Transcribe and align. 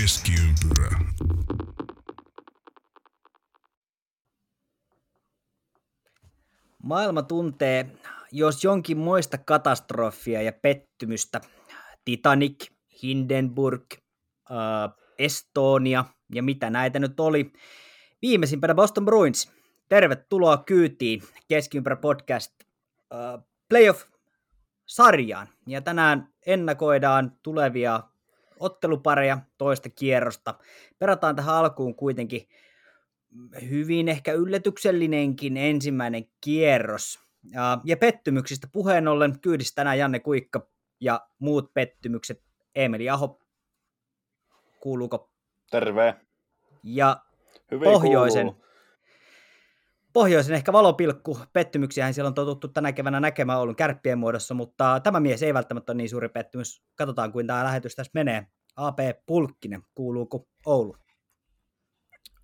Keskiympyrä. 0.00 0.98
Maailma 6.82 7.22
tuntee, 7.22 7.86
jos 8.32 8.64
jonkin 8.64 8.98
muista 8.98 9.38
katastrofia 9.38 10.42
ja 10.42 10.52
pettymystä. 10.52 11.40
Titanic, 12.04 12.70
Hindenburg, 13.02 13.84
äh, 14.50 14.92
Estonia 15.18 16.04
ja 16.34 16.42
mitä 16.42 16.70
näitä 16.70 16.98
nyt 16.98 17.20
oli. 17.20 17.52
Viimeisimpänä 18.22 18.74
Boston 18.74 19.04
Bruins. 19.04 19.52
Tervetuloa 19.88 20.56
kyytiin 20.56 21.22
Keskiympärä 21.48 21.96
podcast 21.96 22.52
äh, 23.14 23.44
playoff-sarjaan. 23.68 25.48
Ja 25.66 25.80
tänään 25.80 26.28
ennakoidaan 26.46 27.32
tulevia 27.42 28.02
ottelupareja 28.60 29.38
toista 29.58 29.88
kierrosta. 29.88 30.54
Perataan 30.98 31.36
tähän 31.36 31.54
alkuun 31.54 31.94
kuitenkin 31.94 32.48
hyvin 33.70 34.08
ehkä 34.08 34.32
yllätyksellinenkin 34.32 35.56
ensimmäinen 35.56 36.24
kierros. 36.40 37.20
Ja, 37.84 37.96
pettymyksistä 37.96 38.68
puheen 38.72 39.08
ollen 39.08 39.40
kyydissä 39.40 39.74
tänään 39.74 39.98
Janne 39.98 40.20
Kuikka 40.20 40.68
ja 41.00 41.28
muut 41.38 41.74
pettymykset. 41.74 42.42
Emeli 42.74 43.10
Aho, 43.10 43.40
kuuluuko? 44.80 45.30
Terve. 45.70 46.14
Ja 46.82 47.16
Hyvin 47.70 47.84
pohjoisen, 47.84 48.46
kuuluu. 48.46 48.67
Pohjoisen 50.18 50.54
ehkä 50.54 50.72
valopilkku. 50.72 51.38
Pettymyksiähän 51.52 52.14
siellä 52.14 52.28
on 52.28 52.34
totuttu 52.34 52.68
tänä 52.68 52.92
keväänä 52.92 53.20
näkemään 53.20 53.58
Oulun 53.58 53.76
kärppien 53.76 54.18
muodossa, 54.18 54.54
mutta 54.54 55.00
tämä 55.00 55.20
mies 55.20 55.42
ei 55.42 55.54
välttämättä 55.54 55.92
ole 55.92 55.96
niin 55.96 56.10
suuri 56.10 56.28
pettymys. 56.28 56.82
Katsotaan, 56.94 57.32
kuin 57.32 57.46
tämä 57.46 57.64
lähetys 57.64 57.94
tässä 57.94 58.10
menee. 58.14 58.46
AP 58.76 58.98
Pulkkinen, 59.26 59.82
kuuluuko 59.94 60.48
Oulu? 60.66 60.96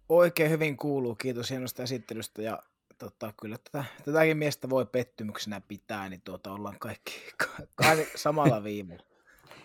Oikein 0.09 0.51
hyvin 0.51 0.77
kuuluu, 0.77 1.15
kiitos 1.15 1.51
hienosta 1.51 1.83
esittelystä 1.83 2.43
ja 2.43 2.59
tota, 2.99 3.33
kyllä 3.41 3.59
tätä, 3.59 3.85
tätäkin 4.05 4.37
miestä 4.37 4.71
voi 4.71 4.87
pettymyksenä 4.87 5.61
pitää, 5.69 6.09
niin 6.09 6.23
tuota, 6.25 6.53
ollaan 6.53 6.79
kaikki, 6.79 7.13
kaikki 7.85 8.19
samalla 8.19 8.65
viivalla. 8.65 9.05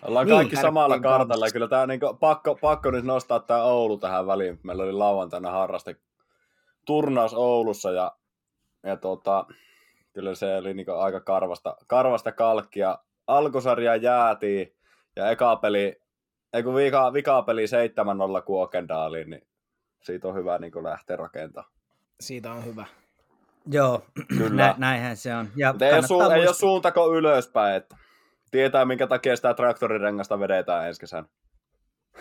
Ollaan 0.02 0.26
Niin, 0.26 0.36
kaikki 0.36 0.56
samalla 0.56 1.00
kartalla. 1.00 1.46
Kyllä 1.52 1.68
tämä 1.68 1.86
niinku, 1.86 2.14
pakko, 2.20 2.54
pakko 2.54 2.90
nyt 2.90 3.04
nostaa 3.04 3.40
tämä 3.40 3.62
Oulu 3.62 3.98
tähän 3.98 4.26
väliin. 4.26 4.60
Meillä 4.62 4.82
oli 4.82 4.92
lauantaina 4.92 5.50
harraste 5.50 5.96
turnaus 6.90 7.34
Oulussa 7.34 7.90
ja, 7.90 8.16
ja 8.82 8.96
tota, 8.96 9.46
kyllä 10.12 10.34
se 10.34 10.56
oli 10.56 10.74
niinku 10.74 10.92
aika 10.92 11.20
karvasta, 11.20 11.76
karvasta 11.86 12.32
kalkkia. 12.32 12.98
Alkusarja 13.26 13.96
jäätiin 13.96 14.76
ja 15.16 15.30
eka 15.30 15.56
peli, 15.56 16.00
ei 16.52 16.62
kun 16.62 16.74
vika, 16.74 17.12
vika 17.12 17.42
peli 17.42 17.64
7-0 17.66 18.42
Kuokendaaliin, 18.42 19.30
niin 19.30 19.46
siitä 20.02 20.28
on 20.28 20.34
hyvä 20.34 20.58
niin 20.58 20.72
lähteä 20.82 21.16
rakentamaan. 21.16 21.72
Siitä 22.20 22.52
on 22.52 22.64
hyvä. 22.64 22.86
Joo, 23.66 24.02
Kyllä. 24.28 24.66
nä, 24.66 24.74
näinhän 24.78 25.16
se 25.16 25.34
on. 25.34 25.48
Ja 25.56 25.74
ei, 25.80 25.92
ole, 25.92 26.02
kannattaa 26.02 26.28
su- 26.28 26.32
ei 26.32 26.46
ole 26.46 26.54
suuntako 26.54 27.14
ylöspäin, 27.14 27.76
että 27.76 27.96
tietää 28.50 28.84
minkä 28.84 29.06
takia 29.06 29.36
sitä 29.36 29.54
traktorirengasta 29.54 30.40
vedetään 30.40 30.88
ensi 30.88 31.00
kesänä. 31.00 31.24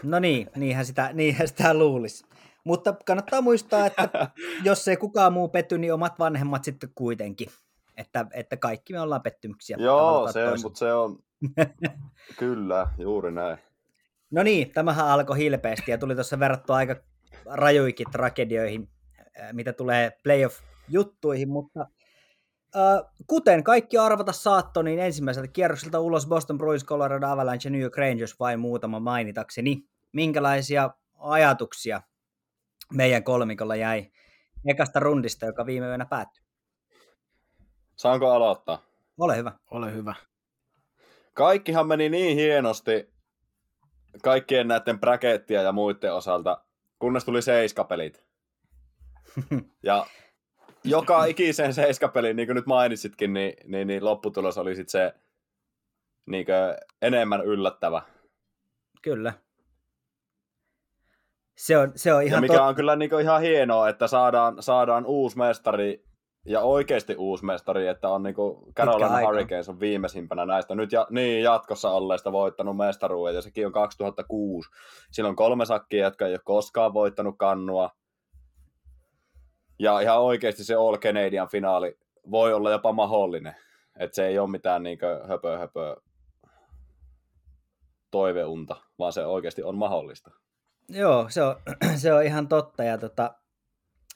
No 0.03 0.19
niin, 0.19 0.49
niinhän 0.55 0.85
sitä, 0.85 1.09
niinhän 1.13 1.47
sitä 1.47 1.73
luulisi. 1.73 2.25
Mutta 2.69 2.95
kannattaa 3.05 3.41
muistaa, 3.41 3.85
että 3.85 4.09
jos 4.63 4.87
ei 4.87 4.97
kukaan 4.97 5.33
muu 5.33 5.49
petty, 5.49 5.77
niin 5.77 5.93
omat 5.93 6.19
vanhemmat 6.19 6.63
sitten 6.63 6.89
kuitenkin. 6.95 7.49
Että, 7.97 8.25
että 8.33 8.57
kaikki 8.57 8.93
me 8.93 8.99
ollaan 8.99 9.21
pettymyksiä. 9.21 9.77
Joo, 9.79 10.31
se, 10.31 10.39
mutta 10.63 10.79
se 10.79 10.93
on, 10.93 11.19
kyllä, 12.39 12.87
juuri 12.97 13.31
näin. 13.31 13.57
No 14.31 14.43
niin, 14.43 14.71
tämähän 14.71 15.07
alkoi 15.07 15.37
hilpeästi 15.37 15.91
ja 15.91 15.97
tuli 15.97 16.15
tuossa 16.15 16.39
verrattua 16.39 16.75
aika 16.75 16.95
rajuikin 17.45 18.07
tragedioihin, 18.11 18.89
äh, 19.41 19.53
mitä 19.53 19.73
tulee 19.73 20.11
playoff-juttuihin, 20.23 21.49
mutta 21.49 21.79
äh, 22.75 23.11
kuten 23.27 23.63
kaikki 23.63 23.97
arvata 23.97 24.31
saatto, 24.31 24.81
niin 24.81 24.99
ensimmäiseltä 24.99 25.47
kierrokselta 25.47 25.99
ulos 25.99 26.27
Boston 26.27 26.57
Bruins, 26.57 26.85
Colorado 26.85 27.27
Avalanche 27.27 27.67
ja 27.67 27.71
New 27.71 27.81
York 27.81 27.97
Rangers 27.97 28.39
vain 28.39 28.59
muutama 28.59 28.99
mainitakseni. 28.99 29.83
Minkälaisia 30.13 30.89
ajatuksia 31.19 32.01
meidän 32.93 33.23
kolmikolla 33.23 33.75
jäi 33.75 34.11
ekasta 34.67 34.99
rundista, 34.99 35.45
joka 35.45 35.65
viime 35.65 35.87
yönä 35.87 36.05
päättyi? 36.05 36.43
Saanko 37.95 38.31
aloittaa? 38.31 38.81
Ole 39.19 39.37
hyvä. 39.37 39.51
Ole 39.71 39.93
hyvä. 39.93 40.15
Kaikkihan 41.33 41.87
meni 41.87 42.09
niin 42.09 42.37
hienosti 42.37 43.13
kaikkien 44.23 44.67
näiden 44.67 44.99
brakettien 44.99 45.63
ja 45.63 45.71
muiden 45.71 46.13
osalta, 46.13 46.63
kunnes 46.99 47.25
tuli 47.25 47.41
seiskapelit. 47.41 48.23
Ja 49.83 50.05
joka 50.83 51.25
ikiseen 51.25 51.73
seiskapeliin, 51.73 52.35
niin 52.35 52.47
kuin 52.47 52.55
nyt 52.55 52.65
mainitsitkin, 52.65 53.33
niin, 53.33 53.53
niin, 53.65 53.87
niin 53.87 54.05
lopputulos 54.05 54.57
oli 54.57 54.75
sitten 54.75 54.91
se 54.91 55.13
niin 56.25 56.45
enemmän 57.01 57.41
yllättävä. 57.41 58.01
Kyllä. 59.01 59.33
Se 61.59 61.77
on, 61.77 61.91
se 61.95 62.13
on 62.13 62.21
ja 62.21 62.27
ihan 62.27 62.41
mikä 62.41 62.53
totta. 62.53 62.67
on 62.67 62.75
kyllä 62.75 62.95
niin 62.95 63.21
ihan 63.21 63.41
hienoa, 63.41 63.89
että 63.89 64.07
saadaan, 64.07 64.63
saadaan 64.63 65.05
uusi 65.05 65.37
mestari 65.37 66.03
ja 66.45 66.61
oikeasti 66.61 67.15
uusi 67.15 67.45
mestari, 67.45 67.87
että 67.87 68.09
on 68.09 68.23
niin 68.23 68.35
Carolina. 68.75 69.19
Hurricanes 69.19 69.69
on 69.69 69.79
viimeisimpänä 69.79 70.45
näistä 70.45 70.75
nyt 70.75 70.91
ja, 70.91 71.07
niin 71.09 71.43
jatkossa 71.43 71.91
olleista 71.91 72.31
voittanut 72.31 72.77
mestaruuden 72.77 73.35
ja 73.35 73.41
sekin 73.41 73.65
on 73.65 73.71
2006. 73.71 74.69
Silloin 75.11 75.35
kolme 75.35 75.65
sakkia, 75.65 76.03
jotka 76.03 76.25
ei 76.25 76.33
ole 76.33 76.39
koskaan 76.43 76.93
voittanut 76.93 77.35
kannua. 77.37 77.89
Ja 79.79 79.99
ihan 79.99 80.21
oikeasti 80.21 80.63
se 80.63 80.75
All 80.75 80.97
Canadian 80.97 81.49
finaali 81.49 81.97
voi 82.31 82.53
olla 82.53 82.71
jopa 82.71 82.91
mahdollinen. 82.91 83.55
Että 83.99 84.15
se 84.15 84.27
ei 84.27 84.39
ole 84.39 84.49
mitään 84.49 84.83
niin 84.83 84.99
höpö 85.27 85.57
höpö 85.57 85.95
toiveunta, 88.11 88.75
vaan 88.99 89.13
se 89.13 89.25
oikeasti 89.25 89.63
on 89.63 89.77
mahdollista. 89.77 90.31
Joo, 90.89 91.29
se 91.29 91.43
on, 91.43 91.55
se 92.01 92.13
on 92.13 92.23
ihan 92.23 92.47
totta. 92.47 92.83
Ja 92.83 92.97
tota, 92.97 93.35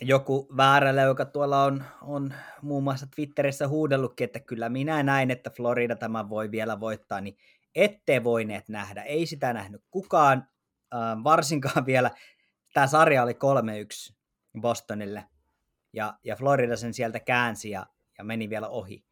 joku 0.02 0.48
väärällä, 0.58 1.02
joka 1.02 1.26
tuolla 1.26 1.64
on, 1.64 1.84
on 2.02 2.34
muun 2.62 2.84
muassa 2.84 3.08
Twitterissä 3.16 3.68
huudellutkin, 3.68 4.26
että 4.26 4.40
kyllä 4.40 4.70
minä 4.70 5.04
näin, 5.04 5.32
että 5.32 5.50
Florida 5.50 5.96
tämän 5.96 6.30
voi 6.30 6.52
vielä 6.52 6.80
voittaa, 6.80 7.22
niin 7.22 7.38
ette 7.76 8.24
voineet 8.24 8.70
nähdä. 8.70 9.04
Ei 9.04 9.26
sitä 9.26 9.54
nähnyt 9.54 9.82
kukaan, 9.92 10.48
äh, 10.94 11.24
varsinkaan 11.24 11.86
vielä. 11.86 12.12
Tämä 12.74 12.88
sarja 12.88 13.24
oli 13.24 13.34
3-1 13.34 14.14
Bostonille, 14.62 15.26
ja, 15.94 16.14
ja 16.24 16.36
Florida 16.36 16.76
sen 16.76 16.94
sieltä 16.94 17.20
käänsi 17.20 17.70
ja, 17.70 17.86
ja 18.18 18.24
meni 18.24 18.50
vielä 18.50 18.68
ohi. 18.68 19.06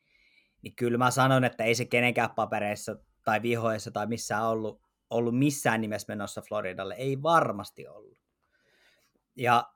Niin 0.61 0.75
kyllä 0.75 0.97
mä 0.97 1.11
sanon, 1.11 1.43
että 1.43 1.63
ei 1.63 1.75
se 1.75 1.85
kenenkään 1.85 2.29
papereissa 2.35 2.95
tai 3.25 3.41
vihoissa 3.41 3.91
tai 3.91 4.07
missään 4.07 4.47
ollut, 4.47 4.81
ollut 5.11 5.37
missään 5.37 5.81
nimessä 5.81 6.13
menossa 6.13 6.41
Floridalle. 6.41 6.95
Ei 6.95 7.23
varmasti 7.23 7.87
ollut. 7.87 8.17
Ja 9.35 9.71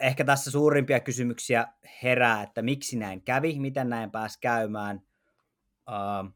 ehkä 0.00 0.24
tässä 0.24 0.50
suurimpia 0.50 1.00
kysymyksiä 1.00 1.66
herää, 2.02 2.42
että 2.42 2.62
miksi 2.62 2.98
näin 2.98 3.22
kävi, 3.22 3.58
miten 3.58 3.88
näin 3.88 4.10
pääsi 4.10 4.38
käymään. 4.40 5.02
Uh, 5.88 6.34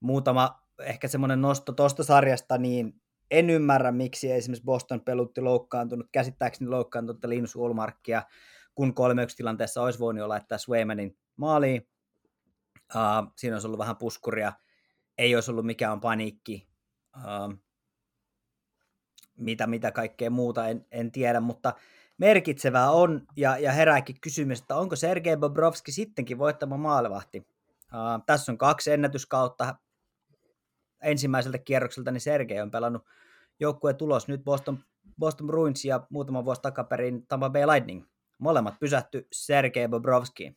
muutama 0.00 0.62
ehkä 0.78 1.08
semmoinen 1.08 1.42
nosto 1.42 1.72
tuosta 1.72 2.04
sarjasta, 2.04 2.58
niin 2.58 3.02
en 3.30 3.50
ymmärrä, 3.50 3.92
miksi 3.92 4.32
esimerkiksi 4.32 4.64
Boston 4.64 5.00
pelutti 5.00 5.40
loukkaantunut, 5.40 6.06
käsittääkseni 6.12 6.70
loukkaantunut 6.70 7.24
Linus 7.24 7.56
Ulmarkia, 7.56 8.22
kun 8.74 8.94
3 8.94 9.26
tilanteessa 9.36 9.82
olisi 9.82 9.98
voinut 9.98 10.28
laittaa 10.28 10.58
Swaymanin 10.58 11.18
maaliin. 11.36 11.88
Uh, 12.94 13.32
siinä 13.36 13.56
olisi 13.56 13.66
ollut 13.66 13.78
vähän 13.78 13.96
puskuria, 13.96 14.52
ei 15.18 15.34
olisi 15.34 15.50
ollut 15.50 15.66
mikään 15.66 16.00
paniikki, 16.00 16.68
uh, 17.16 17.65
mitä, 19.36 19.66
mitä 19.66 19.92
kaikkea 19.92 20.30
muuta, 20.30 20.68
en, 20.68 20.86
en 20.90 21.12
tiedä, 21.12 21.40
mutta 21.40 21.72
merkitsevää 22.18 22.90
on, 22.90 23.26
ja, 23.36 23.58
ja 23.58 23.72
herääkin 23.72 24.20
kysymys, 24.20 24.60
että 24.60 24.76
onko 24.76 24.96
Sergei 24.96 25.36
Bobrovski 25.36 25.92
sittenkin 25.92 26.38
voittama 26.38 26.76
maalivahti. 26.76 27.46
Uh, 27.92 28.24
tässä 28.26 28.52
on 28.52 28.58
kaksi 28.58 28.92
ennätyskautta 28.92 29.74
ensimmäiseltä 31.02 31.58
kierrokselta, 31.58 32.10
niin 32.10 32.20
Sergei 32.20 32.60
on 32.60 32.70
pelannut 32.70 33.02
joukkueen 33.60 33.96
tulos 33.96 34.28
nyt 34.28 34.44
Boston, 34.44 34.78
Boston 35.18 35.46
Bruins 35.46 35.84
ja 35.84 36.00
muutama 36.10 36.44
vuosi 36.44 36.62
takaperin 36.62 37.26
Tampa 37.26 37.50
Bay 37.50 37.66
Lightning. 37.66 38.04
Molemmat 38.38 38.74
pysähty 38.80 39.28
Sergei 39.32 39.88
Bobrovskiin. 39.88 40.56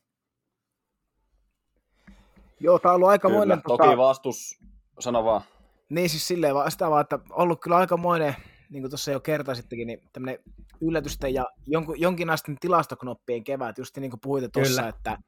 Joo, 2.60 2.78
tämä 2.78 2.92
on 2.92 2.94
ollut 2.94 3.06
Kyllä, 3.06 3.10
aikamoinen... 3.10 3.62
toki 3.62 3.96
vastus, 3.96 4.60
sano 4.98 5.24
vaan. 5.24 5.42
Niin 5.88 6.10
siis 6.10 6.28
silleen 6.28 6.54
vaan, 6.54 6.70
sitä 6.70 6.90
vaan, 6.90 7.00
että 7.00 7.18
ollut 7.30 7.60
kyllä 7.60 7.76
aikamoinen, 7.76 8.36
niin 8.70 8.82
kuin 8.82 8.90
tuossa 8.90 9.10
jo 9.10 9.20
kertaisittekin, 9.20 9.86
niin 9.86 10.00
tämmöinen 10.12 10.38
yllätysten 10.80 11.34
ja 11.34 11.46
jonkun, 11.66 12.00
jonkinaisten 12.00 12.56
tilastoknoppien 12.60 13.44
kevät, 13.44 13.78
just 13.78 13.96
niin 13.96 14.10
kuin 14.10 14.20
puhuitte 14.20 14.48
tuossa, 14.52 14.88
että 14.88 15.18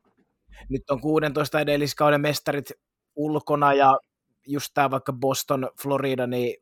nyt 0.68 0.90
on 0.90 1.00
16 1.00 1.60
edelliskauden 1.60 2.20
mestarit 2.20 2.72
ulkona 3.16 3.74
ja 3.74 3.98
just 4.46 4.70
tämä 4.74 4.90
vaikka 4.90 5.12
Boston, 5.12 5.70
Florida, 5.82 6.26
niin 6.26 6.56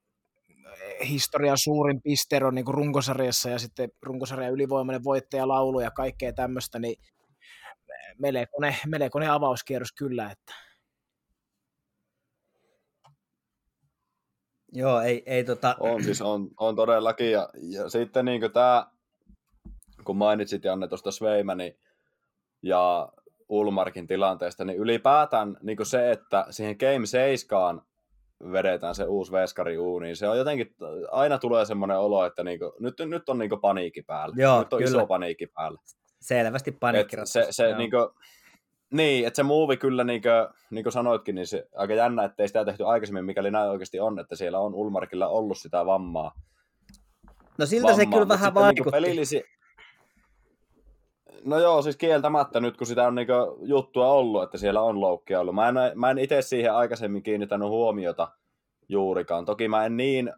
historian 1.08 1.58
suurin 1.58 2.02
pistero 2.02 2.50
niin 2.50 2.64
kuin 2.64 2.74
runkosarjassa 2.74 3.50
ja 3.50 3.58
sitten 3.58 3.90
runkosarjan 4.02 4.52
ylivoimainen 4.52 5.04
voittajalaulu 5.04 5.80
ja 5.80 5.90
kaikkea 5.90 6.32
tämmöistä, 6.32 6.78
niin 6.78 6.96
melkoinen, 8.18 8.76
melkoinen 8.86 9.30
avauskierros 9.30 9.92
kyllä. 9.92 10.30
Että. 10.30 10.69
Joo, 14.72 15.00
ei, 15.00 15.22
ei 15.26 15.44
tota... 15.44 15.76
On 15.80 16.04
siis, 16.04 16.22
on, 16.22 16.48
on 16.60 16.76
todellakin. 16.76 17.30
Ja, 17.32 17.48
ja 17.62 17.88
sitten 17.88 18.24
niin 18.24 18.52
tämä, 18.52 18.86
kun 20.04 20.16
mainitsit 20.16 20.64
Janne 20.64 20.88
tuosta 20.88 21.10
Sveimani 21.10 21.76
ja 22.62 23.12
Ulmarkin 23.48 24.06
tilanteesta, 24.06 24.64
niin 24.64 24.78
ylipäätään 24.78 25.56
niin 25.62 25.86
se, 25.86 26.10
että 26.10 26.46
siihen 26.50 26.76
Game 26.80 27.06
7 27.06 27.82
vedetään 28.52 28.94
se 28.94 29.04
uusi 29.04 29.32
veskari 29.32 29.78
uuniin, 29.78 30.16
se 30.16 30.28
on 30.28 30.38
jotenkin, 30.38 30.74
aina 31.10 31.38
tulee 31.38 31.64
semmoinen 31.64 31.98
olo, 31.98 32.26
että 32.26 32.44
niinku, 32.44 32.72
nyt, 32.78 32.94
nyt 33.04 33.28
on 33.28 33.38
niinku 33.38 33.56
paniikki 33.56 34.02
päällä. 34.02 34.34
Joo, 34.38 34.58
nyt 34.58 34.72
on 34.72 34.78
kyllä. 34.78 34.90
iso 34.90 35.06
paniikki 35.06 35.46
päällä. 35.46 35.80
Selvästi 36.20 36.72
paniikki. 36.72 37.16
se, 37.24 37.46
se 37.50 37.76
niinku, 37.76 37.96
niin, 38.90 39.26
että 39.26 39.36
se 39.36 39.42
muuvi 39.42 39.76
kyllä, 39.76 40.04
niin 40.04 40.22
kuin, 40.22 40.64
niin 40.70 40.82
kuin 40.82 40.92
sanoitkin, 40.92 41.34
niin 41.34 41.46
se 41.46 41.68
aika 41.76 41.94
jännä, 41.94 42.24
että 42.24 42.42
ei 42.42 42.48
sitä 42.48 42.64
tehty 42.64 42.86
aikaisemmin, 42.86 43.24
mikäli 43.24 43.50
näin 43.50 43.70
oikeasti 43.70 44.00
on, 44.00 44.18
että 44.18 44.36
siellä 44.36 44.58
on 44.58 44.74
Ulmarkilla 44.74 45.28
ollut 45.28 45.58
sitä 45.58 45.86
vammaa. 45.86 46.32
No 47.58 47.66
siltä 47.66 47.86
vammaa, 47.86 48.04
se 48.04 48.06
kyllä 48.06 48.28
vähän 48.28 48.46
niinku 48.46 48.60
vaikutti. 48.60 48.90
Niin 48.90 49.02
pelillisi... 49.02 49.44
No 51.44 51.58
joo, 51.58 51.82
siis 51.82 51.96
kieltämättä 51.96 52.60
nyt, 52.60 52.76
kun 52.76 52.86
sitä 52.86 53.06
on 53.06 53.14
niin 53.14 53.28
juttua 53.62 54.12
ollut, 54.12 54.42
että 54.42 54.58
siellä 54.58 54.80
on 54.80 55.00
loukkia 55.00 55.40
ollut. 55.40 55.54
Mä 55.54 55.68
en, 55.68 55.74
mä 55.94 56.10
en 56.10 56.18
itse 56.18 56.42
siihen 56.42 56.74
aikaisemmin 56.74 57.22
kiinnittänyt 57.22 57.68
huomiota 57.68 58.28
juurikaan. 58.88 59.44
Toki 59.44 59.68
mä 59.68 59.86
en 59.86 59.96
niin 59.96 60.32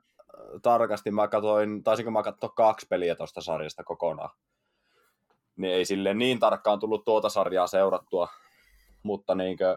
tarkasti, 0.62 1.10
mä 1.10 1.28
katsoin, 1.28 1.82
taisinko 1.82 2.10
mä 2.10 2.22
katsoa 2.22 2.50
kaksi 2.50 2.86
peliä 2.90 3.14
tuosta 3.14 3.40
sarjasta 3.40 3.84
kokonaan 3.84 4.30
niin 5.56 5.74
ei 5.74 5.84
sille 5.84 6.14
niin 6.14 6.38
tarkkaan 6.38 6.78
tullut 6.78 7.04
tuota 7.04 7.28
sarjaa 7.28 7.66
seurattua, 7.66 8.28
mutta 9.02 9.34
niinkö, 9.34 9.76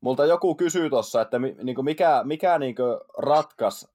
multa 0.00 0.26
joku 0.26 0.54
kysyy 0.54 0.90
tuossa, 0.90 1.20
että 1.20 1.38
niinkö 1.38 1.82
mikä, 1.82 2.20
mikä 2.24 2.58
niinkö 2.58 3.00
ratkas 3.18 3.88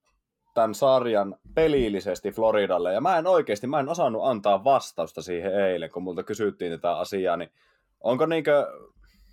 tämän 0.53 0.75
sarjan 0.75 1.35
pelillisesti 1.56 2.31
Floridalle, 2.31 2.94
ja 2.94 3.01
mä 3.01 3.17
en 3.17 3.27
oikeasti, 3.27 3.67
mä 3.67 3.79
en 3.79 3.89
osannut 3.89 4.25
antaa 4.25 4.63
vastausta 4.63 5.21
siihen 5.21 5.56
eilen, 5.56 5.91
kun 5.91 6.03
multa 6.03 6.23
kysyttiin 6.23 6.71
tätä 6.71 6.97
asiaa, 6.97 7.38
niin 7.38 7.50
onko 8.01 8.25
niinkö, 8.25 8.67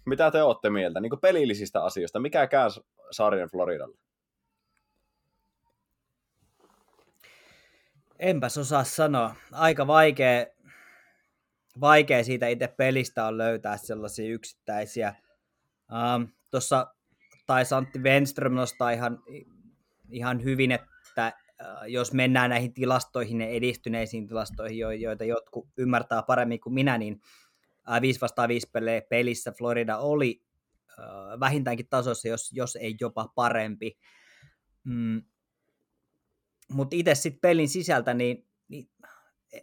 mitä 0.06 0.30
te 0.30 0.42
olette 0.42 0.70
mieltä, 0.70 1.00
niinkö 1.00 1.16
pelillisistä 1.16 1.84
asioista, 1.84 2.20
mikä 2.20 2.46
käy 2.46 2.68
sarjan 3.10 3.48
Floridalle? 3.48 3.98
Enpäs 8.22 8.58
osaa 8.58 8.84
sanoa. 8.84 9.36
Aika 9.52 9.86
vaikea, 9.86 10.46
vaikea 11.80 12.24
siitä 12.24 12.48
itse 12.48 12.68
pelistä 12.68 13.26
on 13.26 13.38
löytää 13.38 13.76
sellaisia 13.76 14.34
yksittäisiä. 14.34 15.14
Um, 15.92 16.28
Tuossa 16.50 16.94
taisi 17.46 17.74
Antti 17.74 17.98
Wenström 17.98 18.54
nostaa 18.54 18.90
ihan, 18.90 19.18
ihan 20.10 20.44
hyvin, 20.44 20.72
että 20.72 21.32
uh, 21.60 21.66
jos 21.86 22.12
mennään 22.12 22.50
näihin 22.50 22.74
tilastoihin 22.74 23.40
ja 23.40 23.46
edistyneisiin 23.46 24.26
tilastoihin, 24.26 25.00
joita 25.00 25.24
jotkut 25.24 25.68
ymmärtää 25.78 26.22
paremmin 26.22 26.60
kuin 26.60 26.74
minä, 26.74 26.98
niin 26.98 27.20
uh, 27.88 28.00
5 28.00 28.20
vastaan 28.20 28.48
5 28.48 28.70
pelissä 29.08 29.52
Florida 29.52 29.98
oli 29.98 30.42
uh, 30.98 31.40
vähintäänkin 31.40 31.88
tasossa, 31.90 32.28
jos, 32.28 32.52
jos 32.52 32.76
ei 32.76 32.96
jopa 33.00 33.28
parempi. 33.34 33.98
Mm, 34.84 35.22
mutta 36.72 36.96
itse 36.96 37.14
sitten 37.14 37.40
pelin 37.40 37.68
sisältä, 37.68 38.14
niin, 38.14 38.48
niin 38.68 38.90
e, 39.52 39.56
e, 39.56 39.62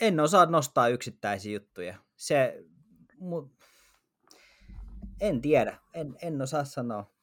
en 0.00 0.20
osaa 0.20 0.46
nostaa 0.46 0.88
yksittäisiä 0.88 1.52
juttuja. 1.52 1.98
Se, 2.16 2.64
mu, 3.18 3.48
en 5.20 5.40
tiedä, 5.40 5.78
en, 5.94 6.16
en 6.22 6.42
osaa 6.42 6.64
sanoa, 6.64 7.14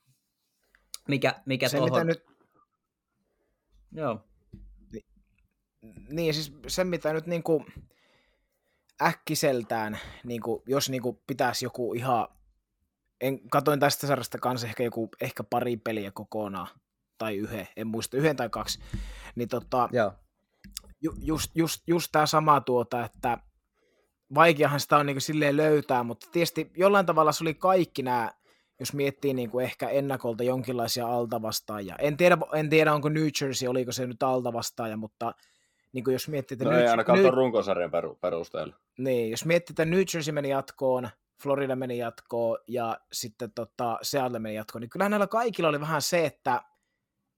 mikä, 1.07 1.41
mikä 1.45 1.69
se, 1.69 1.77
tohon... 1.77 1.91
mitä 1.91 2.03
nyt... 2.03 2.25
Joo. 3.91 4.27
Niin, 6.09 6.33
siis 6.33 6.53
se 6.67 6.83
mitä 6.83 7.13
nyt 7.13 7.27
niinku 7.27 7.65
äkkiseltään, 9.01 9.99
niinku, 10.23 10.63
jos 10.67 10.89
niinku 10.89 11.23
pitäisi 11.27 11.65
joku 11.65 11.93
ihan, 11.93 12.27
en, 13.21 13.49
katoin 13.49 13.79
tästä 13.79 14.07
sarjasta 14.07 14.37
kanssa 14.37 14.67
ehkä 14.67 14.83
joku, 14.83 15.09
ehkä 15.21 15.43
pari 15.43 15.77
peliä 15.77 16.11
kokonaan, 16.11 16.67
tai 17.17 17.35
yhden, 17.35 17.67
en 17.75 17.87
muista, 17.87 18.17
yhden 18.17 18.35
tai 18.35 18.49
kaksi, 18.49 18.79
niin 19.35 19.49
tota, 19.49 19.89
Joo. 19.91 20.13
Ju, 21.01 21.13
just, 21.17 21.51
just, 21.55 21.83
just 21.87 22.11
tämä 22.11 22.25
sama 22.25 22.61
tuota, 22.61 23.05
että 23.05 23.37
vaikeahan 24.35 24.79
sitä 24.79 24.97
on 24.97 25.05
niin 25.05 25.15
kuin 25.15 25.21
silleen 25.21 25.57
löytää, 25.57 26.03
mutta 26.03 26.27
tietysti 26.31 26.71
jollain 26.77 27.05
tavalla 27.05 27.31
se 27.31 27.43
oli 27.43 27.53
kaikki 27.53 28.03
nämä, 28.03 28.31
jos 28.79 28.93
miettii 28.93 29.33
niin 29.33 29.49
kuin 29.49 29.65
ehkä 29.65 29.89
ennakolta 29.89 30.43
jonkinlaisia 30.43 31.07
altavastaajia. 31.07 31.95
En 31.95 32.17
tiedä, 32.17 32.37
en 32.53 32.69
tiedä, 32.69 32.93
onko 32.93 33.09
New 33.09 33.27
Jersey, 33.41 33.69
oliko 33.69 33.91
se 33.91 34.07
nyt 34.07 34.23
altavastaaja, 34.23 34.97
mutta 34.97 35.33
niin 35.93 36.03
kuin 36.03 36.13
jos 36.13 36.27
miettii, 36.27 36.55
että 36.55 36.65
no 36.65 36.71
New, 36.71 36.79
ei 36.79 36.87
ainakaan 36.87 37.19
New, 37.19 37.33
runkosarjan 37.33 37.91
perusteella. 38.21 38.75
Niin, 38.97 39.31
jos 39.31 39.45
miettii, 39.45 39.73
että 39.73 39.85
New 39.85 40.03
Jersey 40.13 40.33
meni 40.33 40.49
jatkoon, 40.49 41.09
Florida 41.43 41.75
meni 41.75 41.97
jatkoon 41.97 42.57
ja 42.67 42.97
sitten 43.13 43.51
tota, 43.51 43.97
Seattle 44.01 44.39
meni 44.39 44.55
jatkoon, 44.55 44.81
niin 44.81 44.89
kyllähän 44.89 45.11
näillä 45.11 45.27
kaikilla 45.27 45.69
oli 45.69 45.79
vähän 45.79 46.01
se, 46.01 46.25
että 46.25 46.61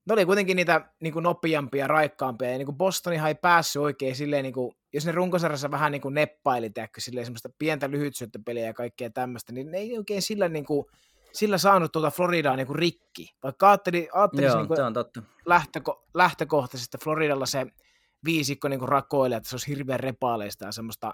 ne 0.05 0.13
oli 0.13 0.25
kuitenkin 0.25 0.55
niitä 0.55 0.89
niin 0.99 1.13
kuin 1.13 1.23
nopeampia, 1.23 1.87
raikkaampia, 1.87 2.51
ja 2.51 2.57
niin 2.57 2.65
kuin 2.65 2.77
Bostonihan 2.77 3.27
ei 3.27 3.35
päässyt 3.35 3.81
oikein 3.81 4.15
silleen, 4.15 4.43
niin 4.43 4.53
kuin, 4.53 4.75
jos 4.93 5.05
ne 5.05 5.11
runkosarjassa 5.11 5.71
vähän 5.71 5.91
niin 5.91 6.01
kuin 6.01 6.13
neppaili, 6.13 6.69
teekö, 6.69 7.01
silleen 7.01 7.25
semmoista 7.25 7.49
pientä 7.59 7.91
lyhytsyöttöpeliä 7.91 8.65
ja 8.65 8.73
kaikkea 8.73 9.09
tämmöistä, 9.09 9.53
niin 9.53 9.71
ne 9.71 9.77
ei 9.77 9.97
oikein 9.97 10.21
sillä, 10.21 10.49
niin 10.49 10.65
kuin, 10.65 10.85
sillä 11.33 11.57
saanut 11.57 11.91
tuota 11.91 12.11
Floridaa 12.11 12.55
niin 12.55 12.67
kuin 12.67 12.79
rikki. 12.79 13.35
Vaikka 13.43 13.69
ajatteli, 13.69 14.09
ajatteli 14.13 14.45
Joo, 14.45 14.57
niin 14.57 14.67
kuin 14.67 14.83
on 14.83 14.93
totta. 14.93 15.23
Lähtöko, 15.45 16.05
lähtökohtaisesti 16.13 16.97
Floridalla 17.03 17.45
se 17.45 17.67
viisikko 18.25 18.67
niin 18.67 18.79
kuin 18.79 18.89
rakoilee, 18.89 19.37
että 19.37 19.49
se 19.49 19.55
olisi 19.55 19.67
hirveän 19.67 19.99
repaaleista 19.99 20.65
ja 20.65 20.71
semmoista, 20.71 21.13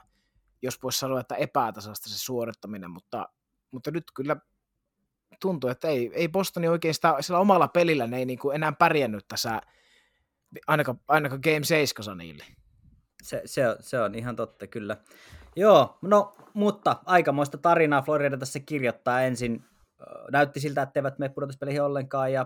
jos 0.61 0.83
voisi 0.83 0.99
sanoa, 0.99 1.19
että 1.19 1.35
epätasasta 1.35 2.09
se 2.09 2.19
suorittaminen, 2.19 2.91
mutta, 2.91 3.29
mutta 3.71 3.91
nyt 3.91 4.03
kyllä 4.15 4.35
tuntuu, 5.39 5.69
että 5.69 5.87
ei, 5.87 6.11
ei 6.13 6.27
Bostoni 6.27 6.67
oikein 6.67 6.93
sitä, 6.93 7.15
sillä 7.19 7.39
omalla 7.39 7.67
pelillä 7.67 8.07
ne 8.07 8.17
ei 8.17 8.25
niin 8.25 8.39
kuin 8.39 8.55
enää 8.55 8.71
pärjännyt 8.71 9.25
tässä, 9.27 9.61
ainakaan, 10.67 10.99
ainakaan 11.07 11.41
Game 11.43 11.63
7 11.63 12.17
niille. 12.17 12.43
Se, 13.23 13.41
se, 13.45 13.69
on, 13.69 13.75
se 13.79 13.99
on 13.99 14.15
ihan 14.15 14.35
totta, 14.35 14.67
kyllä. 14.67 14.97
Joo, 15.55 15.97
no, 16.01 16.35
mutta 16.53 16.95
aikamoista 17.05 17.57
tarinaa 17.57 18.01
Florida 18.01 18.37
tässä 18.37 18.59
kirjoittaa 18.59 19.21
ensin. 19.21 19.63
Näytti 20.31 20.59
siltä, 20.59 20.81
että 20.81 20.99
eivät 20.99 21.19
mene 21.19 21.33
pudotuspeleihin 21.33 21.81
ollenkaan, 21.81 22.33
ja, 22.33 22.45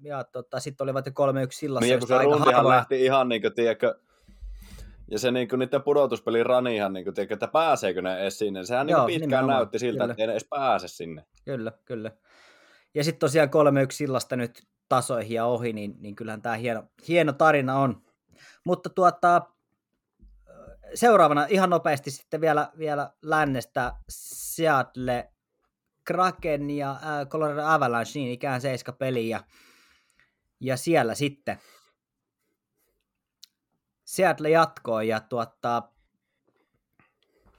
ja 0.00 0.24
tota, 0.24 0.60
sitten 0.60 0.84
olivat 0.84 1.06
jo 1.06 1.12
3-1 1.12 1.12
sillassa. 1.50 1.86
Niin, 1.86 1.98
kun 1.98 2.08
se 2.08 2.14
harvoin... 2.14 2.68
lähti 2.68 3.04
ihan 3.04 3.28
niin 3.28 3.42
kuin, 3.42 3.54
tiedätkö, 3.54 3.98
ja 5.10 5.18
se 5.18 5.30
niin 5.30 5.48
kuin, 5.48 5.58
niiden 5.58 5.82
pudotuspelin 5.82 6.46
ranihan, 6.46 6.92
niin 6.92 7.04
kuin, 7.04 7.14
tiedätkö, 7.14 7.34
että 7.34 7.48
pääseekö 7.48 8.02
ne 8.02 8.20
edes 8.20 8.38
sinne. 8.38 8.64
Sehän 8.64 8.88
Joo, 8.88 9.06
niin 9.06 9.20
pitkään 9.20 9.46
näytti 9.46 9.78
siltä, 9.78 10.00
kyllä. 10.00 10.12
että 10.12 10.22
ei 10.22 10.26
ne 10.26 10.32
edes 10.32 10.46
pääse 10.50 10.88
sinne. 10.88 11.24
Kyllä, 11.44 11.72
kyllä. 11.84 12.10
Ja 12.94 13.04
sitten 13.04 13.20
tosiaan 13.20 13.48
3-1 13.48 13.50
sillasta 13.90 14.36
nyt 14.36 14.62
tasoihin 14.88 15.34
ja 15.34 15.44
ohi, 15.44 15.72
niin, 15.72 15.94
niin 15.98 16.16
kyllähän 16.16 16.42
tämä 16.42 16.54
hieno, 16.54 16.84
hieno 17.08 17.32
tarina 17.32 17.78
on. 17.78 18.02
Mutta 18.64 18.90
tuota, 18.90 19.42
seuraavana 20.94 21.46
ihan 21.48 21.70
nopeasti 21.70 22.10
sitten 22.10 22.40
vielä, 22.40 22.70
vielä 22.78 23.10
lännestä 23.22 23.92
Seattle 24.08 25.30
Kraken 26.04 26.70
ja 26.70 26.90
äh, 26.90 27.26
Colorado 27.28 27.62
Avalanche, 27.64 28.12
niin 28.14 28.30
ikään 28.30 28.60
seiska 28.60 28.92
peli 28.92 29.28
ja, 29.28 29.40
ja 30.60 30.76
siellä 30.76 31.14
sitten 31.14 31.58
Seattle 34.06 34.50
jatkoo 34.50 35.00
ja 35.00 35.20
tuota, 35.20 35.82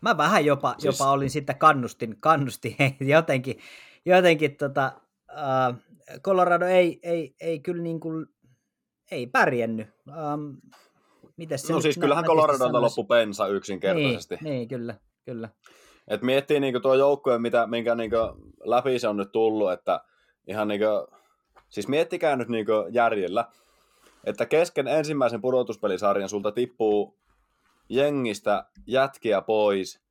mä 0.01 0.17
vähän 0.17 0.45
jopa, 0.45 0.75
siis... 0.77 0.99
jopa 0.99 1.11
olin 1.11 1.29
sitten 1.29 1.57
kannustin, 1.57 2.17
kannustin 2.19 2.75
jotenkin, 2.99 3.59
jotenkin 4.05 4.57
tota, 4.57 4.91
uh, 5.31 5.75
Colorado 6.21 6.65
ei, 6.65 6.99
ei, 7.03 7.35
ei 7.41 7.59
kyllä 7.59 7.83
niin 7.83 7.99
kuin, 7.99 8.27
ei 9.11 9.27
pärjännyt. 9.27 9.87
Um, 10.33 10.57
mites 11.37 11.61
se 11.61 11.73
no 11.73 11.81
siis 11.81 11.97
kyllähän 11.97 12.25
Coloradolta 12.25 12.81
loppu 12.81 13.03
pensa 13.03 13.47
yksinkertaisesti. 13.47 14.35
Niin, 14.35 14.51
niin 14.51 14.67
kyllä, 14.67 14.95
kyllä. 15.25 15.49
Et 16.07 16.21
miettii 16.21 16.59
niinku 16.59 16.79
tuo 16.79 16.95
joukkue, 16.95 17.39
mitä, 17.39 17.67
minkä 17.67 17.95
niinku 17.95 18.17
läpi 18.63 18.99
se 18.99 19.07
on 19.07 19.17
nyt 19.17 19.31
tullut, 19.31 19.71
että 19.71 20.01
ihan 20.47 20.67
niinku, 20.67 20.85
siis 21.69 21.87
miettikää 21.87 22.35
nyt 22.35 22.49
niinku 22.49 22.71
järjellä, 22.91 23.45
että 24.27 24.45
kesken 24.45 24.87
ensimmäisen 24.87 25.41
pudotuspelisarjan 25.41 26.29
sulta 26.29 26.51
tippuu 26.51 27.17
jengistä 27.89 28.65
jätkiä 28.87 29.41
pois 29.41 30.01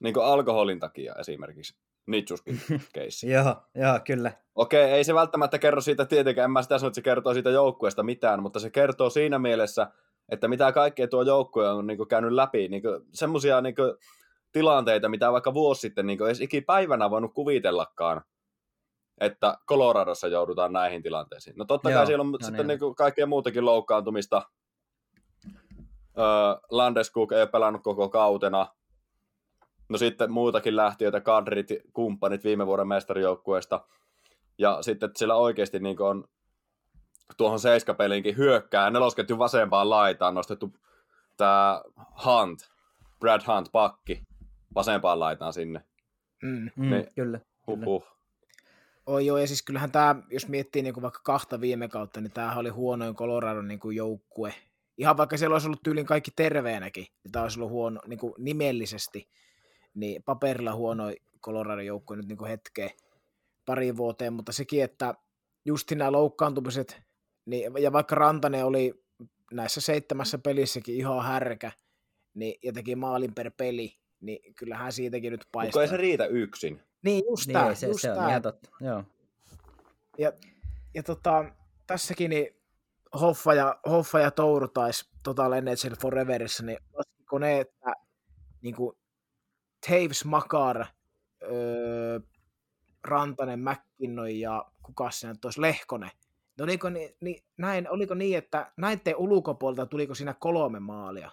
niin 0.00 0.14
alkoholin 0.22 0.80
takia 0.80 1.14
esimerkiksi 1.14 1.76
Nitsuskin 2.06 2.60
keissi. 2.94 3.30
joo, 3.30 3.56
joo, 3.74 4.00
kyllä. 4.04 4.32
Okei, 4.54 4.90
ei 4.90 5.04
se 5.04 5.14
välttämättä 5.14 5.58
kerro 5.58 5.80
siitä 5.80 6.04
tietenkään, 6.04 6.44
en 6.44 6.50
mä 6.50 6.62
sitä 6.62 6.78
sano, 6.78 6.88
että 6.88 6.94
se 6.94 7.02
kertoo 7.02 7.32
siitä 7.32 7.50
joukkueesta 7.50 8.02
mitään, 8.02 8.42
mutta 8.42 8.60
se 8.60 8.70
kertoo 8.70 9.10
siinä 9.10 9.38
mielessä, 9.38 9.86
että 10.28 10.48
mitä 10.48 10.72
kaikkea 10.72 11.08
tuo 11.08 11.22
joukkue 11.22 11.70
on 11.70 11.86
niin 11.86 11.96
kuin, 11.96 12.08
käynyt 12.08 12.32
läpi, 12.32 12.68
niin 12.68 12.82
semmoisia 13.12 13.60
niin 13.60 13.74
tilanteita, 14.52 15.08
mitä 15.08 15.32
vaikka 15.32 15.54
vuosi 15.54 15.80
sitten 15.80 16.06
niin 16.06 16.22
edes 16.26 16.40
ikipäivänä 16.40 17.10
voinut 17.10 17.34
kuvitellakaan, 17.34 18.22
että 19.20 19.58
Coloradossa 19.68 20.28
joudutaan 20.28 20.72
näihin 20.72 21.02
tilanteisiin. 21.02 21.56
No 21.56 21.64
totta 21.64 21.90
Joo, 21.90 21.98
kai 21.98 22.06
siellä 22.06 22.22
on 22.22 22.32
no 22.32 22.38
sitten 22.40 22.66
niin. 22.66 22.80
Niin 22.80 22.94
kaikkea 22.94 23.26
muutakin 23.26 23.64
loukkaantumista. 23.64 24.42
Öö, 26.18 26.24
Landeskuk 26.70 27.32
ei 27.32 27.40
ole 27.40 27.46
pelannut 27.48 27.82
koko 27.82 28.08
kautena. 28.08 28.66
No 29.88 29.98
sitten 29.98 30.32
muutakin 30.32 30.76
lähtiöitä, 30.76 31.20
kadrit, 31.20 31.68
kumppanit 31.92 32.44
viime 32.44 32.66
vuoden 32.66 32.88
mestarijoukkueesta. 32.88 33.84
Ja 34.58 34.82
sitten 34.82 35.06
että 35.06 35.18
siellä 35.18 35.34
oikeasti 35.34 35.78
niin 35.78 36.02
on 36.02 36.24
tuohon 37.36 37.60
seiskapeliinkin 37.60 38.36
hyökkää 38.36 38.90
nelosketjun 38.90 39.38
vasempaan 39.38 39.90
laitaan 39.90 40.34
nostettu 40.34 40.72
tämä 41.36 41.82
Hunt, 42.24 42.58
Brad 43.20 43.40
Hunt 43.46 43.68
pakki 43.72 44.22
vasempaan 44.74 45.20
laitaan 45.20 45.52
sinne. 45.52 45.84
Mm, 46.42 46.70
mm, 46.76 46.90
niin, 46.90 47.06
kyllä. 47.14 47.40
Huh, 47.66 48.04
Oi 49.06 49.26
joo, 49.26 49.38
ja 49.38 49.46
siis 49.46 49.62
kyllähän 49.62 49.92
tämä, 49.92 50.16
jos 50.30 50.48
miettii 50.48 50.82
niin 50.82 50.94
kuin 50.94 51.02
vaikka 51.02 51.20
kahta 51.24 51.60
viime 51.60 51.88
kautta, 51.88 52.20
niin 52.20 52.32
tämähän 52.32 52.58
oli 52.58 52.68
huonoin 52.68 53.14
Coloradon 53.14 53.68
niin 53.68 53.80
kuin 53.80 53.96
joukkue. 53.96 54.54
Ihan 54.98 55.16
vaikka 55.16 55.36
siellä 55.36 55.54
olisi 55.54 55.68
ollut 55.68 55.82
tyylin 55.82 56.06
kaikki 56.06 56.30
terveenäkin, 56.36 57.06
niin 57.24 57.32
tämä 57.32 57.42
olisi 57.42 57.58
ollut 57.58 57.70
huono 57.70 58.00
niin 58.06 58.18
kuin 58.18 58.34
nimellisesti, 58.38 59.28
niin 59.94 60.22
paperilla 60.22 60.74
huono 60.74 61.04
Coloradon 61.42 61.86
joukkue 61.86 62.16
nyt 62.16 62.28
niin 62.28 62.38
kuin 62.38 62.48
hetkeen 62.48 62.90
pari 63.66 63.96
vuoteen, 63.96 64.32
mutta 64.32 64.52
sekin, 64.52 64.84
että 64.84 65.14
just 65.64 65.90
nämä 65.90 66.12
loukkaantumiset, 66.12 67.02
niin, 67.46 67.72
ja 67.78 67.92
vaikka 67.92 68.14
Rantanen 68.14 68.64
oli 68.64 69.04
näissä 69.52 69.80
seitsemässä 69.80 70.38
pelissäkin 70.38 70.94
ihan 70.94 71.24
härkä, 71.24 71.72
niin, 72.34 72.54
ja 72.62 72.72
teki 72.72 72.96
maalin 72.96 73.34
per 73.34 73.50
peli, 73.56 73.96
niin 74.20 74.54
kyllähän 74.54 74.92
siitäkin 74.92 75.32
nyt 75.32 75.46
paistaa. 75.52 75.82
Mutta 75.82 75.82
ei 75.82 75.88
se 75.88 76.02
riitä 76.02 76.26
yksin. 76.26 76.80
Niin, 77.02 77.24
just 77.30 77.46
niin, 77.46 77.52
tämä. 77.52 77.74
Se, 77.74 77.86
just 77.86 78.00
se 78.00 78.12
on 78.12 78.28
ihan 78.28 78.42
totta, 78.42 78.70
joo. 78.80 79.04
Ja, 80.18 80.32
ja 80.94 81.02
tota, 81.02 81.44
tässäkin 81.86 82.30
niin 82.30 82.48
Hoffa 83.20 83.54
ja, 83.54 83.80
Hoffa 83.88 84.20
ja 84.20 84.30
Touru 84.30 84.68
taisi 84.68 85.10
tota 85.24 85.48
NHL 85.48 85.94
Foreverissa, 86.00 86.64
niin 86.64 86.78
laskiko 86.92 87.38
ne, 87.38 87.60
että 87.60 87.92
niin 88.62 88.74
kuin 88.74 88.96
Taves 89.86 90.24
Makar, 90.24 90.86
öö, 91.42 92.20
Rantanen, 93.04 93.60
McKinnon 93.60 94.38
ja 94.38 94.64
kuka 94.82 95.10
nyt 95.22 95.44
olisi, 95.44 95.60
Lehkonen. 95.60 96.10
No 96.58 96.64
oliko, 96.64 96.90
niin, 96.90 97.16
niin, 97.20 97.44
näin, 97.56 97.90
oliko 97.90 98.14
niin, 98.14 98.38
että 98.38 98.72
näiden 98.76 99.16
ulkopuolelta 99.16 99.86
tuliko 99.86 100.14
siinä 100.14 100.34
kolme 100.34 100.80
maalia? 100.80 101.30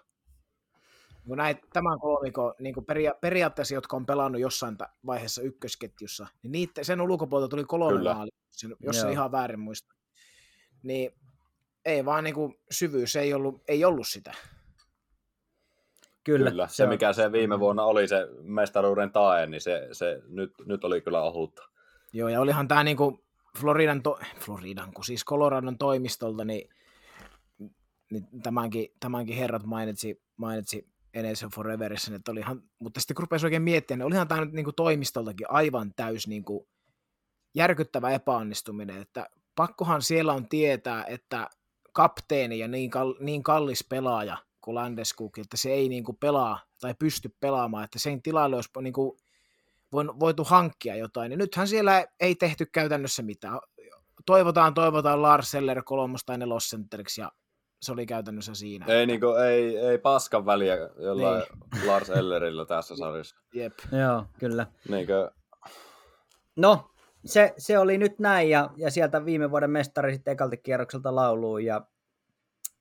Niin 1.25 1.37
näin, 1.37 1.57
tämän 1.73 1.99
kolmiko 1.99 2.55
niin 2.59 2.75
peria- 2.75 3.15
periaatteessa, 3.21 3.73
jotka 3.73 3.95
on 3.95 4.05
pelannut 4.05 4.41
jossain 4.41 4.77
vaiheessa 5.05 5.41
ykkösketjussa, 5.41 6.27
niin 6.43 6.51
niitä, 6.51 6.83
sen 6.83 7.01
ulkopuolelta 7.01 7.49
tuli 7.49 7.65
kolme 7.65 7.97
Kyllä. 7.97 8.13
maalia, 8.13 8.35
jos 8.79 9.01
se 9.01 9.11
ihan 9.11 9.31
väärin 9.31 9.59
muista. 9.59 9.95
Niin 10.83 11.11
ei 11.85 12.05
vaan 12.05 12.23
niin 12.23 12.35
kuin, 12.35 12.55
syvyys 12.71 13.15
ei 13.15 13.33
ollut, 13.33 13.61
ei 13.67 13.85
ollut 13.85 14.07
sitä. 14.07 14.33
Kyllä. 16.23 16.49
kyllä. 16.49 16.67
Se, 16.67 16.75
se 16.75 16.87
mikä 16.87 17.13
se 17.13 17.31
viime 17.31 17.55
mm. 17.55 17.59
vuonna 17.59 17.83
oli 17.83 18.07
se 18.07 18.27
mestaruuden 18.41 19.11
tae, 19.11 19.47
niin 19.47 19.61
se, 19.61 19.87
se 19.91 20.21
nyt, 20.27 20.53
nyt 20.65 20.83
oli 20.83 21.01
kyllä 21.01 21.21
ohutta. 21.21 21.69
Joo, 22.13 22.29
ja 22.29 22.41
olihan 22.41 22.67
tämä 22.67 22.83
niinku 22.83 23.23
Floridan, 23.57 24.03
to- 24.03 24.19
Floridan, 24.39 24.93
kun 24.93 25.03
siis 25.03 25.25
Coloradon 25.25 25.77
toimistolta, 25.77 26.45
niin, 26.45 26.69
niin 28.11 28.27
tämänkin, 28.43 28.87
tämänkin 28.99 29.35
herrat 29.35 29.63
mainitsi, 29.63 30.21
mainitsi 30.37 30.87
Enes 31.13 31.45
Foreverissa, 31.55 32.15
että 32.15 32.31
olihan, 32.31 32.63
mutta 32.79 32.99
sitten 32.99 33.15
kun 33.15 33.23
rupesi 33.23 33.45
oikein 33.45 33.61
miettimään, 33.61 33.99
niin 33.99 34.07
olihan 34.07 34.27
tämä 34.27 34.45
nyt 34.45 34.53
niinku 34.53 34.71
toimistoltakin 34.71 35.51
aivan 35.51 35.91
täys 35.95 36.27
niinku 36.27 36.67
järkyttävä 37.55 38.09
epäonnistuminen, 38.09 39.01
että 39.01 39.29
pakkohan 39.55 40.01
siellä 40.01 40.33
on 40.33 40.49
tietää, 40.49 41.05
että 41.05 41.49
kapteeni 41.93 42.59
ja 42.59 42.67
niin, 42.67 42.89
kal- 42.89 43.15
niin 43.19 43.43
kallis 43.43 43.85
pelaaja– 43.89 44.37
kuin 44.61 44.75
Landeskuk, 44.75 45.37
että 45.37 45.57
se 45.57 45.71
ei 45.71 45.89
niin 45.89 46.03
kuin 46.03 46.17
pelaa 46.17 46.59
tai 46.81 46.93
pysty 46.99 47.35
pelaamaan, 47.39 47.83
että 47.83 47.99
sen 47.99 48.21
tilalle 48.21 48.55
olisi 48.55 48.69
niin 48.81 48.93
kuin 48.93 49.19
voitu 49.93 50.43
hankkia 50.43 50.95
jotain, 50.95 51.29
niin 51.29 51.37
nythän 51.37 51.67
siellä 51.67 52.05
ei 52.19 52.35
tehty 52.35 52.65
käytännössä 52.65 53.23
mitään. 53.23 53.59
Toivotaan, 54.25 54.73
toivotaan 54.73 55.21
Lars 55.21 55.51
Seller 55.51 55.83
kolmos- 55.83 56.25
tai 56.25 56.37
nelosentteriksi, 56.37 57.21
ja 57.21 57.31
se 57.81 57.91
oli 57.91 58.05
käytännössä 58.05 58.55
siinä. 58.55 58.85
Ei, 58.85 59.05
niin 59.05 59.19
kuin, 59.19 59.43
ei, 59.43 59.77
ei 59.77 59.97
paskan 59.97 60.45
väliä 60.45 60.75
jollain 60.97 61.43
niin. 61.75 61.87
Lars 61.87 62.09
Ellerillä 62.09 62.65
tässä 62.65 62.95
sarjassa. 62.95 63.35
Jep. 63.53 63.73
Joo, 63.91 64.25
kyllä. 64.39 64.67
Niin 64.89 65.07
kuin... 65.07 65.29
No, 66.55 66.91
se, 67.25 67.53
se 67.57 67.79
oli 67.79 67.97
nyt 67.97 68.19
näin, 68.19 68.49
ja, 68.49 68.69
ja 68.77 68.91
sieltä 68.91 69.25
viime 69.25 69.51
vuoden 69.51 69.71
mestari 69.71 70.13
sitten 70.13 70.31
ekalta 70.31 70.57
kierrokselta 70.57 71.15
lauluun, 71.15 71.65
ja 71.65 71.81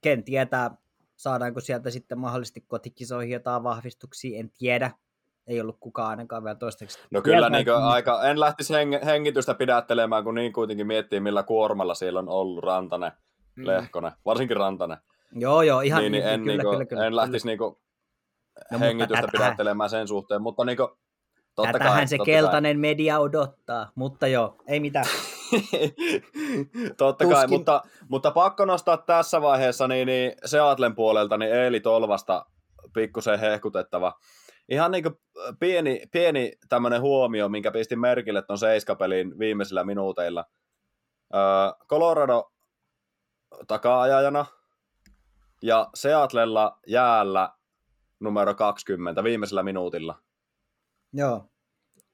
ken 0.01 0.25
tietää, 0.25 0.71
saadaanko 1.17 1.61
sieltä 1.61 1.91
sitten 1.91 2.19
mahdollisesti 2.19 2.61
kotikisoihin 2.61 3.33
jotain 3.33 3.63
vahvistuksia, 3.63 4.39
en 4.39 4.51
tiedä. 4.59 4.91
Ei 5.47 5.61
ollut 5.61 5.77
kukaan 5.81 6.11
ainakaan 6.11 6.45
vielä 6.45 6.55
toistaiseksi. 6.55 7.09
No 7.11 7.23
kyllä 7.23 7.51
niin 7.51 7.73
aika, 7.73 8.23
en 8.23 8.41
lähtisi 8.41 8.75
heng, 8.75 8.95
hengitystä 9.05 9.55
pidättelemään, 9.55 10.25
kun 10.25 10.35
niin 10.35 10.53
kuitenkin 10.53 10.87
miettii, 10.87 11.21
millä 11.21 11.43
kuormalla 11.43 11.95
siellä 11.95 12.19
on 12.19 12.29
ollut 12.29 12.65
Rantanen, 12.65 13.13
mm. 13.59 13.67
Lehkonen, 13.67 14.13
varsinkin 14.25 14.57
Rantanen. 14.57 14.99
Joo, 15.33 15.63
joo, 15.63 15.81
ihan 15.81 16.01
niin, 16.03 16.13
niin 16.13 16.27
en, 16.27 16.41
kyllä, 16.41 16.53
niin 16.53 16.63
kuin, 16.63 16.73
kyllä, 16.73 16.87
kyllä, 16.87 17.07
en 17.07 17.17
lähtisi. 17.17 17.47
Niin 17.47 17.59
kuin 17.59 17.77
no, 18.73 18.79
hengitystä 18.79 19.29
pidättelemään 19.33 19.91
sen 19.91 20.09
suhteen, 20.09 20.43
mutta 20.43 20.65
niin 20.65 20.77
kuin, 20.77 20.89
Totta 21.59 21.73
Tätähän 21.73 21.97
kai, 21.97 22.07
se 22.07 22.17
totta 22.17 22.27
keltainen 22.27 22.77
kai. 22.77 22.81
media 22.81 23.19
odottaa, 23.19 23.91
mutta 23.95 24.27
joo, 24.27 24.57
ei 24.67 24.81
mitään. 24.81 25.07
totta 26.97 27.25
Tuskin. 27.25 27.37
kai, 27.37 27.47
mutta, 27.47 27.83
mutta 28.09 28.31
pakko 28.31 28.65
nostaa 28.65 28.97
tässä 28.97 29.43
vaiheessa 29.43 29.89
niin, 29.89 30.07
niin 30.07 30.33
Seatlen 30.45 30.95
puolelta 30.95 31.37
niin 31.37 31.53
Eeli 31.53 31.81
Tolvasta 31.81 32.47
pikkusen 32.95 33.39
hehkutettava. 33.39 34.13
Ihan 34.69 34.91
niin 34.91 35.05
pieni, 35.61 36.03
pieni 36.13 36.53
tämmöinen 36.69 37.01
huomio, 37.01 37.49
minkä 37.49 37.71
pistin 37.71 38.01
merkille 38.01 38.43
tuon 38.43 38.59
seiskapelin 38.59 39.39
viimeisillä 39.39 39.85
minuuteilla. 39.85 40.45
Öö, 41.35 41.41
Colorado 41.89 42.51
taka-ajajana 43.69 44.47
ja 45.63 45.91
Seatlella 45.95 46.79
jäällä 46.87 47.53
numero 48.21 48.55
20 48.55 49.25
viimeisellä 49.25 49.63
minuutilla– 49.63 50.19
Joo, 51.13 51.45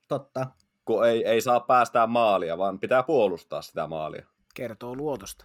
totta. 0.09 0.47
Kun 0.85 1.07
ei, 1.07 1.25
ei 1.25 1.41
saa 1.41 1.61
päästää 1.61 2.07
maalia, 2.07 2.59
vaan 2.59 2.81
pitää 2.81 3.03
puolustaa 3.03 3.63
sitä 3.63 3.87
maalia. 3.87 4.27
Kertoo 4.55 4.97
luotosta. 4.97 5.45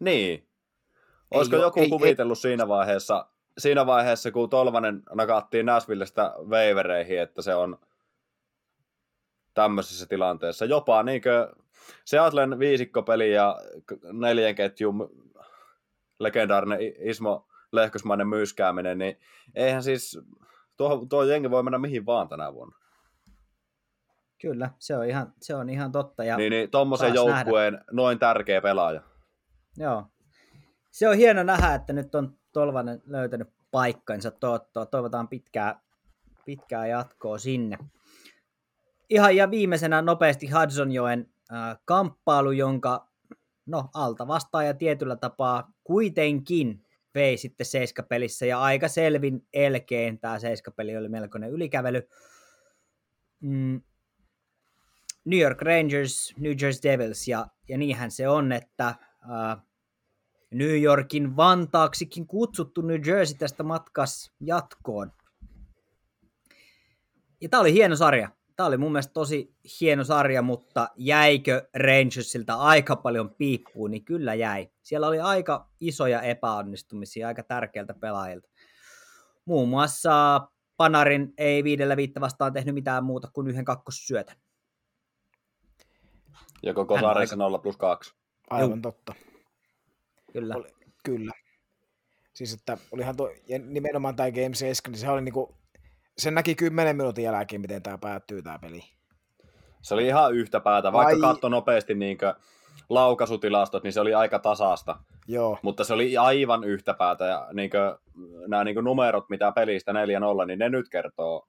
Niin. 0.00 0.48
Olisiko 1.30 1.56
ei 1.56 1.62
joku 1.62 1.80
ei, 1.80 1.88
kuvitellut 1.88 2.38
ei, 2.38 2.42
siinä 2.42 2.68
vaiheessa, 2.68 3.26
siinä 3.58 3.86
vaiheessa, 3.86 4.32
kun 4.32 4.50
Tolvanen 4.50 5.02
nakattiin 5.14 5.66
Näsvillestä 5.66 6.34
veivereihin, 6.50 7.20
että 7.20 7.42
se 7.42 7.54
on 7.54 7.78
tämmöisessä 9.54 10.06
tilanteessa. 10.06 10.64
Jopa 10.64 11.02
niinkö 11.02 11.52
Seatlen 12.04 12.58
viisikkopeli 12.58 13.32
ja 13.32 13.56
neljän 14.12 14.54
ketjun 14.54 15.10
legendaarinen 16.18 16.78
Ismo 16.98 17.48
Lehkosmainen 17.72 18.28
myyskääminen, 18.28 18.98
niin 18.98 19.18
eihän 19.54 19.82
siis 19.82 20.20
tuo, 20.76 21.06
tuo 21.10 21.24
jengi 21.24 21.50
voi 21.50 21.62
mennä 21.62 21.78
mihin 21.78 22.06
vaan 22.06 22.28
tänä 22.28 22.54
vuonna. 22.54 22.76
Kyllä, 24.40 24.70
se 24.78 24.96
on 24.96 25.06
ihan, 25.06 25.32
se 25.42 25.54
on 25.54 25.70
ihan 25.70 25.92
totta. 25.92 26.24
Ja 26.24 26.36
niin, 26.36 26.50
niin 26.50 26.70
tuommoisen 26.70 27.14
joukkueen 27.14 27.72
nähdä. 27.72 27.86
noin 27.92 28.18
tärkeä 28.18 28.60
pelaaja. 28.60 29.02
Joo. 29.76 30.06
Se 30.90 31.08
on 31.08 31.16
hieno 31.16 31.42
nähdä, 31.42 31.74
että 31.74 31.92
nyt 31.92 32.14
on 32.14 32.38
Tolvanen 32.52 33.02
löytänyt 33.06 33.48
paikkansa. 33.70 34.30
To- 34.30 34.86
toivotaan 34.90 35.28
pitkää, 35.28 35.80
pitkää 36.44 36.86
jatkoa 36.86 37.38
sinne. 37.38 37.78
Ihan 39.10 39.36
ja 39.36 39.50
viimeisenä 39.50 40.02
nopeasti 40.02 40.50
Hudsonjoen 40.50 41.30
äh, 41.52 41.78
kamppailu, 41.84 42.50
jonka 42.50 43.08
no, 43.66 43.88
alta 43.94 44.26
vastaaja 44.26 44.74
tietyllä 44.74 45.16
tapaa 45.16 45.72
kuitenkin 45.84 46.86
vei 47.14 47.36
sitten 47.36 47.66
seiskapelissä 47.66 48.46
ja 48.46 48.60
aika 48.60 48.88
selvin 48.88 49.46
elkeen 49.52 50.18
tämä 50.18 50.38
seiskapeli 50.38 50.96
oli 50.96 51.08
melkoinen 51.08 51.50
ylikävely. 51.50 52.08
Mm. 53.40 53.82
New 55.24 55.40
York 55.40 55.62
Rangers, 55.62 56.34
New 56.38 56.52
Jersey 56.62 56.92
Devils 56.92 57.28
ja, 57.28 57.46
ja 57.68 57.78
niinhän 57.78 58.10
se 58.10 58.28
on, 58.28 58.52
että 58.52 58.94
uh, 59.24 59.62
New 60.50 60.82
Yorkin 60.82 61.36
Vantaaksikin 61.36 62.26
kutsuttu 62.26 62.80
New 62.80 63.06
Jersey 63.06 63.38
tästä 63.38 63.62
matkas 63.62 64.32
jatkoon. 64.40 65.12
Ja 67.40 67.48
tämä 67.48 67.60
oli 67.60 67.72
hieno 67.72 67.96
sarja. 67.96 68.35
Tämä 68.56 68.66
oli 68.66 68.76
mun 68.76 68.92
mielestä 68.92 69.12
tosi 69.12 69.54
hieno 69.80 70.04
sarja, 70.04 70.42
mutta 70.42 70.88
jäikö 70.96 71.68
Rangersilta 71.74 72.54
aika 72.54 72.96
paljon 72.96 73.30
piippuun, 73.30 73.90
niin 73.90 74.04
kyllä 74.04 74.34
jäi. 74.34 74.70
Siellä 74.82 75.06
oli 75.06 75.20
aika 75.20 75.70
isoja 75.80 76.22
epäonnistumisia 76.22 77.28
aika 77.28 77.42
tärkeiltä 77.42 77.94
pelaajilta. 77.94 78.48
Muun 79.44 79.68
muassa 79.68 80.40
Panarin 80.76 81.34
ei 81.38 81.64
viidellä 81.64 81.96
viittä 81.96 82.20
vastaan 82.20 82.52
tehnyt 82.52 82.74
mitään 82.74 83.04
muuta 83.04 83.28
kuin 83.32 83.48
yhden 83.48 83.64
kakkossyötän. 83.64 84.36
Ja 86.62 86.74
koko 86.74 87.00
sarjassa 87.00 87.36
0 87.36 87.58
plus 87.58 87.76
2. 87.76 88.14
Aivan 88.50 88.70
Juh. 88.70 88.82
totta. 88.82 89.14
Kyllä. 90.32 90.54
Oli, 90.54 90.68
kyllä. 91.04 91.32
Siis 92.34 92.54
että 92.54 92.78
olihan 92.92 93.16
tuo, 93.16 93.30
ja 93.48 93.58
nimenomaan 93.58 94.16
tämä 94.16 94.30
Game 94.30 94.54
7, 94.54 94.92
niin 94.92 95.00
se 95.00 95.10
oli 95.10 95.22
niinku, 95.22 95.56
sen 96.18 96.34
näki 96.34 96.54
10 96.54 96.96
minuutin 96.96 97.24
jälkeen, 97.24 97.60
miten 97.60 97.82
tämä 97.82 97.98
päättyy 97.98 98.42
tämä 98.42 98.58
peli. 98.58 98.82
Se 99.82 99.94
oli 99.94 100.06
ihan 100.06 100.34
yhtä 100.34 100.60
päätä, 100.60 100.92
vaikka 100.92 101.14
Ai... 101.14 101.20
katso 101.20 101.48
nopeasti 101.48 101.94
niin 101.94 102.18
laukaisutilastot, 102.88 103.82
niin 103.82 103.92
se 103.92 104.00
oli 104.00 104.14
aika 104.14 104.38
tasasta. 104.38 104.98
Joo. 105.28 105.58
Mutta 105.62 105.84
se 105.84 105.94
oli 105.94 106.16
aivan 106.16 106.64
yhtä 106.64 106.94
päätä, 106.94 107.24
ja 107.24 107.48
niin 107.52 107.70
kuin, 107.70 108.16
nämä 108.48 108.64
niin 108.64 108.74
kuin 108.74 108.84
numerot, 108.84 109.28
mitä 109.28 109.52
pelistä 109.52 109.92
4-0, 109.92 109.94
niin 110.46 110.58
ne 110.58 110.68
nyt 110.68 110.88
kertoo, 110.88 111.48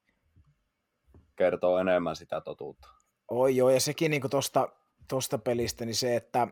kertoo 1.36 1.78
enemmän 1.78 2.16
sitä 2.16 2.42
totuutta. 2.42 2.88
Oi 3.32 3.56
joo, 3.56 3.70
ja 3.70 3.80
sekin 3.80 4.12
niin 4.12 4.30
tuosta 4.30 4.70
tosta 5.08 5.38
pelistä, 5.38 5.86
niin 5.86 5.96
se, 5.96 6.16
että 6.16 6.48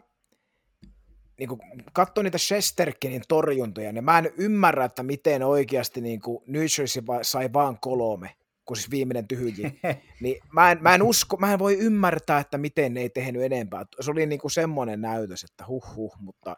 niin 1.39 1.49
kuin 1.49 1.59
katso 1.93 2.21
niitä 2.21 2.37
Shesterkinin 2.37 3.21
torjuntoja, 3.27 3.91
niin 3.91 4.03
mä 4.03 4.17
en 4.17 4.31
ymmärrä, 4.37 4.85
että 4.85 5.03
miten 5.03 5.43
oikeasti 5.43 6.01
niin 6.01 6.21
kuin 6.21 6.43
New 6.47 6.61
Jersey 6.61 7.03
sai 7.21 7.53
vaan 7.53 7.77
kolme, 7.81 8.35
kun 8.65 8.77
siis 8.77 8.91
viimeinen 8.91 9.27
tyhji. 9.27 9.79
niin 10.21 10.37
mä 10.53 10.71
en, 10.71 10.77
mä 10.81 10.95
en 10.95 11.03
usko, 11.03 11.37
mä 11.37 11.53
en 11.53 11.59
voi 11.59 11.77
ymmärtää, 11.77 12.39
että 12.39 12.57
miten 12.57 12.93
ne 12.93 13.01
ei 13.01 13.09
tehnyt 13.09 13.41
enempää. 13.43 13.85
Se 14.01 14.11
oli 14.11 14.25
niin 14.25 14.39
kuin 14.39 14.51
semmoinen 14.51 15.01
näytös, 15.01 15.43
että 15.43 15.65
huh 15.67 15.95
huh, 15.95 16.17
mutta 16.19 16.55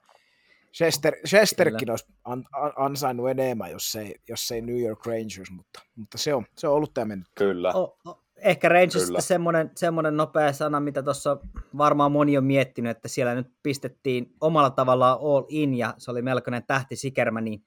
Chester, 0.77 1.13
Chesterkin 1.27 1.89
olisi 1.89 2.05
an, 2.23 2.45
an, 2.53 2.73
ansainnut 2.75 3.29
enemmän, 3.29 3.71
jos 3.71 3.95
ei, 3.95 4.15
jos 4.29 4.51
ei 4.51 4.61
New 4.61 4.79
York 4.79 5.05
Rangers, 5.05 5.51
mutta, 5.51 5.81
mutta 5.95 6.17
se, 6.17 6.33
on, 6.33 6.45
se 6.57 6.67
on 6.67 6.73
ollut 6.73 6.93
tämä 6.93 7.05
mennyt. 7.05 7.27
Kyllä. 7.35 7.71
O, 7.73 7.97
o, 8.07 8.23
ehkä 8.37 8.69
Rangersista 8.69 9.21
semmoinen, 9.21 9.71
semmoinen 9.75 10.17
nopea 10.17 10.53
sana, 10.53 10.79
mitä 10.79 11.03
tuossa 11.03 11.37
varmaan 11.77 12.11
moni 12.11 12.37
on 12.37 12.43
miettinyt, 12.43 12.89
että 12.89 13.07
siellä 13.07 13.35
nyt 13.35 13.47
pistettiin 13.63 14.35
omalla 14.41 14.69
tavallaan 14.69 15.19
all 15.21 15.43
in 15.47 15.73
ja 15.73 15.93
se 15.97 16.11
oli 16.11 16.21
melkoinen 16.21 16.63
tähti 16.67 16.95
sikermä, 16.95 17.41
niin 17.41 17.63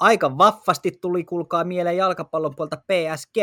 aika 0.00 0.38
vaffasti 0.38 0.90
tuli 1.00 1.24
kulkaa 1.24 1.64
mieleen 1.64 1.96
jalkapallon 1.96 2.54
puolta 2.56 2.76
PSG. 2.76 3.36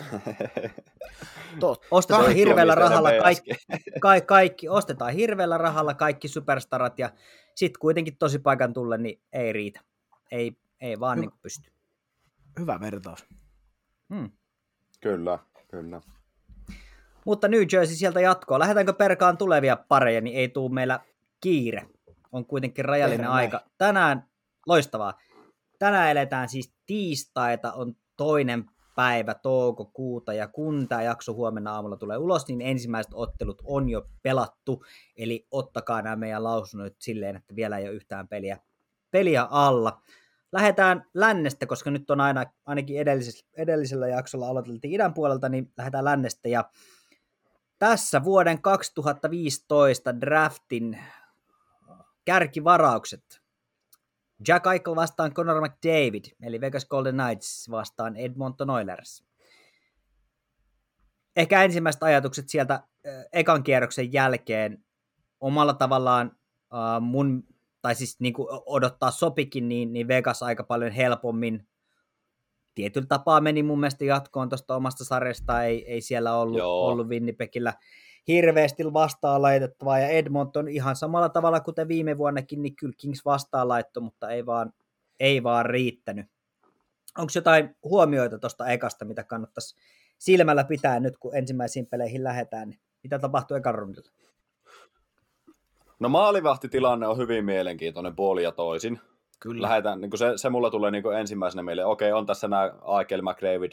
Totta. 1.60 1.86
Ostetaan 1.90 2.32
hirveällä 2.32 2.74
rahalla 2.74 3.10
kaikki, 3.22 3.50
kaikki, 4.00 4.26
kaikki, 4.26 4.68
ostetaan 4.68 5.12
hirveällä 5.12 5.58
rahalla 5.58 5.94
kaikki 5.94 6.28
superstarat 6.28 6.98
ja 6.98 7.10
sitten 7.54 7.80
kuitenkin 7.80 8.16
tosi 8.16 8.38
paikan 8.38 8.72
tulle, 8.72 8.98
niin 8.98 9.22
ei 9.32 9.52
riitä. 9.52 9.80
Ei, 10.30 10.52
ei 10.80 11.00
vaan 11.00 11.18
Hy- 11.18 11.20
niin 11.20 11.30
pysty. 11.42 11.70
Hyvä 12.58 12.80
vertaus. 12.80 13.26
Hmm. 14.14 14.30
Kyllä, 15.00 15.38
kyllä. 15.70 16.00
Mutta 17.24 17.48
New 17.48 17.62
Jersey 17.72 17.96
sieltä 17.96 18.20
jatkoa. 18.20 18.58
Lähdetäänkö 18.58 18.92
perkaan 18.92 19.38
tulevia 19.38 19.76
pareja, 19.76 20.20
niin 20.20 20.36
ei 20.36 20.48
tule 20.48 20.72
meillä 20.72 21.00
kiire. 21.40 21.86
On 22.32 22.46
kuitenkin 22.46 22.84
rajallinen 22.84 23.18
Tehdään 23.20 23.34
aika. 23.34 23.56
Näin. 23.56 23.70
Tänään, 23.78 24.28
loistavaa. 24.66 25.18
Tänään 25.78 26.10
eletään 26.10 26.48
siis 26.48 26.74
tiistaita, 26.86 27.72
on 27.72 27.96
toinen 28.16 28.64
päivä 28.94 29.34
toukokuuta, 29.34 30.32
ja 30.32 30.48
kun 30.48 30.88
tämä 30.88 31.02
jakso 31.02 31.34
huomenna 31.34 31.74
aamulla 31.74 31.96
tulee 31.96 32.18
ulos, 32.18 32.48
niin 32.48 32.60
ensimmäiset 32.60 33.12
ottelut 33.14 33.62
on 33.64 33.88
jo 33.88 34.06
pelattu, 34.22 34.84
eli 35.16 35.46
ottakaa 35.50 36.02
nämä 36.02 36.16
meidän 36.16 36.44
lausunnot 36.44 36.92
silleen, 36.98 37.36
että 37.36 37.56
vielä 37.56 37.78
ei 37.78 37.88
ole 37.88 37.94
yhtään 37.94 38.28
peliä, 38.28 38.58
peliä 39.10 39.46
alla. 39.50 40.02
Lähdetään 40.52 41.04
lännestä, 41.14 41.66
koska 41.66 41.90
nyt 41.90 42.10
on 42.10 42.20
aina, 42.20 42.44
ainakin 42.66 43.00
edellisellä, 43.00 43.50
edellisellä 43.56 44.08
jaksolla 44.08 44.48
aloiteltiin 44.48 44.94
idän 44.94 45.14
puolelta, 45.14 45.48
niin 45.48 45.72
lähdetään 45.76 46.04
lännestä, 46.04 46.48
ja 46.48 46.70
tässä 47.78 48.24
vuoden 48.24 48.62
2015 48.62 50.20
draftin 50.20 50.98
kärkivaraukset 52.24 53.40
Jack 54.48 54.66
Eichel 54.66 54.96
vastaan 54.96 55.34
Conor 55.34 55.60
McDavid, 55.68 56.24
eli 56.42 56.60
Vegas 56.60 56.86
Golden 56.86 57.14
Knights 57.14 57.70
vastaan 57.70 58.16
Edmonton 58.16 58.70
Oilers. 58.70 59.24
Ehkä 61.36 61.62
ensimmäiset 61.62 62.02
ajatukset 62.02 62.48
sieltä 62.48 62.82
ekan 63.32 63.62
kierroksen 63.62 64.12
jälkeen 64.12 64.84
omalla 65.40 65.74
tavallaan 65.74 66.36
mun, 67.00 67.44
tai 67.82 67.94
siis 67.94 68.20
niin 68.20 68.32
kuin 68.32 68.48
odottaa 68.66 69.10
sopikin, 69.10 69.68
niin, 69.68 69.92
niin 69.92 70.08
Vegas 70.08 70.42
aika 70.42 70.64
paljon 70.64 70.92
helpommin. 70.92 71.66
Tietyllä 72.74 73.06
tapaa 73.06 73.40
meni 73.40 73.62
mun 73.62 73.80
mielestä 73.80 74.04
jatkoon 74.04 74.48
tuosta 74.48 74.76
omasta 74.76 75.04
sarjasta, 75.04 75.64
ei, 75.64 75.92
ei 75.92 76.00
siellä 76.00 76.36
ollut, 76.36 76.60
ollut 76.62 77.08
Winnipegillä 77.08 77.74
hirveästi 78.28 78.92
vastaan 78.92 79.42
laitettavaa, 79.42 79.98
ja 79.98 80.08
Edmonton 80.08 80.68
ihan 80.68 80.96
samalla 80.96 81.28
tavalla 81.28 81.60
kuten 81.60 81.88
viime 81.88 82.18
vuonnakin, 82.18 82.62
niin 82.62 82.76
kyllä 82.76 82.94
Kings 82.96 83.24
vastaan 83.24 83.68
laitto, 83.68 84.00
mutta 84.00 84.30
ei 84.30 84.46
vaan, 84.46 84.72
ei 85.20 85.42
vaan 85.42 85.66
riittänyt. 85.66 86.26
Onko 87.18 87.30
jotain 87.34 87.76
huomioita 87.84 88.38
tuosta 88.38 88.66
ekasta, 88.66 89.04
mitä 89.04 89.24
kannattaisi 89.24 89.76
silmällä 90.18 90.64
pitää 90.64 91.00
nyt, 91.00 91.18
kun 91.18 91.36
ensimmäisiin 91.36 91.86
peleihin 91.86 92.24
lähdetään, 92.24 92.68
niin 92.68 92.80
mitä 93.02 93.18
tapahtuu 93.18 93.56
ekan 93.56 93.74
rundilla? 93.74 94.10
No 96.00 96.08
maalivahtitilanne 96.08 97.06
on 97.06 97.16
hyvin 97.16 97.44
mielenkiintoinen 97.44 98.16
puoli 98.16 98.42
ja 98.42 98.52
toisin. 98.52 99.00
Kyllä. 99.40 99.62
Lähetään, 99.62 100.00
niin 100.00 100.18
se, 100.18 100.32
se 100.36 100.50
mulla 100.50 100.70
tulee 100.70 100.90
niin 100.90 101.12
ensimmäisenä 101.18 101.62
meille. 101.62 101.84
Okei, 101.84 102.12
on 102.12 102.26
tässä 102.26 102.48
nämä 102.48 102.72
Aikel 102.82 103.22
McDavid 103.22 103.72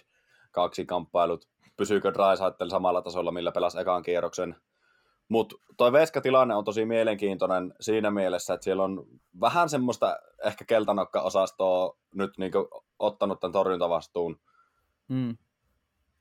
kaksi 0.52 0.86
kamppailut 0.86 1.48
pysyykö 1.78 2.13
Drysaitel 2.13 2.70
samalla 2.70 3.02
tasolla, 3.02 3.32
millä 3.32 3.52
pelasi 3.52 3.80
ekan 3.80 4.04
kierroksen. 4.04 4.56
Mutta 5.30 5.56
toi 5.78 5.92
Veska-tilanne 5.92 6.56
on 6.56 6.63
tosi 6.63 6.86
mielenkiintoinen 6.86 7.74
siinä 7.80 8.12
mielessä, 8.12 8.54
että 8.54 8.63
siellä 8.63 8.84
on 8.84 9.06
vähän 9.42 9.70
semmoista 9.70 10.18
ehkä 10.46 10.66
keltanokka-osastoa 10.66 11.98
nyt 12.16 12.32
niinku 12.38 12.70
ottanut 13.00 13.40
tämän 13.40 13.52
torjuntavastuun. 13.52 14.40
Mm. 15.08 15.38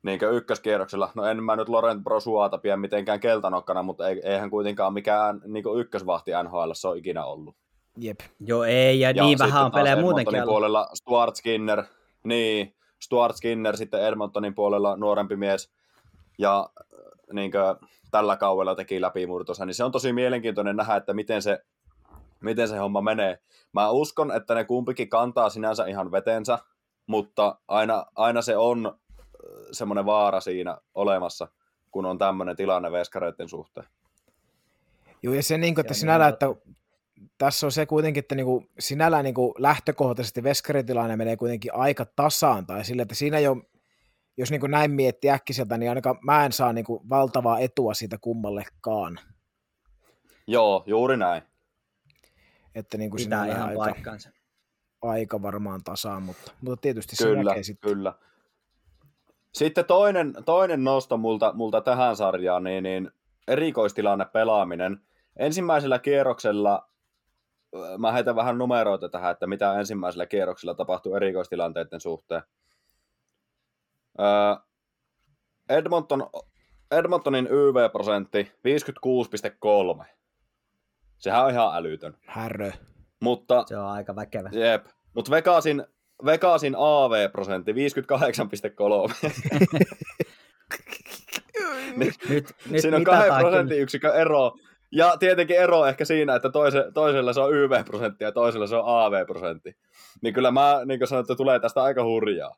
Niin 0.06 0.20
ykköskierroksella. 0.34 1.10
No 1.14 1.24
en 1.24 1.42
mä 1.42 1.56
nyt 1.56 1.68
Laurent 1.68 2.04
Brosuata 2.04 2.58
pidä 2.58 2.76
mitenkään 2.76 3.20
keltanokkana, 3.20 3.82
mutta 3.82 4.08
eihän 4.08 4.50
kuitenkaan 4.50 4.92
mikään 4.92 5.40
niin 5.46 5.64
ykkösvahti 5.78 6.30
NHL 6.44 6.70
se 6.72 6.88
on 6.88 6.96
ikinä 6.96 7.24
ollut. 7.24 7.56
Jep. 7.98 8.20
Joo, 8.40 8.64
ei, 8.64 9.00
ja, 9.00 9.10
ja 9.10 9.24
niin 9.24 9.38
vähän 9.38 9.64
on 9.64 9.72
pelejä 9.72 9.96
muutenkin. 9.96 10.42
puolella 10.44 10.88
Stuart 10.94 11.36
Skinner, 11.36 11.82
niin, 12.24 12.74
Stuart 13.02 13.36
Skinner 13.36 13.76
sitten 13.76 14.02
Edmontonin 14.02 14.54
puolella 14.54 14.96
nuorempi 14.96 15.36
mies 15.36 15.72
ja 16.38 16.70
äh, 16.80 16.96
niin 17.32 17.50
kuin, 17.50 17.90
tällä 18.10 18.36
kaudella 18.36 18.74
teki 18.74 19.00
läpimurtonsa, 19.00 19.66
niin 19.66 19.74
se 19.74 19.84
on 19.84 19.92
tosi 19.92 20.12
mielenkiintoinen 20.12 20.76
nähdä, 20.76 20.96
että 20.96 21.14
miten 21.14 21.42
se, 21.42 21.64
miten 22.40 22.68
se 22.68 22.76
homma 22.76 23.00
menee. 23.00 23.38
Mä 23.72 23.90
uskon, 23.90 24.32
että 24.32 24.54
ne 24.54 24.64
kumpikin 24.64 25.08
kantaa 25.08 25.50
sinänsä 25.50 25.86
ihan 25.86 26.12
vetensä, 26.12 26.58
mutta 27.06 27.58
aina, 27.68 28.06
aina 28.14 28.42
se 28.42 28.56
on 28.56 28.98
semmoinen 29.72 30.06
vaara 30.06 30.40
siinä 30.40 30.78
olemassa, 30.94 31.48
kun 31.90 32.06
on 32.06 32.18
tämmöinen 32.18 32.56
tilanne 32.56 32.92
veskareiden 32.92 33.48
suhteen. 33.48 33.86
Joo, 35.22 35.34
ja 35.34 35.42
se, 35.42 35.58
niin 35.58 35.74
kuin, 35.74 35.82
että 35.82 35.94
sinällä, 35.94 36.28
että 36.28 36.46
tässä 37.38 37.66
on 37.66 37.72
se 37.72 37.86
kuitenkin, 37.86 38.20
että 38.20 38.34
niinku, 38.34 38.66
sinällään 38.78 39.24
niinku 39.24 39.54
lähtökohtaisesti 39.58 40.42
veskaritilanne 40.42 41.16
menee 41.16 41.36
kuitenkin 41.36 41.74
aika 41.74 42.04
tasaan, 42.04 42.66
tai 42.66 42.84
sille, 42.84 43.02
että 43.02 43.14
siinä 43.14 43.38
jo, 43.38 43.56
jos 44.36 44.50
niinku 44.50 44.66
näin 44.66 44.90
miettii 44.90 45.30
äkkiseltä, 45.30 45.78
niin 45.78 45.88
ainakaan 45.88 46.18
mä 46.22 46.44
en 46.44 46.52
saa 46.52 46.72
niinku 46.72 47.02
valtavaa 47.08 47.58
etua 47.58 47.94
siitä 47.94 48.18
kummallekaan. 48.20 49.18
Joo, 50.46 50.84
juuri 50.86 51.16
näin. 51.16 51.42
Että 52.74 52.98
niinku 52.98 53.16
Pitää 53.16 53.46
ihan 53.46 53.68
aika, 53.68 53.78
paikkaansa. 53.78 54.30
aika 55.02 55.42
varmaan 55.42 55.84
tasaan, 55.84 56.22
mutta, 56.22 56.52
mutta 56.60 56.82
tietysti 56.82 57.16
kyllä, 57.16 57.42
se 57.42 57.44
näkee 57.44 57.62
sitten. 57.62 57.90
Kyllä, 57.90 58.12
Sitten 59.56 59.84
toinen, 59.84 60.34
toinen 60.44 60.84
nosto 60.84 61.16
multa, 61.16 61.52
multa 61.52 61.80
tähän 61.80 62.16
sarjaan, 62.16 62.64
niin, 62.64 62.82
niin 62.82 63.10
erikoistilanne 63.48 64.24
pelaaminen. 64.24 65.00
Ensimmäisellä 65.36 65.98
kierroksella 65.98 66.88
mä 67.98 68.12
heitän 68.12 68.36
vähän 68.36 68.58
numeroita 68.58 69.08
tähän, 69.08 69.30
että 69.30 69.46
mitä 69.46 69.78
ensimmäisellä 69.78 70.26
kierroksella 70.26 70.74
tapahtuu 70.74 71.14
erikoistilanteiden 71.14 72.00
suhteen. 72.00 72.42
Edmonton, 75.68 76.30
Edmontonin 76.90 77.46
YV-prosentti 77.46 78.52
56,3. 80.00 80.04
Sehän 81.18 81.44
on 81.44 81.50
ihan 81.50 81.76
älytön. 81.76 82.16
Härrö. 82.26 82.72
Mutta, 83.20 83.64
se 83.66 83.76
on 83.76 83.86
aika 83.86 84.16
väkevä. 84.16 84.50
Jep. 84.52 84.86
Mutta 85.14 85.30
Vegasin, 85.30 85.84
Vegasin 86.24 86.74
AV-prosentti 86.78 87.72
58,3. 87.72 87.78
Nyt, 91.96 92.14
nyt, 92.28 92.54
nyt 92.70 92.82
Siinä 92.82 92.96
on 92.96 93.04
kahden 93.04 93.24
kyllä. 93.24 93.40
prosentin 93.40 93.80
yksikön 93.80 94.16
ero. 94.16 94.52
Ja 94.92 95.16
tietenkin 95.16 95.56
ero 95.56 95.86
ehkä 95.86 96.04
siinä, 96.04 96.34
että 96.34 96.50
toise, 96.50 96.84
toisella 96.94 97.32
se 97.32 97.40
on 97.40 97.54
YV-prosentti 97.54 98.24
ja 98.24 98.32
toisella 98.32 98.66
se 98.66 98.76
on 98.76 98.84
AV-prosentti. 98.86 99.76
Niin 100.22 100.34
kyllä 100.34 100.50
mä 100.50 100.80
niin 100.84 101.00
kuin 101.00 101.08
sanoin, 101.08 101.22
että 101.22 101.34
tulee 101.34 101.60
tästä 101.60 101.82
aika 101.82 102.04
hurjaa. 102.04 102.54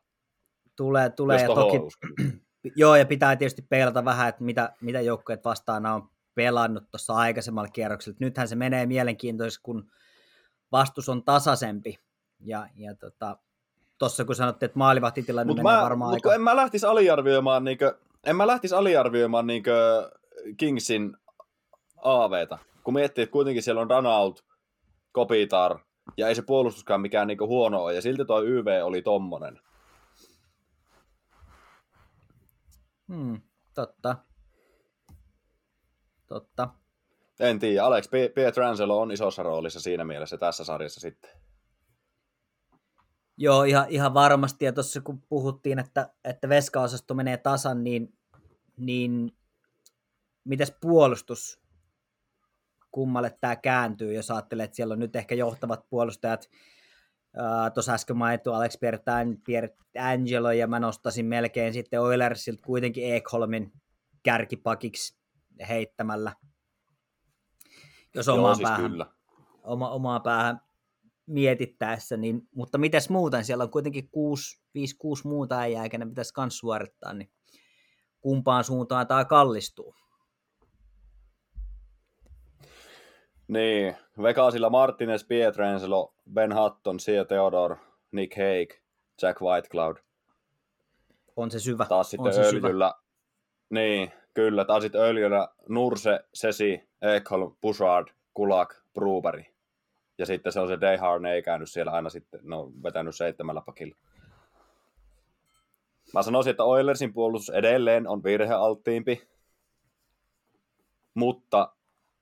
Tulee, 0.77 1.09
tulee 1.09 1.41
ja 1.41 1.47
toki, 1.47 1.77
joo, 2.75 2.95
ja 2.95 3.05
pitää 3.05 3.35
tietysti 3.35 3.61
peilata 3.61 4.05
vähän, 4.05 4.29
että 4.29 4.43
mitä, 4.43 4.73
mitä 4.81 5.01
joukkueet 5.01 5.45
vastaan 5.45 5.85
on 5.85 6.09
pelannut 6.35 6.83
tuossa 6.91 7.13
aikaisemmalla 7.13 7.69
kierroksella. 7.69 8.17
Nythän 8.19 8.47
se 8.47 8.55
menee 8.55 8.85
mielenkiintoisesti, 8.85 9.63
kun 9.63 9.91
vastus 10.71 11.09
on 11.09 11.23
tasaisempi. 11.23 11.99
Ja, 12.39 12.67
ja 12.75 12.95
tota, 12.95 13.37
tuossa 13.99 14.25
kun 14.25 14.35
sanottiin, 14.35 14.67
että 14.67 14.79
maalivahtitilanne 14.79 15.47
Mutta 15.47 15.63
menee 15.63 15.77
mä, 15.77 15.83
varmaan 15.83 16.09
mut 16.09 16.25
aika... 16.25 16.35
en 16.35 16.41
mä 16.41 16.55
lähtisi 16.55 16.85
aliarvioimaan, 16.85 17.63
niinkö, 17.63 17.97
en 18.23 18.35
mä 18.35 18.47
lähtisi 18.47 18.75
aliarvioimaan 18.75 19.47
niinkö 19.47 20.09
Kingsin 20.57 21.17
AVtä. 22.03 22.57
Kun 22.83 22.93
miettii, 22.93 23.23
että 23.23 23.33
kuitenkin 23.33 23.63
siellä 23.63 23.81
on 23.81 23.89
Ranaut, 23.89 24.45
Kopitar, 25.11 25.79
ja 26.17 26.27
ei 26.27 26.35
se 26.35 26.41
puolustuskaan 26.41 27.01
mikään 27.01 27.27
niinku 27.27 27.47
huono 27.47 27.83
ole, 27.83 27.93
ja 27.93 28.01
silti 28.01 28.25
toi 28.25 28.47
YV 28.47 28.67
oli 28.83 29.01
tommonen. 29.01 29.59
Hmm, 33.07 33.41
totta. 33.73 34.15
Totta. 36.27 36.69
En 37.39 37.59
tiedä, 37.59 37.85
Alex 37.85 38.09
Pietrangelo 38.35 39.01
on 39.01 39.11
isossa 39.11 39.43
roolissa 39.43 39.79
siinä 39.79 40.05
mielessä 40.05 40.37
tässä 40.37 40.63
sarjassa 40.63 40.99
sitten. 40.99 41.31
Joo, 43.41 43.63
ihan, 43.63 43.85
ihan 43.89 44.13
varmasti. 44.13 44.65
Ja 44.65 44.73
tuossa 44.73 45.01
kun 45.01 45.21
puhuttiin, 45.21 45.79
että, 45.79 46.09
että 46.23 46.49
veskaosasto 46.49 47.13
menee 47.13 47.37
tasan, 47.37 47.83
niin, 47.83 48.13
niin 48.77 49.37
mitäs 50.43 50.73
puolustus, 50.81 51.61
kummalle 52.91 53.37
tämä 53.41 53.55
kääntyy, 53.55 54.13
jos 54.13 54.31
ajattelee, 54.31 54.63
että 54.63 54.75
siellä 54.75 54.93
on 54.93 54.99
nyt 54.99 55.15
ehkä 55.15 55.35
johtavat 55.35 55.89
puolustajat, 55.89 56.49
tuossa 57.73 57.93
äsken 57.93 58.17
mainittu 58.17 58.53
Alex 58.53 58.77
Pierangelo, 59.45 60.51
ja 60.51 60.67
mä 60.67 60.79
nostasin 60.79 61.25
melkein 61.25 61.73
sitten 61.73 62.01
Oilersilta 62.01 62.63
kuitenkin 62.65 63.13
Ekholmin 63.13 63.73
kärkipakiksi 64.23 65.17
heittämällä, 65.69 66.35
jos 68.15 68.27
Joo, 68.27 68.37
omaan 68.37 68.55
siis 68.55 68.69
päähän, 68.69 68.91
kyllä. 68.91 69.05
oma, 69.63 69.89
omaa 69.89 70.19
päähän 70.19 70.68
mietittäessä, 71.29 72.17
niin, 72.17 72.47
mutta 72.55 72.77
mites 72.77 73.09
muuten, 73.09 73.45
siellä 73.45 73.63
on 73.63 73.71
kuitenkin 73.71 74.03
5-6 74.03 74.09
muuta 75.23 75.59
äijää, 75.59 75.83
eikä 75.83 75.97
ne 75.97 76.05
pitäisi 76.05 76.33
myös 76.37 76.57
suorittaa, 76.57 77.13
niin 77.13 77.29
kumpaan 78.21 78.63
suuntaan 78.63 79.07
tämä 79.07 79.25
kallistuu. 79.25 79.95
Niin, 83.47 83.95
Vegasilla 84.21 84.69
Martinez, 84.69 85.23
Pietrangelo, 85.27 86.13
Ben 86.33 86.55
Hutton, 86.55 86.99
Sia 86.99 87.25
Theodore, 87.25 87.75
Nick 88.11 88.35
Hague, 88.35 88.81
Jack 89.21 89.41
Whitecloud. 89.41 89.97
On 91.35 91.51
se 91.51 91.59
syvä. 91.59 91.85
Taas 91.85 92.07
on 92.07 92.11
sitten 92.11 92.33
se 92.33 92.49
syvä. 92.49 92.67
öljyllä, 92.67 92.93
niin, 93.69 94.11
kyllä, 94.33 94.65
taas 94.65 94.83
sitten 94.83 95.01
öljyllä 95.01 95.47
Nurse, 95.69 96.19
Sesi, 96.33 96.89
Ekholm, 97.01 97.55
Bouchard, 97.61 98.07
Kulak, 98.33 98.75
Bruberi. 98.93 99.58
Ja 100.19 100.25
sitten 100.25 100.51
se 100.51 100.59
on 100.59 100.67
se 100.67 100.81
Dayharn, 100.81 101.25
ei 101.25 101.43
käynyt 101.43 101.69
siellä 101.69 101.91
aina 101.91 102.09
sitten, 102.09 102.39
ne 102.43 102.55
on 102.55 102.83
vetänyt 102.83 103.15
seitsemällä 103.15 103.61
pakilla. 103.61 103.95
Mä 106.13 106.23
sanoisin, 106.23 106.51
että 106.51 106.63
Oilersin 106.63 107.13
puolustus 107.13 107.55
edelleen 107.55 108.07
on 108.07 108.23
virhealttiimpi, 108.23 109.27
mutta 111.13 111.73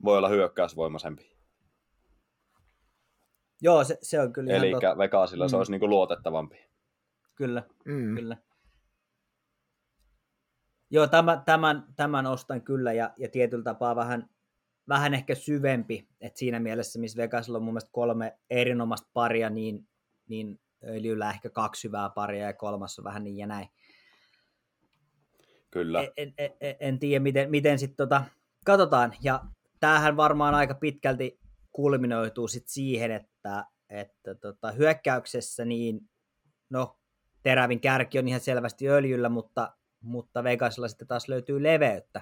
voi 0.03 0.17
olla 0.17 0.29
hyökkäysvoimaisempi. 0.29 1.37
Joo, 3.61 3.83
se, 3.83 3.97
se 4.01 4.21
on 4.21 4.33
kyllä 4.33 4.53
Eli 4.53 4.69
ihan 4.69 4.81
totta. 4.81 4.97
Vegasilla 4.97 5.45
mm. 5.45 5.49
se 5.49 5.57
olisi 5.57 5.71
niinku 5.71 5.87
luotettavampi. 5.89 6.67
Kyllä, 7.35 7.63
Mm. 7.85 8.15
kyllä. 8.15 8.37
Joo, 10.89 11.07
tämän, 11.07 11.41
tämän, 11.45 11.83
tämän 11.95 12.25
ostan 12.25 12.61
kyllä 12.61 12.93
ja, 12.93 13.13
ja 13.17 13.29
tietyllä 13.29 13.63
tapaa 13.63 13.95
vähän, 13.95 14.29
vähän 14.89 15.13
ehkä 15.13 15.35
syvempi. 15.35 16.07
Et 16.21 16.37
siinä 16.37 16.59
mielessä, 16.59 16.99
missä 16.99 17.21
Vegasilla 17.21 17.57
on 17.57 17.63
mun 17.63 17.73
mielestä 17.73 17.91
kolme 17.91 18.37
erinomaista 18.49 19.09
paria, 19.13 19.49
niin, 19.49 19.87
niin 20.27 20.59
öljyllä 20.83 21.29
ehkä 21.29 21.49
kaksi 21.49 21.87
hyvää 21.87 22.09
paria 22.09 22.45
ja 22.45 22.53
kolmas 22.53 22.99
on 22.99 23.05
vähän 23.05 23.23
niin 23.23 23.37
ja 23.37 23.47
näin. 23.47 23.67
Kyllä. 25.71 26.01
En, 26.17 26.33
en, 26.37 26.53
en, 26.61 26.75
en 26.79 26.99
tiedä, 26.99 27.23
miten, 27.23 27.49
miten 27.49 27.79
sitten 27.79 27.97
tota, 27.97 28.23
katsotaan. 28.65 29.13
Ja 29.21 29.43
tämähän 29.79 30.17
varmaan 30.17 30.55
aika 30.55 30.73
pitkälti 30.73 31.39
kulminoituu 31.71 32.47
sit 32.47 32.67
siihen, 32.67 33.11
että, 33.11 33.65
että 33.89 34.35
tota, 34.35 34.71
hyökkäyksessä 34.71 35.65
niin, 35.65 36.09
no, 36.69 36.99
terävin 37.43 37.81
kärki 37.81 38.19
on 38.19 38.27
ihan 38.27 38.41
selvästi 38.41 38.89
öljyllä, 38.89 39.29
mutta, 39.29 39.73
mutta 40.01 40.43
Vegasilla 40.43 40.87
sitten 40.87 41.07
taas 41.07 41.29
löytyy 41.29 41.63
leveyttä. 41.63 42.21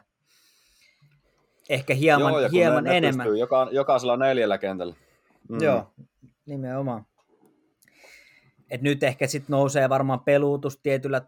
Ehkä 1.69 1.93
hieman, 1.93 2.33
Joo, 2.33 2.39
ja 2.39 2.49
hieman 2.49 2.83
ne, 2.83 2.89
ne 2.89 2.97
enemmän. 2.97 3.23
pystyy 3.25 3.39
joka, 3.39 3.67
jokaisella 3.71 4.17
neljällä 4.17 4.57
kentällä. 4.57 4.95
Mm. 5.49 5.61
Joo, 5.61 5.93
nimenomaan. 6.45 7.05
Et 8.69 8.81
nyt 8.81 9.03
ehkä 9.03 9.27
sitten 9.27 9.53
nousee 9.53 9.89
varmaan 9.89 10.19
peluutus 10.19 10.79
tietyllä 10.83 11.21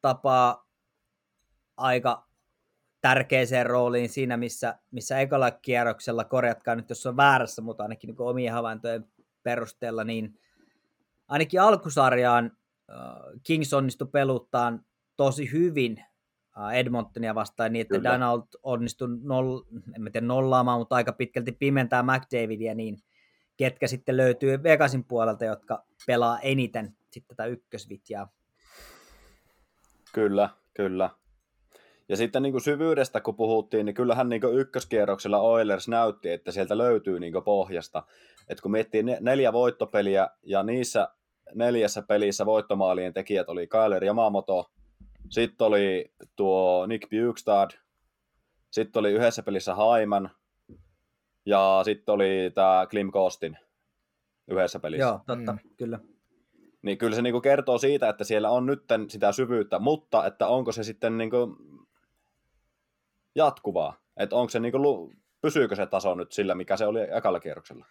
tapaa 0.00 0.68
aika 1.76 2.26
tärkeäseen 3.00 3.66
rooliin 3.66 4.08
siinä, 4.08 4.36
missä, 4.36 4.78
missä 4.90 5.20
ekalla 5.20 5.50
kierroksella, 5.50 6.24
korjatkaa 6.24 6.74
nyt 6.74 6.88
jos 6.88 7.06
on 7.06 7.16
väärässä, 7.16 7.62
mutta 7.62 7.82
ainakin 7.82 8.08
niin 8.08 8.16
omien 8.20 8.52
havaintojen 8.52 9.04
perusteella, 9.42 10.04
niin 10.04 10.38
ainakin 11.28 11.60
alkusarjaan 11.60 12.56
Kings 13.42 13.72
onnistui 13.72 14.08
peluttaan 14.12 14.84
tosi 15.16 15.52
hyvin 15.52 16.04
Edmontonia 16.74 17.34
vastaan 17.34 17.72
niin, 17.72 17.80
että 17.80 17.94
Kyllä. 17.94 18.12
Donald 18.12 18.42
onnistui 18.62 19.08
noll, 19.22 19.60
en 19.96 20.12
tiedä 20.12 20.26
nollaamaan, 20.26 20.78
mutta 20.78 20.94
aika 20.94 21.12
pitkälti 21.12 21.52
pimentää 21.52 22.02
McDavidia, 22.02 22.74
niin 22.74 22.98
ketkä 23.56 23.86
sitten 23.86 24.16
löytyy 24.16 24.62
Vegasin 24.62 25.04
puolelta, 25.04 25.44
jotka 25.44 25.84
pelaa 26.06 26.40
eniten 26.40 26.96
sitten 27.10 27.36
tätä 27.36 27.46
ykkösvitjaa. 27.46 28.28
Kyllä, 30.12 30.48
kyllä. 30.74 31.10
Ja 32.08 32.16
sitten 32.16 32.42
niin 32.42 32.52
kuin 32.52 32.62
syvyydestä 32.62 33.20
kun 33.20 33.36
puhuttiin, 33.36 33.86
niin 33.86 33.94
kyllähän 33.94 34.28
niin 34.28 34.40
kuin 34.40 34.58
ykköskierroksella 34.58 35.38
Oilers 35.38 35.88
näytti, 35.88 36.30
että 36.30 36.52
sieltä 36.52 36.78
löytyy 36.78 37.20
niin 37.20 37.32
kuin 37.32 37.44
pohjasta. 37.44 38.02
Et 38.48 38.60
kun 38.60 38.70
miettii 38.70 39.02
ne- 39.02 39.18
neljä 39.20 39.52
voittopeliä 39.52 40.28
ja 40.42 40.62
niissä 40.62 41.08
neljässä 41.54 42.02
pelissä 42.02 42.46
voittomaalien 42.46 43.12
tekijät 43.12 43.48
oli 43.48 43.66
Kyler 43.66 44.04
Yamamoto, 44.04 44.70
sitten 45.28 45.66
oli 45.66 46.14
tuo 46.36 46.86
Nick 46.86 47.08
Bjugstad, 47.08 47.70
sitten 48.70 49.00
oli 49.00 49.12
yhdessä 49.12 49.42
pelissä 49.42 49.74
Haiman 49.74 50.30
ja 51.46 51.80
sitten 51.84 52.12
oli 52.12 52.50
tämä 52.54 52.86
Klim 52.90 53.10
Kostin 53.10 53.58
yhdessä 54.48 54.80
pelissä. 54.80 55.06
Joo, 55.06 55.20
totta, 55.26 55.52
mm. 55.52 55.58
kyllä. 55.76 55.98
Niin 56.82 56.98
kyllä 56.98 57.16
se 57.16 57.22
niinku 57.22 57.40
kertoo 57.40 57.78
siitä, 57.78 58.08
että 58.08 58.24
siellä 58.24 58.50
on 58.50 58.66
nyt 58.66 58.84
sitä 59.08 59.32
syvyyttä, 59.32 59.78
mutta 59.78 60.26
että 60.26 60.46
onko 60.46 60.72
se 60.72 60.84
sitten 60.84 61.18
niinku 61.18 61.56
jatkuvaa? 63.34 63.96
Että 64.16 64.36
onko 64.36 64.48
se 64.48 64.60
niinku, 64.60 64.82
lu- 64.82 65.12
pysyykö 65.40 65.76
se 65.76 65.86
taso 65.86 66.14
nyt 66.14 66.32
sillä, 66.32 66.54
mikä 66.54 66.76
se 66.76 66.86
oli 66.86 67.00
ekalla 67.16 67.40
kierroksella? 67.40 67.86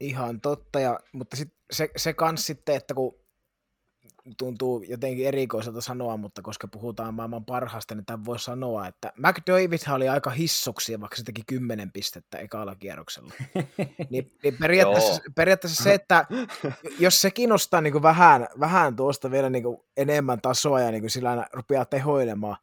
Ihan 0.00 0.40
totta, 0.40 0.80
ja, 0.80 1.00
mutta 1.12 1.36
sit 1.36 1.52
se, 1.70 1.90
se 1.96 2.12
kans 2.12 2.46
sitten, 2.46 2.76
että 2.76 2.94
kun 2.94 3.20
tuntuu 4.36 4.82
jotenkin 4.82 5.26
erikoiselta 5.26 5.80
sanoa, 5.80 6.16
mutta 6.16 6.42
koska 6.42 6.68
puhutaan 6.68 7.14
maailman 7.14 7.44
parhaasta, 7.44 7.94
niin 7.94 8.06
tämän 8.06 8.24
voi 8.24 8.38
sanoa, 8.38 8.86
että 8.86 9.12
McDavid 9.16 9.94
oli 9.94 10.08
aika 10.08 10.30
hissoksia, 10.30 11.00
vaikka 11.00 11.16
se 11.16 11.22
teki 11.22 11.42
10 11.46 11.92
pistettä 11.92 12.38
ekalla 12.38 12.74
kierroksella. 12.74 13.32
niin, 14.10 14.32
niin 14.42 14.56
periaatteessa, 14.60 15.22
periaatteessa 15.34 15.82
se, 15.82 15.94
että 15.94 16.26
jos 17.00 17.20
se 17.20 17.30
kiinnostaa 17.30 17.80
niin 17.80 18.02
vähän, 18.02 18.48
vähän 18.60 18.96
tuosta 18.96 19.30
vielä 19.30 19.50
niin 19.50 19.64
enemmän 19.96 20.40
tasoa 20.40 20.80
ja 20.80 20.90
niin 20.90 21.10
sillä 21.10 21.46
rupeaa 21.52 21.84
tehoilemaan, 21.84 22.56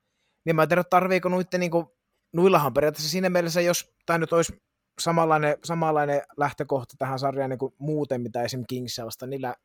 niin 0.45 0.55
mä 0.55 0.63
en 0.63 0.69
tiedä, 0.69 0.83
tarviiko 0.83 1.29
nuitten, 1.29 1.59
niin 1.59 1.71
kuin, 1.71 1.87
nuillahan 2.33 2.73
periaatteessa 2.73 3.11
siinä 3.11 3.29
mielessä, 3.29 3.61
jos 3.61 3.95
tämä 4.05 4.17
nyt 4.17 4.33
olisi 4.33 4.53
samanlainen, 4.99 5.57
samanlainen 5.63 6.21
lähtökohta 6.37 6.95
tähän 6.97 7.19
sarjaan 7.19 7.49
niin 7.49 7.59
kuin 7.59 7.73
muuten, 7.77 8.21
mitä 8.21 8.43
esim. 8.43 8.63
Kingsia 8.69 9.05
vasta, 9.05 9.27
niillä 9.27 9.55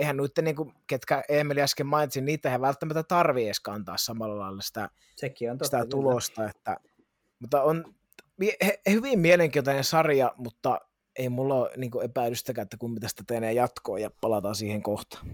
eihän 0.00 0.16
nuitten, 0.16 0.44
niin 0.44 0.56
kuin, 0.56 0.74
ketkä 0.86 1.22
Emeli 1.28 1.62
äsken 1.62 1.86
mainitsi, 1.86 2.20
niitä 2.20 2.52
ei 2.52 2.60
välttämättä 2.60 3.02
tarvii 3.02 3.46
edes 3.46 3.60
kantaa 3.60 3.96
samalla 3.96 4.38
lailla 4.38 4.62
sitä, 4.62 4.88
Sekin 5.16 5.50
on 5.50 5.58
totta. 5.58 5.64
sitä 5.64 5.76
kyllä. 5.76 5.90
tulosta, 5.90 6.44
että, 6.44 6.76
mutta 7.38 7.62
on 7.62 7.84
hyvin 8.90 9.18
mielenkiintoinen 9.18 9.84
sarja, 9.84 10.34
mutta 10.36 10.80
ei 11.18 11.28
mulla 11.28 11.54
ole 11.54 11.70
niin 11.76 11.90
kuin 11.90 12.04
epäilystäkään, 12.04 12.62
että 12.62 12.76
kummin 12.76 13.00
tästä 13.00 13.22
tenee 13.26 13.52
jatkoa 13.52 13.98
ja 13.98 14.10
palataan 14.20 14.54
siihen 14.54 14.82
kohtaan. 14.82 15.26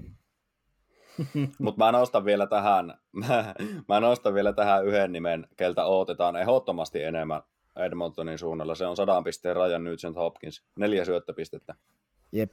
Mutta 1.58 1.84
mä 1.84 1.92
nostan 1.92 2.24
vielä 2.24 2.46
tähän, 2.46 2.94
mä, 3.12 3.54
mä 3.88 4.00
nostan 4.00 4.34
vielä 4.34 4.52
tähän 4.52 4.86
yhden 4.86 5.12
nimen, 5.12 5.48
keltä 5.56 5.84
odotetaan 5.84 6.36
ehdottomasti 6.36 7.02
enemmän 7.02 7.42
Edmontonin 7.76 8.38
suunnalla. 8.38 8.74
Se 8.74 8.86
on 8.86 8.96
sadan 8.96 9.24
pisteen 9.24 9.56
rajan 9.56 9.84
Nugent 9.84 10.16
Hopkins. 10.16 10.62
Neljä 10.78 11.04
syöttöpistettä. 11.04 11.74
Jep. 12.32 12.52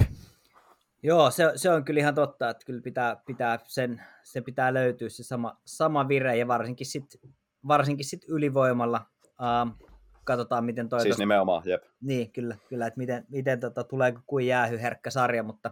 Joo, 1.03 1.31
se, 1.31 1.51
se, 1.55 1.69
on 1.69 1.85
kyllä 1.85 1.99
ihan 1.99 2.15
totta, 2.15 2.49
että 2.49 2.65
kyllä 2.65 2.81
pitää, 2.81 3.15
pitää 3.25 3.59
sen, 3.63 4.01
se 4.23 4.41
pitää 4.41 4.73
löytyä 4.73 5.09
se 5.09 5.23
sama, 5.23 5.57
sama 5.65 6.07
vire 6.07 6.37
ja 6.37 6.47
varsinkin 6.47 6.87
sitten 6.87 7.31
varsinkin 7.67 8.05
sit 8.05 8.21
ylivoimalla. 8.27 9.01
Uh, 9.25 9.89
katsotaan, 10.23 10.65
miten 10.65 10.89
toi... 10.89 11.01
Siis 11.01 11.11
tosta... 11.11 11.21
nimenomaan, 11.21 11.63
jep. 11.65 11.83
Niin, 12.01 12.31
kyllä, 12.31 12.57
kyllä 12.69 12.87
että 12.87 12.97
miten, 12.97 13.25
miten 13.29 13.59
tota, 13.59 13.83
tulee 13.83 14.13
kuin 14.25 14.47
jäähyherkkä 14.47 15.09
sarja, 15.09 15.43
mutta, 15.43 15.71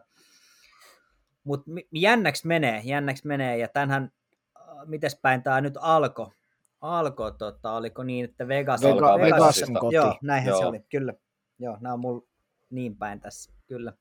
mutta 1.43 1.71
jännäksi 1.91 2.47
menee, 2.47 2.81
jännäksi 2.83 3.27
menee, 3.27 3.57
ja 3.57 3.67
tänhän, 3.67 4.11
äh, 4.57 4.65
mites 4.85 5.19
päin 5.21 5.43
tämä 5.43 5.61
nyt 5.61 5.77
alkoi, 5.81 6.27
alko, 6.81 7.31
tota, 7.31 7.71
oliko 7.71 8.03
niin, 8.03 8.25
että 8.25 8.47
Vegas... 8.47 8.81
Vega, 8.81 9.17
Vegas, 9.19 9.61
Vegas. 9.61 9.93
Joo, 9.93 10.17
näinhän 10.21 10.49
joo. 10.49 10.59
se 10.59 10.65
oli, 10.65 10.79
kyllä. 10.79 11.13
Joo, 11.59 11.77
nämä 11.81 11.93
on 11.93 11.99
mulla 11.99 12.27
niin 12.69 12.97
päin 12.97 13.19
tässä, 13.19 13.53
kyllä. 13.67 13.93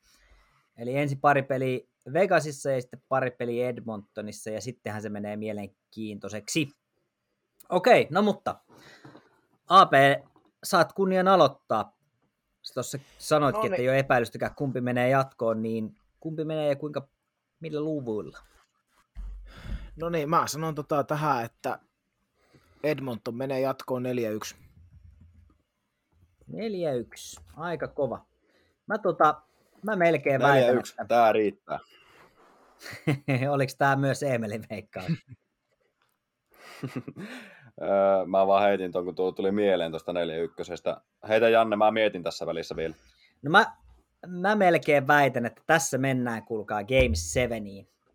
Eli 0.81 0.97
ensi 0.97 1.17
pari 1.17 1.43
peli 1.43 1.89
Vegasissa 2.13 2.71
ja 2.71 2.81
sitten 2.81 3.03
pari 3.09 3.31
peli 3.31 3.63
Edmontonissa, 3.63 4.51
ja 4.51 4.61
sittenhän 4.61 5.03
se 5.03 5.09
menee 5.09 5.37
mielenkiintoiseksi. 5.37 6.69
Okei, 7.69 8.07
no 8.11 8.23
mutta 8.23 8.61
AP, 9.69 9.93
saat 10.65 10.93
kunnian 10.93 11.29
aloittaa. 11.29 11.97
Tuossa 12.75 12.99
sanoitkin, 13.19 13.59
no 13.59 13.63
niin. 13.63 13.73
että 13.73 13.83
ei 13.83 13.89
ole 13.89 13.99
epäilystäkään, 13.99 14.55
kumpi 14.55 14.81
menee 14.81 15.09
jatkoon, 15.09 15.63
niin 15.63 15.97
kumpi 16.21 16.45
menee 16.45 16.69
ja 16.69 16.77
kuinka, 16.77 17.09
millä 17.61 17.81
luvuilla? 17.81 18.39
No 19.97 20.09
niin, 20.09 20.31
mä 20.31 20.47
sanon 20.47 20.75
tota 20.75 21.05
tähän, 21.05 21.45
että 21.45 21.79
Edmonton 22.83 23.35
menee 23.35 23.61
jatkoon 23.61 24.05
4-1. 24.53 24.57
4-1, 26.53 27.43
aika 27.57 27.89
kova. 27.89 28.27
Mä, 28.87 28.99
tota, 28.99 29.43
mä 29.83 29.97
melkein 29.97 30.41
4-1, 30.41 30.45
väitän, 30.45 30.79
että... 30.79 31.05
tää 31.09 31.33
riittää. 31.33 31.79
Oliko 33.55 33.73
tämä 33.79 33.97
myös 33.97 34.23
Eemelin 34.23 34.65
veikkaus? 34.71 35.13
mä 38.27 38.47
vaan 38.47 38.63
heitin 38.63 38.93
tuon, 38.93 39.05
kun 39.05 39.15
tuli 39.15 39.53
mieleen 39.53 39.93
tuosta 39.93 40.13
41. 40.13 40.73
Heitä 41.29 41.49
Janne, 41.49 41.77
mä 41.77 41.91
mietin 41.91 42.23
tässä 42.23 42.47
välissä 42.47 42.77
vielä. 42.77 42.95
No 43.43 43.51
mä, 43.51 43.77
mä 44.27 44.57
melkein 44.57 45.07
väitän, 45.07 45.47
että 45.47 45.63
tässä 45.67 45.99
mennään, 45.99 46.45
kuulkaa, 46.45 46.85
Game 46.85 47.15
7. 47.15 47.63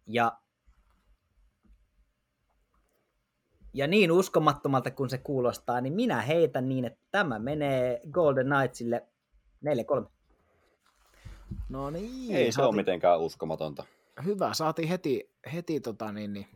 Ja, 0.07 0.31
ja 3.73 3.87
niin 3.87 4.11
uskomattomalta 4.11 4.91
kuin 4.91 5.09
se 5.09 5.17
kuulostaa, 5.17 5.81
niin 5.81 5.93
minä 5.93 6.21
heitän 6.21 6.69
niin, 6.69 6.85
että 6.85 6.99
tämä 7.11 7.39
menee 7.39 8.01
Golden 8.11 8.47
Knightsille 8.47 9.07
4-3. 10.01 10.14
No 11.69 11.89
niin. 11.89 12.35
Ei 12.35 12.51
se 12.51 12.61
ole 12.61 12.75
mitenkään 12.75 13.19
uskomatonta. 13.19 13.83
Hyvä, 14.25 14.53
saatiin 14.53 14.87
heti, 14.87 15.29
heti 15.53 15.79
tota 15.79 16.11
niin, 16.11 16.33
niin 16.33 16.47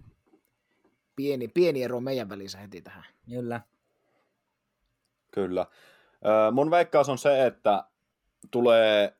pieni, 1.15 1.47
pieni 1.47 1.83
ero 1.83 1.99
meidän 1.99 2.29
välissä 2.29 2.57
heti 2.57 2.81
tähän. 2.81 3.03
Kyllä. 3.29 3.61
Kyllä. 5.31 5.65
mun 6.51 6.71
veikkaus 6.71 7.09
on 7.09 7.17
se, 7.17 7.45
että 7.45 7.83
tulee 8.51 9.15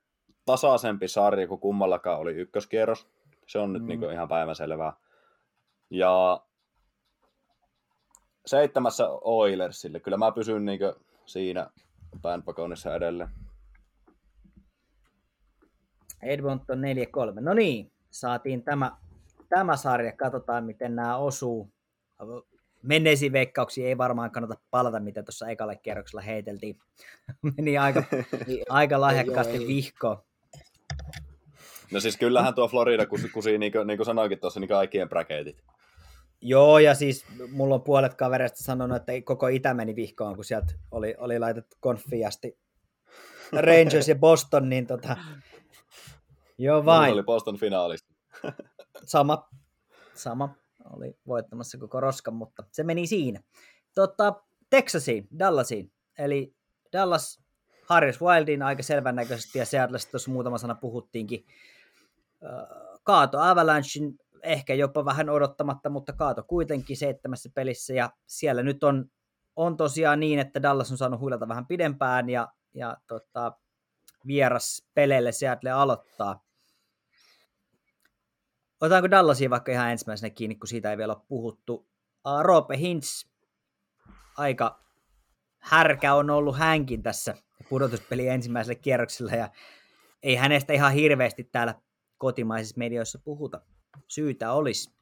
tasaisempi 0.45 1.08
sarja 1.08 1.47
kuin 1.47 1.60
kummallakaan 1.60 2.19
oli 2.19 2.32
ykköskierros. 2.32 3.08
Se 3.47 3.60
on 3.60 3.73
nyt 3.73 3.82
mm. 3.82 3.88
niin 3.88 4.12
ihan 4.12 4.27
päivänselvää. 4.27 4.93
Ja 5.89 6.41
seitsemässä 8.45 9.10
Oilersille. 9.10 9.99
Kyllä 9.99 10.17
mä 10.17 10.32
pysyn 10.32 10.65
niin 10.65 10.79
siinä 11.25 11.69
bandwagonissa 12.21 12.95
edelleen. 12.95 13.29
Edmonton 16.23 16.79
4-3. 17.38 17.41
No 17.41 17.53
niin, 17.53 17.91
saatiin 18.10 18.63
tämä, 18.63 18.91
tämä 19.49 19.75
sarja. 19.75 20.12
Katsotaan, 20.12 20.65
miten 20.65 20.95
nämä 20.95 21.17
osuu 21.17 21.71
menneisiin 22.84 23.34
veikkauksiin 23.34 23.88
ei 23.88 23.97
varmaan 23.97 24.32
kannata 24.32 24.62
palata, 24.71 24.99
mitä 24.99 25.23
tuossa 25.23 25.47
ekalla 25.47 25.75
kierroksella 25.75 26.21
heiteltiin. 26.21 26.79
Meni 27.58 27.77
aika, 27.77 28.03
aika 28.69 29.01
lahjakkaasti 29.01 29.67
vihkoon. 29.67 30.17
No 31.91 31.99
siis 31.99 32.17
kyllähän 32.17 32.55
tuo 32.55 32.67
Florida 32.67 33.05
kusi, 33.34 33.58
niin 33.58 33.71
kuin, 33.71 33.88
niin 33.88 33.97
kuin 33.97 34.05
sanoikin 34.05 34.39
tuossa, 34.39 34.60
niin 34.60 34.69
kaikkien 34.69 35.10
braketit. 35.10 35.63
Joo, 36.41 36.79
ja 36.79 36.95
siis 36.95 37.25
mulla 37.51 37.75
on 37.75 37.82
puolet 37.82 38.13
kavereista 38.13 38.63
sanonut, 38.63 38.97
että 38.97 39.12
koko 39.23 39.47
itä 39.47 39.73
meni 39.73 39.95
vihkoon, 39.95 40.36
kun 40.36 40.45
sieltä 40.45 40.73
oli, 40.91 41.15
oli 41.17 41.39
laitettu 41.39 41.75
konfiasti 41.79 42.58
Rangers 43.67 44.08
ja 44.08 44.15
Boston, 44.15 44.69
niin 44.69 44.88
tota, 44.88 45.17
joo 46.59 46.85
vain. 46.85 47.01
Mulla 47.01 47.13
oli 47.13 47.23
Boston 47.23 47.57
finaalista. 47.57 48.13
sama, 49.05 49.49
sama 50.13 50.49
oli 50.93 51.17
voittamassa 51.27 51.77
koko 51.77 51.99
roskan, 51.99 52.33
mutta 52.33 52.63
se 52.71 52.83
meni 52.83 53.07
siinä. 53.07 53.41
Tota, 53.95 54.33
Texasiin, 54.69 55.27
Dallasiin, 55.39 55.91
eli 56.17 56.55
Dallas 56.93 57.41
Harris 57.89 58.21
Wildin 58.21 58.61
aika 58.61 58.83
selvän 58.83 59.15
näköisesti 59.15 59.59
ja 59.59 59.65
Seattleista 59.65 60.11
tuossa 60.11 60.31
muutama 60.31 60.57
sana 60.57 60.75
puhuttiinkin. 60.75 61.45
Kaato 63.03 63.39
Avalanchein 63.39 64.17
ehkä 64.43 64.73
jopa 64.73 65.05
vähän 65.05 65.29
odottamatta, 65.29 65.89
mutta 65.89 66.13
kaato 66.13 66.43
kuitenkin 66.43 66.97
seitsemässä 66.97 67.49
pelissä 67.55 67.93
ja 67.93 68.09
siellä 68.27 68.63
nyt 68.63 68.83
on, 68.83 69.05
on 69.55 69.77
tosiaan 69.77 70.19
niin, 70.19 70.39
että 70.39 70.61
Dallas 70.61 70.91
on 70.91 70.97
saanut 70.97 71.19
huilata 71.19 71.47
vähän 71.47 71.67
pidempään 71.67 72.29
ja, 72.29 72.47
ja 72.73 72.97
tota, 73.07 73.53
vieras 74.27 74.87
peleille 74.93 75.31
Seattle 75.31 75.71
aloittaa. 75.71 76.43
Otetaanko 78.81 79.11
Dallasia 79.11 79.49
vaikka 79.49 79.71
ihan 79.71 79.91
ensimmäisenä 79.91 80.29
kiinni, 80.29 80.55
kun 80.55 80.67
siitä 80.67 80.91
ei 80.91 80.97
vielä 80.97 81.13
ole 81.13 81.25
puhuttu. 81.27 81.73
Uh, 82.25 82.43
Roope 82.43 82.77
Hintz, 82.77 83.25
aika 84.37 84.83
härkä 85.59 86.13
on 86.13 86.29
ollut 86.29 86.57
hänkin 86.57 87.03
tässä 87.03 87.35
pudotuspeli 87.69 88.27
ensimmäisellä 88.27 88.79
kierroksella 88.81 89.31
ja 89.31 89.49
ei 90.23 90.35
hänestä 90.35 90.73
ihan 90.73 90.93
hirveästi 90.93 91.43
täällä 91.43 91.75
kotimaisissa 92.17 92.77
medioissa 92.77 93.19
puhuta. 93.23 93.61
Syytä 94.07 94.51
olisi. 94.51 94.93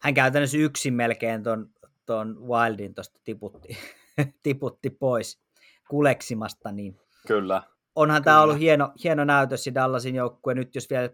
Hän 0.00 0.14
käytännössä 0.14 0.58
yksin 0.58 0.94
melkein 0.94 1.42
ton, 1.42 1.70
ton 2.06 2.36
Wildin 2.48 2.94
tuosta 2.94 3.20
tiputti, 3.24 3.78
tiputti 4.42 4.90
pois 4.90 5.40
kuleksimasta. 5.88 6.72
Niin 6.72 6.96
Kyllä. 7.26 7.62
Onhan 7.94 8.24
tämä 8.24 8.42
ollut 8.42 8.58
hieno, 8.58 8.92
hieno 9.04 9.24
näytös 9.24 9.66
ja 9.66 9.74
Dallasin 9.74 10.14
joukkue 10.14 10.54
nyt, 10.54 10.74
jos 10.74 10.90
vielä 10.90 11.10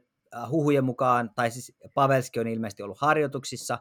huhujen 0.51 0.85
mukaan, 0.85 1.31
tai 1.35 1.51
siis 1.51 1.73
Pavelski 1.95 2.41
on 2.41 2.47
ilmeisesti 2.47 2.83
ollut 2.83 3.01
harjoituksissa, 3.01 3.79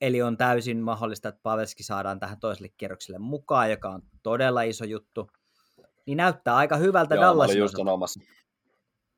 eli 0.00 0.22
on 0.22 0.36
täysin 0.36 0.78
mahdollista, 0.78 1.28
että 1.28 1.40
Pavelski 1.42 1.82
saadaan 1.82 2.20
tähän 2.20 2.40
toiselle 2.40 2.68
kierrokselle 2.76 3.18
mukaan, 3.18 3.70
joka 3.70 3.88
on 3.88 4.02
todella 4.22 4.62
iso 4.62 4.84
juttu. 4.84 5.30
Niin 6.06 6.16
näyttää 6.16 6.56
aika 6.56 6.76
hyvältä 6.76 7.14
Joo, 7.14 7.24
Dallasin 7.24 7.58
just 7.58 7.76
sanomassa. 7.76 8.20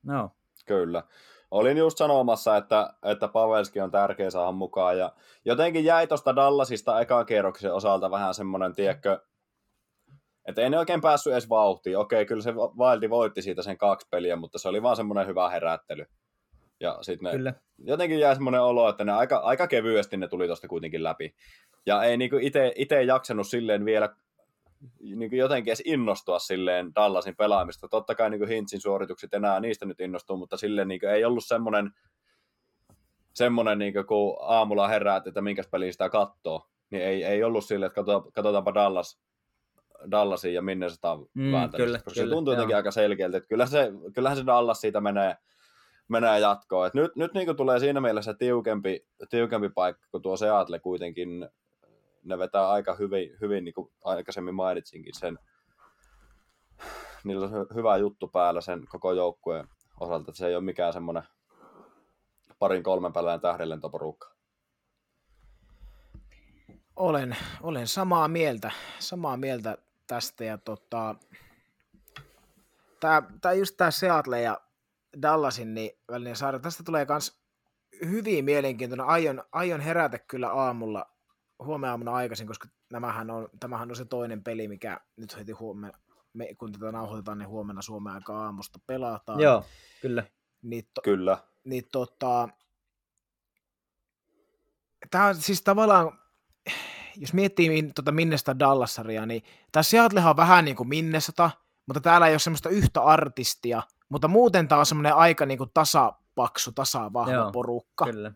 No. 0.03 0.31
Kyllä. 0.67 1.03
Olin 1.51 1.77
just 1.77 1.99
sanomassa, 1.99 2.57
että, 2.57 2.95
että 3.03 3.29
Pavelski 3.29 3.81
on 3.81 3.91
tärkeä 3.91 4.31
saada 4.31 4.53
mukaan, 4.53 4.99
ja 4.99 5.13
jotenkin 5.45 5.85
jäi 5.85 6.07
tuosta 6.07 6.37
Dallasista 6.37 7.01
ekan 7.01 7.27
kierroksen 7.27 7.75
osalta 7.75 8.11
vähän 8.11 8.35
semmoinen, 8.35 8.75
tiedätkö, 8.75 9.21
että 10.49 10.63
ei 10.63 10.71
ne 10.71 10.79
oikein 10.79 11.01
päässyt 11.01 11.33
edes 11.33 11.49
vauhtiin. 11.49 11.99
Okei, 11.99 12.27
kyllä 12.27 12.43
se 12.43 12.55
Wildi 12.55 13.11
voitti 13.11 13.43
siitä 13.43 13.63
sen 13.63 13.79
kaksi 13.79 14.07
peliä, 14.11 14.37
mutta 14.37 14.59
se 14.59 14.69
oli 14.69 14.83
vaan 14.83 14.97
semmoinen 14.97 15.27
hyvä 15.27 15.51
herättely. 15.51 16.07
Ja 16.81 16.99
sitten 17.03 17.33
Kyllä. 17.33 17.55
jotenkin 17.79 18.19
jäi 18.19 18.35
semmoinen 18.35 18.63
olo, 18.63 18.89
että 18.89 19.05
ne 19.05 19.13
aika, 19.13 19.37
aika 19.37 19.67
kevyesti 19.67 20.17
ne 20.17 20.29
tuli 20.29 20.47
tuosta 20.47 20.69
kuitenkin 20.69 21.03
läpi. 21.03 21.35
Ja 21.87 22.03
ei 22.03 22.17
niinku 22.17 22.37
itse 22.77 23.03
jaksanut 23.03 23.47
silleen 23.47 23.85
vielä 23.85 24.17
niinku 25.01 25.37
jotenkin 25.37 25.71
edes 25.71 25.83
innostua 25.85 26.39
silleen 26.39 26.95
Dallasin 26.95 27.37
pelaamista. 27.37 27.89
Totta 27.89 28.15
kai 28.15 28.31
niinku 28.31 28.47
Hintsin 28.47 28.81
suoritukset 28.81 29.35
enää 29.35 29.61
niistä 29.61 29.87
nyt 29.87 30.01
innostuu, 30.01 30.37
mutta 30.37 30.57
silleen 30.57 30.89
niinku 30.89 31.07
ei 31.07 31.25
ollut 31.25 31.45
semmoinen, 31.45 31.91
semmoinen 33.35 33.79
niinku, 33.79 34.05
kun 34.05 34.37
aamulla 34.41 34.89
heräät, 34.89 35.27
että 35.27 35.43
minkä 35.43 35.63
peliä 35.71 35.93
sitä 35.93 36.09
katsoo, 36.09 36.69
niin 36.91 37.03
ei, 37.03 37.25
ei 37.25 37.45
ollut 37.45 37.65
silleen, 37.65 37.87
että 37.87 38.01
katsotaanpa 38.35 38.75
Dallas, 38.75 39.21
Dallasin 40.11 40.55
ja 40.55 40.63
minne 40.63 40.89
sitä 40.89 41.11
on 41.11 41.27
mm, 41.35 41.53
kyllä, 41.77 41.99
koska 41.99 42.11
kyllä, 42.15 42.29
se 42.29 42.35
tuntuu 42.35 42.55
jotenkin 42.55 42.77
aika 42.77 42.91
selkeältä, 42.91 43.37
että 43.37 43.49
kyllä 43.49 43.67
se, 43.67 43.91
kyllähän 44.15 44.39
se 44.39 44.47
Dallas 44.47 44.81
siitä 44.81 45.01
menee, 45.01 45.37
menee 46.09 46.41
jatkoon. 46.41 46.87
Et 46.87 46.95
nyt 46.95 47.17
nyt 47.17 47.35
niin 47.35 47.57
tulee 47.57 47.79
siinä 47.81 48.01
mielessä 48.01 48.35
tiukempi, 48.35 49.07
tiukempi 49.31 49.69
paikka, 49.69 50.07
kun 50.11 50.23
tuo 50.23 50.37
Seattle 50.37 50.79
kuitenkin 50.79 51.49
ne 52.25 52.39
vetää 52.39 52.71
aika 52.71 52.95
hyvin, 52.95 53.37
hyvin 53.41 53.65
niin 53.65 53.75
kuin 53.75 53.93
aikaisemmin 54.05 54.55
mainitsinkin 54.55 55.15
sen, 55.19 55.39
niillä 57.25 57.47
on 57.47 57.67
hyvä 57.75 57.97
juttu 57.97 58.29
päällä 58.29 58.61
sen 58.61 58.87
koko 58.89 59.13
joukkueen 59.13 59.69
osalta, 60.01 60.31
että 60.31 60.39
se 60.39 60.47
ei 60.47 60.55
ole 60.55 60.65
mikään 60.65 60.93
semmoinen 60.93 61.23
parin 62.59 62.83
kolmen 62.83 63.13
pelaajan 63.13 63.41
tähdenlentoporukkaa. 63.41 64.35
Olen, 66.97 67.37
olen 67.63 67.89
samaa 67.89 68.29
mieltä, 68.29 68.71
samaa 68.99 69.37
mieltä 69.37 69.79
tästä 70.07 70.45
ja 70.45 70.59
tota, 70.59 71.15
tää, 73.01 73.23
tää 73.41 73.53
just 73.53 73.77
tää 73.77 73.91
Seattle 73.91 74.41
ja 74.41 74.61
Dallasin 75.23 75.75
niin 75.75 75.91
välinen 76.11 76.37
saada, 76.37 76.59
tästä 76.59 76.83
tulee 76.83 77.07
kans 77.07 77.41
hyvin 78.05 78.45
mielenkiintoinen. 78.45 79.07
Aion, 79.07 79.43
aion 79.53 79.81
herätä 79.81 80.19
kyllä 80.19 80.51
aamulla, 80.53 81.07
huomenna 81.65 81.91
aamuna 81.91 82.13
aikaisin, 82.13 82.47
koska 82.47 82.69
nämähän 82.91 83.31
on, 83.31 83.49
tämähän 83.61 83.91
on 83.91 83.97
se 83.97 84.05
toinen 84.05 84.45
peli, 84.45 84.69
mikä 84.69 85.01
nyt 85.17 85.37
heti 85.37 85.53
huomenna, 85.53 85.99
me, 86.33 86.55
kun 86.55 86.73
tätä 86.73 86.93
nauhoitetaan, 86.93 87.39
niin 87.39 87.49
huomenna 87.49 87.83
Suomen 87.83 88.13
aika 88.13 88.45
aamusta 88.45 88.79
pelataan. 88.87 89.41
Joo, 89.41 89.65
kyllä. 90.03 90.25
Niin, 90.65 90.89
to, 90.95 91.01
Kyllä. 91.03 91.39
niin 91.65 91.85
tota, 91.93 92.49
tämä 95.11 95.27
on 95.27 95.35
siis 95.35 95.63
tavallaan, 95.63 96.19
jos 97.17 97.33
miettii 97.33 97.69
min, 97.69 97.95
tota 97.95 98.13
Minnestä 98.13 98.59
Dallas-sarjaa, 98.59 99.27
niin 99.27 99.43
tämä 99.73 99.83
Seattlehan 99.83 100.31
on 100.31 100.37
vähän 100.37 100.65
niin 100.65 100.77
kuin 100.77 100.89
Minnesota, 100.89 101.51
mutta 101.87 102.01
täällä 102.01 102.27
ei 102.27 102.33
ole 102.33 102.39
semmoista 102.39 102.69
yhtä 102.69 103.03
artistia, 103.03 103.83
mutta 104.09 104.29
muuten 104.29 104.69
tämä 104.69 104.79
on 104.79 104.87
semmoinen 104.87 105.15
aika 105.15 105.47
niin 105.47 105.59
kuin 105.59 105.71
tasapaksu, 105.75 106.73
tasavahva 106.73 107.33
Joo, 107.33 107.53
porukka. 107.53 108.05
Kyllä. 108.05 108.33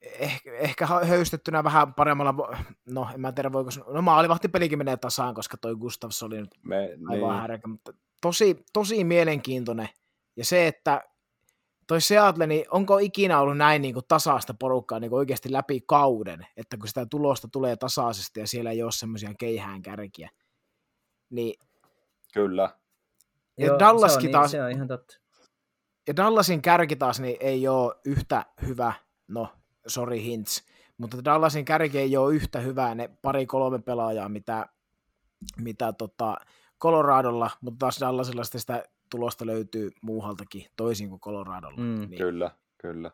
ehkä, 0.00 0.56
ehkä 0.56 0.86
höystettynä 0.86 1.64
vähän 1.64 1.94
paremmalla, 1.94 2.34
no 2.88 3.08
en 3.14 3.20
mä 3.20 3.32
tiedä 3.32 3.52
voiko 3.52 3.70
sanoa, 3.70 3.92
no 3.92 4.02
maalivahtipelikin 4.02 4.78
menee 4.78 4.96
tasaan, 4.96 5.34
koska 5.34 5.56
toi 5.56 5.76
Gustavs 5.76 6.22
oli 6.22 6.40
nyt 6.40 6.54
Me, 6.62 6.76
aivan 7.08 7.30
niin, 7.30 7.40
härkä, 7.40 7.68
mutta 7.68 7.92
tosi, 8.20 8.64
tosi 8.72 9.04
mielenkiintoinen. 9.04 9.88
Ja 10.36 10.44
se, 10.44 10.66
että 10.66 11.02
toi 11.86 12.00
Seattle, 12.00 12.46
niin 12.46 12.64
onko 12.70 12.98
ikinä 12.98 13.40
ollut 13.40 13.56
näin 13.56 13.82
niin 13.82 13.94
kuin 13.94 14.04
tasaista 14.08 14.54
porukkaa 14.54 15.00
niin 15.00 15.10
kuin 15.10 15.18
oikeasti 15.18 15.52
läpi 15.52 15.80
kauden, 15.86 16.46
että 16.56 16.76
kun 16.76 16.88
sitä 16.88 17.06
tulosta 17.06 17.48
tulee 17.48 17.76
tasaisesti 17.76 18.40
ja 18.40 18.46
siellä 18.46 18.70
ei 18.70 18.82
ole 18.82 18.92
semmoisia 18.92 19.34
keihään 19.38 19.82
kärkiä, 19.82 20.30
niin 21.30 21.54
kyllä. 22.34 22.70
Ja 23.58 23.66
Joo, 23.66 23.78
Dallaskin 23.78 24.20
se 24.22 24.36
on, 24.36 24.40
taas- 24.42 24.50
Se 24.50 24.62
on 24.62 24.70
ihan 24.70 24.88
totta. 24.88 25.16
ja 26.08 26.16
Dallasin 26.16 26.62
kärki 26.62 26.96
taas 26.96 27.20
niin 27.20 27.36
ei 27.40 27.68
ole 27.68 27.94
yhtä 28.04 28.44
hyvä, 28.66 28.92
no 29.28 29.48
sorry 29.86 30.22
hints, 30.22 30.64
mutta 30.98 31.24
Dallasin 31.24 31.64
kärki 31.64 31.98
ei 31.98 32.16
ole 32.16 32.34
yhtä 32.34 32.60
hyvää 32.60 32.94
ne 32.94 33.10
pari-kolme 33.22 33.78
pelaajaa, 33.78 34.28
mitä, 34.28 34.66
mitä 35.56 35.92
tota 35.92 36.36
Coloradolla, 36.82 37.50
mutta 37.60 37.78
taas 37.78 38.00
Dallasilla 38.00 38.44
sitten 38.44 38.60
sitä 38.60 38.84
tulosta 39.10 39.46
löytyy 39.46 39.90
muuhaltakin, 40.02 40.66
toisin 40.76 41.08
kuin 41.08 41.20
Coloradolla. 41.20 41.76
Mm, 41.80 41.94
niin, 42.00 42.18
Kyllä, 42.18 42.50
kyllä. 42.78 43.10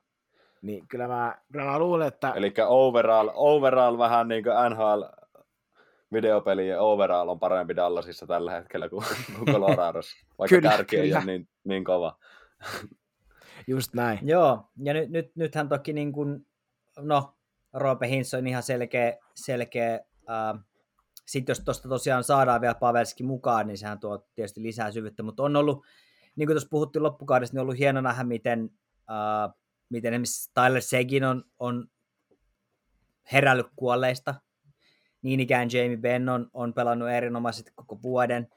niin 0.63 0.89
kyllä 0.89 1.09
mä, 1.09 1.35
kyllä 1.53 1.65
mä 1.65 1.79
luulen, 1.79 2.09
että 2.09 2.31
Eli 2.37 2.55
overall, 2.69 3.31
overall 3.35 3.99
vähän 3.99 4.29
niin 4.29 4.45
kuin 4.45 4.55
NHL 4.71 5.03
videopelien 6.15 6.81
overall 6.81 7.29
on 7.29 7.41
parempi 7.41 7.77
Dallasissa 7.77 8.27
tällä 8.27 8.53
hetkellä 8.53 8.89
kuin, 8.89 9.05
kuin 9.39 9.53
Coloradossa, 9.55 10.17
vaikka 10.39 10.57
Kyllä, 10.57 10.71
kärki 10.71 10.97
ei 10.97 11.03
kyllä. 11.03 11.19
ole 11.19 11.27
niin, 11.27 11.49
niin 11.65 11.85
kova. 11.85 12.19
just 13.67 13.95
näin. 13.95 14.19
Joo, 14.29 14.71
ja 14.83 14.95
nyt, 14.95 15.11
nyt, 15.11 15.37
nythän 15.37 15.69
toki 15.69 15.93
niin 15.93 16.13
kuin, 16.13 16.47
no, 16.99 17.35
Roope 17.73 18.09
Hintz 18.09 18.35
on 18.35 18.47
ihan 18.47 18.63
selkeä, 18.63 19.17
selkeä 19.35 20.01
ää, 20.27 20.55
sitten 21.27 21.51
jos 21.51 21.61
tuosta 21.61 21.89
tosiaan 21.89 22.25
saadaan 22.25 22.61
vielä 22.61 22.75
Pavelski 22.75 23.23
mukaan, 23.23 23.67
niin 23.67 23.79
sehän 23.79 24.01
tuo 24.01 24.29
tietysti 24.35 24.63
lisää 24.63 24.91
syvyyttä, 24.91 25.23
mutta 25.23 25.43
on 25.43 25.57
ollut, 25.57 25.85
niin 26.37 26.47
kuin 26.47 26.55
tuossa 26.55 26.69
puhuttiin 26.71 27.03
loppukaudesta, 27.03 27.55
niin 27.55 27.61
on 27.61 27.63
ollut 27.63 27.79
hieno 27.79 28.01
nähdä, 28.01 28.25
miten, 28.25 28.71
ää, 29.09 29.51
miten 29.89 30.15
esimerkiksi 30.15 30.51
Tyler 30.55 30.83
Segin 30.83 31.25
on, 31.25 31.45
on 31.59 31.89
herällyt 33.33 33.67
kuolleista. 33.77 34.35
Niin 35.25 35.41
ikään 35.41 35.69
Jamie 35.73 35.97
Benn 35.97 36.29
on, 36.29 36.51
on 36.53 36.75
pelannut 36.75 37.09
erinomaisesti 37.09 37.73
koko 37.75 38.03
vuoden. 38.03 38.49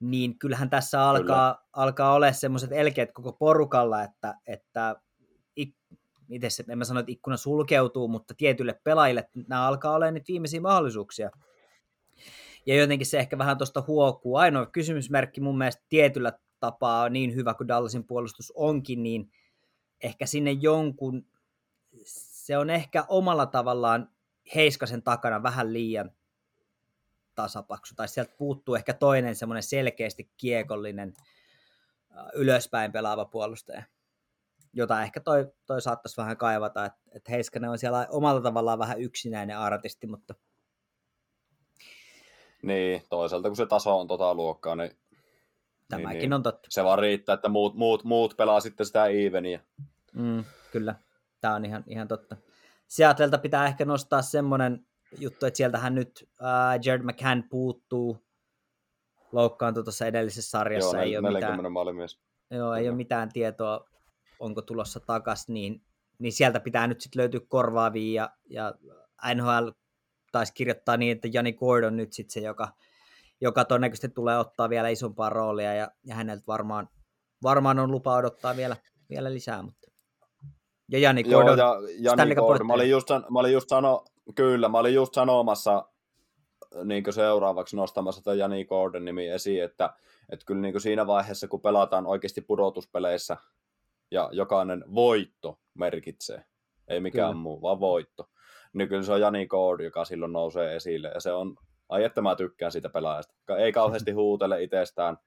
Niin 0.00 0.38
kyllähän 0.38 0.70
tässä 0.70 1.02
alkaa, 1.02 1.54
Kyllä. 1.54 1.68
alkaa 1.72 2.14
olla 2.14 2.32
semmoiset 2.32 2.72
elkeet 2.72 3.12
koko 3.12 3.32
porukalla, 3.32 4.02
että, 4.02 4.34
että 4.46 4.96
ik, 5.56 5.74
miten 6.28 6.50
se, 6.50 6.64
en 6.68 6.78
mä 6.78 6.84
sano, 6.84 7.00
että 7.00 7.12
ikkuna 7.12 7.36
sulkeutuu, 7.36 8.08
mutta 8.08 8.34
tietyille 8.34 8.80
pelaajille 8.84 9.28
nämä 9.48 9.66
alkaa 9.66 9.94
olla 9.94 10.10
nyt 10.10 10.28
viimeisiä 10.28 10.60
mahdollisuuksia. 10.60 11.30
Ja 12.66 12.74
jotenkin 12.76 13.06
se 13.06 13.18
ehkä 13.18 13.38
vähän 13.38 13.58
tuosta 13.58 13.84
huokuu. 13.86 14.36
Ainoa 14.36 14.66
kysymysmerkki 14.66 15.40
mun 15.40 15.58
mielestä 15.58 15.82
tietyllä 15.88 16.32
tapaa 16.60 17.08
niin 17.08 17.34
hyvä 17.34 17.54
kuin 17.54 17.68
Dallasin 17.68 18.04
puolustus 18.04 18.52
onkin, 18.56 19.02
niin 19.02 19.30
ehkä 20.02 20.26
sinne 20.26 20.52
jonkun, 20.52 21.26
se 22.04 22.58
on 22.58 22.70
ehkä 22.70 23.04
omalla 23.08 23.46
tavallaan 23.46 24.08
Heiskasen 24.54 25.02
takana 25.02 25.42
vähän 25.42 25.72
liian 25.72 26.10
tasapaksu, 27.34 27.94
tai 27.94 28.08
sieltä 28.08 28.34
puuttuu 28.38 28.74
ehkä 28.74 28.94
toinen 28.94 29.34
semmoinen 29.34 29.62
selkeästi 29.62 30.30
kiekollinen 30.36 31.14
ylöspäin 32.34 32.92
pelaava 32.92 33.24
puolustaja, 33.24 33.82
jota 34.72 35.02
ehkä 35.02 35.20
toi, 35.20 35.52
toi 35.66 35.80
saattaisi 35.80 36.16
vähän 36.16 36.36
kaivata, 36.36 36.84
että 36.84 37.00
et 37.12 37.28
Heiskanen 37.28 37.70
on 37.70 37.78
siellä 37.78 38.06
omalla 38.10 38.40
tavallaan 38.40 38.78
vähän 38.78 39.00
yksinäinen 39.00 39.58
artisti, 39.58 40.06
mutta 40.06 40.34
Niin, 42.62 43.02
toisaalta 43.10 43.48
kun 43.48 43.56
se 43.56 43.66
taso 43.66 44.00
on 44.00 44.08
tota 44.08 44.34
luokkaa, 44.34 44.76
niin 44.76 44.90
tämäkin 45.88 46.18
niin, 46.18 46.20
niin. 46.20 46.32
on 46.32 46.42
totta. 46.42 46.68
se 46.70 46.84
vaan 46.84 46.98
riittää, 46.98 47.34
että 47.34 47.48
muut, 47.48 47.74
muut, 47.74 48.04
muut 48.04 48.36
pelaa 48.36 48.60
sitten 48.60 48.86
sitä 48.86 49.06
eveniä. 49.06 49.60
Mm, 50.12 50.44
kyllä, 50.72 50.94
tämä 51.40 51.54
on 51.54 51.64
ihan, 51.64 51.84
ihan 51.86 52.08
totta. 52.08 52.36
Seattleilta 52.88 53.38
pitää 53.38 53.66
ehkä 53.66 53.84
nostaa 53.84 54.22
semmoinen 54.22 54.86
juttu, 55.18 55.46
että 55.46 55.56
sieltähän 55.56 55.94
nyt 55.94 56.28
äh, 56.42 56.80
Jared 56.84 57.02
McCann 57.02 57.48
puuttuu, 57.50 58.18
loukkaantui 59.32 59.84
tuossa 59.84 60.06
edellisessä 60.06 60.50
sarjassa. 60.50 60.96
Joo, 60.96 61.04
ei 61.04 61.16
ole 61.16 61.28
40 61.28 61.56
mitään, 61.56 61.72
maalimies. 61.72 62.20
joo, 62.50 62.74
ei 62.74 62.80
Kyllä. 62.80 62.90
ole 62.90 62.96
mitään 62.96 63.32
tietoa, 63.32 63.88
onko 64.40 64.62
tulossa 64.62 65.00
takas, 65.00 65.48
niin, 65.48 65.82
niin 66.18 66.32
sieltä 66.32 66.60
pitää 66.60 66.86
nyt 66.86 67.00
sitten 67.00 67.20
löytyä 67.20 67.40
korvaavia, 67.48 68.12
ja, 68.12 68.30
ja 68.50 68.74
NHL 69.34 69.68
taisi 70.32 70.54
kirjoittaa 70.54 70.96
niin, 70.96 71.12
että 71.12 71.28
Jani 71.32 71.52
Gordon 71.52 71.96
nyt 71.96 72.12
sitten 72.12 72.32
se, 72.32 72.40
joka, 72.40 72.68
joka 73.40 73.64
todennäköisesti 73.64 74.08
tulee 74.08 74.38
ottaa 74.38 74.68
vielä 74.68 74.88
isompaa 74.88 75.30
roolia, 75.30 75.74
ja, 75.74 75.90
ja 76.04 76.14
häneltä 76.14 76.44
varmaan, 76.46 76.88
varmaan 77.42 77.78
on 77.78 77.90
lupa 77.90 78.14
odottaa 78.16 78.56
vielä, 78.56 78.76
vielä 79.10 79.34
lisää, 79.34 79.62
mutta 79.62 79.87
ja 80.88 80.98
Jani 80.98 81.22
Joo, 81.26 81.42
Gordon, 81.42 81.58
ja 81.98 82.14
Jani 82.16 82.34
Gordon. 82.34 82.66
Mä 82.66 82.72
olin 82.72 82.90
just, 82.90 83.08
mä 83.30 83.38
olin 83.38 83.52
just 83.52 83.68
sano, 83.68 84.04
kyllä, 84.34 84.68
mä 84.68 84.78
olin 84.78 84.94
just 84.94 85.14
sanomassa 85.14 85.88
niin 86.84 87.04
seuraavaksi 87.10 87.76
nostamassa 87.76 88.22
tätä 88.22 88.34
Jani 88.34 88.64
Gordon 88.64 89.04
nimi 89.04 89.28
esiin, 89.28 89.64
että, 89.64 89.94
että 90.32 90.46
kyllä 90.46 90.60
niin 90.60 90.80
siinä 90.80 91.06
vaiheessa, 91.06 91.48
kun 91.48 91.60
pelataan 91.60 92.06
oikeasti 92.06 92.40
pudotuspeleissä 92.40 93.36
ja 94.10 94.28
jokainen 94.32 94.84
voitto 94.94 95.58
merkitsee, 95.74 96.44
ei 96.88 97.00
mikään 97.00 97.30
Kyllä. 97.30 97.42
muu, 97.42 97.62
vaan 97.62 97.80
voitto, 97.80 98.28
niin 98.72 98.88
kyllä 98.88 99.02
se 99.02 99.12
on 99.12 99.20
Jani 99.20 99.46
Gordon, 99.46 99.84
joka 99.84 100.04
silloin 100.04 100.32
nousee 100.32 100.76
esille, 100.76 101.10
ja 101.14 101.20
se 101.20 101.32
on, 101.32 101.56
ai 101.88 102.04
että 102.04 102.22
mä 102.22 102.36
tykkään 102.36 102.72
siitä 102.72 102.88
pelaajasta. 102.88 103.34
Ei 103.58 103.72
kauheasti 103.72 104.12
huutele 104.12 104.62
itsestään, 104.62 105.18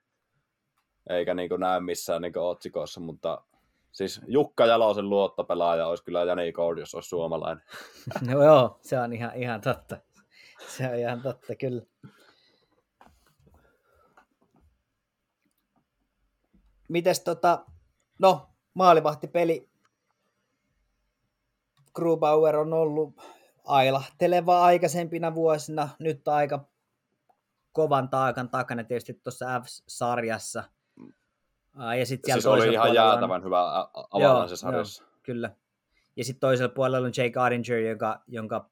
eikä 1.09 1.33
niin 1.33 1.49
näy 1.57 1.79
missään 1.79 2.21
niin 2.21 2.37
otsikoissa, 2.37 2.99
mutta 2.99 3.41
siis 3.91 4.21
Jukka 4.27 4.65
Jalosen 4.65 5.09
luottopelaaja 5.09 5.87
olisi 5.87 6.03
kyllä 6.03 6.23
Jani 6.23 6.51
Gord, 6.51 6.79
jos 6.79 6.95
olisi 6.95 7.09
suomalainen. 7.09 7.63
No 8.27 8.43
joo, 8.43 8.79
se 8.81 8.99
on 8.99 9.13
ihan, 9.13 9.35
ihan 9.35 9.61
totta. 9.61 9.97
Se 10.67 10.89
on 10.89 10.95
ihan 10.95 11.21
totta, 11.21 11.55
kyllä. 11.55 11.81
Mites 16.89 17.19
tota, 17.19 17.65
no 18.19 18.49
maalivahtipeli, 18.73 19.69
Grubauer 21.93 22.55
on 22.55 22.73
ollut 22.73 23.21
ailahteleva 23.63 24.63
aikaisempina 24.63 25.35
vuosina, 25.35 25.89
nyt 25.99 26.27
aika 26.27 26.65
kovan 27.71 28.09
taakan 28.09 28.49
takana 28.49 28.83
tietysti 28.83 29.13
tuossa 29.13 29.45
F-sarjassa. 29.59 30.63
Aa, 31.75 31.95
Ja 31.95 32.05
sitten 32.05 32.33
Siis 32.33 32.45
oli 32.45 32.73
ihan 32.73 32.93
jäätävän 32.93 33.43
hyvä 33.43 33.89
avalan 34.11 34.49
se 34.49 34.55
sarjassa. 34.55 35.03
Joo, 35.03 35.11
kyllä. 35.23 35.55
Ja 36.15 36.25
sitten 36.25 36.39
toisella 36.39 36.73
puolella 36.73 37.07
on 37.07 37.13
Jake 37.17 37.39
Ardinger, 37.39 37.79
joka, 37.79 38.23
jonka, 38.27 38.69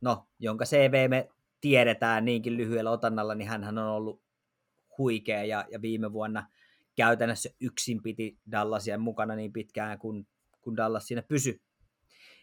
no, 0.00 0.26
jonka 0.38 0.64
CV 0.64 1.10
me 1.10 1.28
tiedetään 1.60 2.24
niinkin 2.24 2.56
lyhyellä 2.56 2.90
otannalla, 2.90 3.34
niin 3.34 3.48
hän 3.48 3.78
on 3.78 3.88
ollut 3.88 4.22
huikea 4.98 5.44
ja, 5.44 5.64
ja 5.70 5.82
viime 5.82 6.12
vuonna 6.12 6.46
käytännössä 6.96 7.50
yksin 7.60 8.02
piti 8.02 8.38
Dallasia 8.52 8.98
mukana 8.98 9.34
niin 9.34 9.52
pitkään, 9.52 9.98
kun, 9.98 10.26
kun 10.60 10.76
Dallas 10.76 11.06
siinä 11.06 11.22
pysy. 11.22 11.60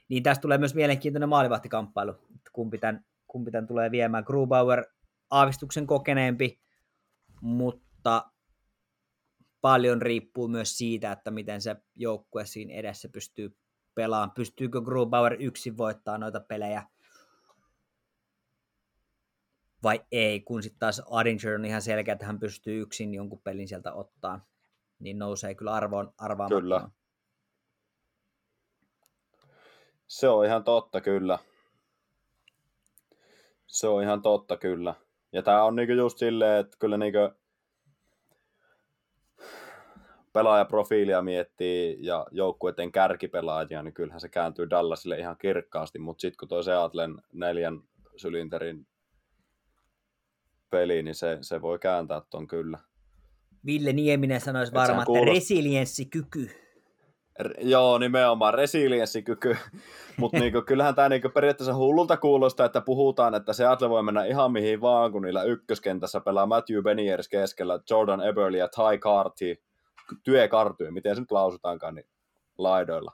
Niin 0.10 0.24
tästä 0.24 0.42
tulee 0.42 0.58
myös 0.58 0.76
mielenkiintoinen 0.76 1.30
maalivahtikamppailu, 1.30 2.12
että 2.12 2.50
kumpi 2.54 2.78
tämän, 2.78 3.06
kumpi 3.28 3.52
tämän 3.52 3.68
tulee 3.68 3.92
viemään. 3.92 4.24
Grubauer 4.28 4.86
aavistuksen 5.30 5.88
kokeneempi, 5.88 6.60
mutta 7.42 8.32
paljon 9.64 10.02
riippuu 10.02 10.48
myös 10.48 10.78
siitä, 10.78 11.12
että 11.12 11.32
miten 11.32 11.62
se 11.62 11.76
joukkue 11.96 12.46
siinä 12.46 12.74
edessä 12.74 13.10
pystyy 13.10 13.58
pelaamaan. 13.96 14.32
Pystyykö 14.32 14.82
Grubauer 14.82 15.36
yksin 15.40 15.78
voittaa 15.78 16.18
noita 16.18 16.40
pelejä 16.40 16.84
vai 19.84 20.02
ei, 20.12 20.42
kun 20.42 20.64
sitten 20.64 20.80
taas 20.80 21.02
Adinger 21.10 21.56
on 21.56 21.66
ihan 21.66 21.82
selkeä, 21.82 22.14
että 22.14 22.26
hän 22.26 22.40
pystyy 22.40 22.82
yksin 22.82 23.14
jonkun 23.14 23.42
pelin 23.42 23.68
sieltä 23.68 23.94
ottaa, 23.94 24.46
niin 25.00 25.20
nousee 25.20 25.56
kyllä 25.56 25.74
arvoon 25.74 26.14
arvaamattomaan. 26.18 26.64
Kyllä. 26.64 26.90
Se 30.08 30.30
on 30.30 30.46
ihan 30.46 30.64
totta, 30.64 31.02
kyllä. 31.02 31.40
Se 33.68 33.88
on 33.88 34.04
ihan 34.04 34.22
totta, 34.22 34.58
kyllä. 34.58 34.96
Ja 35.32 35.44
tämä 35.44 35.64
on 35.64 35.76
niinku 35.76 35.94
just 35.94 36.18
silleen, 36.18 36.60
että 36.60 36.78
kyllä 36.80 36.98
niinku 36.98 37.43
pelaajaprofiilia 40.34 41.22
miettii 41.22 41.98
ja 42.00 42.26
joukkueiden 42.32 42.92
kärkipelaajia, 42.92 43.84
niin 43.84 43.94
kyllähän 43.94 44.22
se 44.22 44.30
kääntyy 44.30 44.70
Dallasille 44.70 45.20
ihan 45.20 45.38
kirkkaasti, 45.38 46.00
mutta 46.00 46.22
sitten 46.22 46.38
kun 46.38 46.48
toi 46.48 46.64
Seatlen 46.64 47.16
neljän 47.34 47.82
sylinterin 48.18 48.88
peli, 50.70 51.04
niin 51.04 51.16
se, 51.16 51.38
se 51.42 51.62
voi 51.62 51.80
kääntää 51.80 52.22
ton 52.30 52.48
kyllä. 52.48 52.80
Ville 53.66 53.94
Nieminen 53.94 54.42
sanoisi 54.42 54.74
varmaan, 54.74 55.00
että 55.00 55.06
kuulost... 55.06 55.34
resilienssikyky. 55.34 56.50
R- 57.42 57.60
joo, 57.62 57.98
nimenomaan 57.98 58.54
resilienssikyky. 58.54 59.58
Mutta 60.20 60.40
niinku, 60.40 60.62
kyllähän 60.62 60.96
tämä 60.96 61.10
niinku 61.10 61.30
periaatteessa 61.30 61.76
hullulta 61.76 62.18
kuulostaa, 62.18 62.66
että 62.66 62.82
puhutaan, 62.82 63.36
että 63.36 63.54
Seattle 63.54 63.90
voi 63.90 64.04
mennä 64.04 64.26
ihan 64.26 64.52
mihin 64.52 64.82
vaan, 64.82 65.12
kun 65.12 65.22
niillä 65.22 65.44
ykköskentässä 65.44 66.20
pelaa 66.20 66.46
Matthew 66.46 66.84
Beniers 66.84 67.28
keskellä, 67.28 67.80
Jordan 67.90 68.28
Eberle 68.28 68.58
ja 68.58 68.68
Ty 68.68 68.98
Carty, 68.98 69.64
työ 70.24 70.48
kartyy, 70.48 70.92
miten 70.92 71.16
se 71.16 71.22
nyt 71.22 71.32
lausutaankaan, 71.32 71.96
niin 71.96 72.08
laidoilla. 72.58 73.12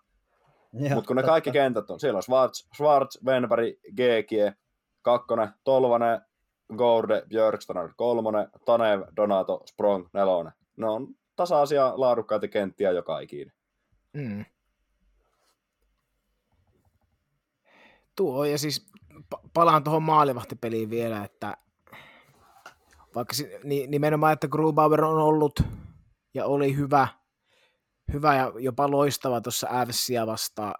Mutta 0.71 1.07
kun 1.07 1.15
ne 1.15 1.23
kaikki 1.23 1.51
kentät 1.51 1.89
on, 1.89 1.99
siellä 1.99 2.17
on 2.17 2.23
Schwartz, 2.23 2.67
Schwartz 2.75 3.25
Venberg, 3.25 3.65
Geekie, 3.95 4.53
kakkonen, 5.01 5.49
Tolvanen, 5.63 6.21
Gorde, 6.77 7.23
Björkstrand, 7.29 7.91
kolmonen, 7.97 8.47
Tanev, 8.65 9.01
Donato, 9.15 9.61
Sprong, 9.65 10.07
nelonen. 10.13 10.53
Ne 10.77 10.89
on 10.89 11.07
tasaisia, 11.35 11.93
laadukkaita 11.95 12.47
kenttiä 12.47 12.91
joka 12.91 13.19
ikinen. 13.19 13.53
Mm. 14.13 14.45
Tuo, 18.15 18.45
ja 18.45 18.57
siis 18.57 18.87
palaan 19.53 19.83
tuohon 19.83 20.03
maalivahtipeliin 20.03 20.89
vielä, 20.89 21.23
että 21.23 21.57
vaikka 23.15 23.35
nimenomaan, 23.87 24.33
että 24.33 24.47
Grubauer 24.47 25.03
on 25.03 25.21
ollut 25.21 25.63
ja 26.33 26.45
oli 26.45 26.75
hyvä, 26.75 27.07
hyvä 28.13 28.35
ja 28.35 28.53
jopa 28.59 28.91
loistava 28.91 29.41
tuossa 29.41 29.67
Avsia 29.71 30.27
vastaan, 30.27 30.73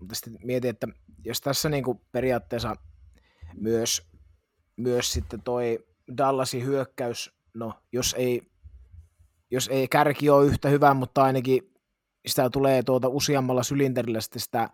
mutta 0.00 0.14
sitten 0.14 0.36
mietin, 0.44 0.70
että 0.70 0.86
jos 1.24 1.40
tässä 1.40 1.68
niin 1.68 1.84
kuin 1.84 2.00
periaatteessa 2.12 2.76
myös, 3.56 4.08
myös 4.76 5.12
sitten 5.12 5.42
toi 5.42 5.86
Dallasin 6.16 6.64
hyökkäys, 6.64 7.32
no 7.54 7.72
jos 7.92 8.14
ei, 8.18 8.42
jos 9.50 9.68
ei 9.68 9.88
kärki 9.88 10.30
ole 10.30 10.46
yhtä 10.46 10.68
hyvä, 10.68 10.94
mutta 10.94 11.24
ainakin 11.24 11.74
sitä 12.26 12.50
tulee 12.50 12.82
tuota 12.82 13.08
useammalla 13.08 13.62
sylinterillä 13.62 14.20
sitten 14.20 14.42
sitä 14.42 14.70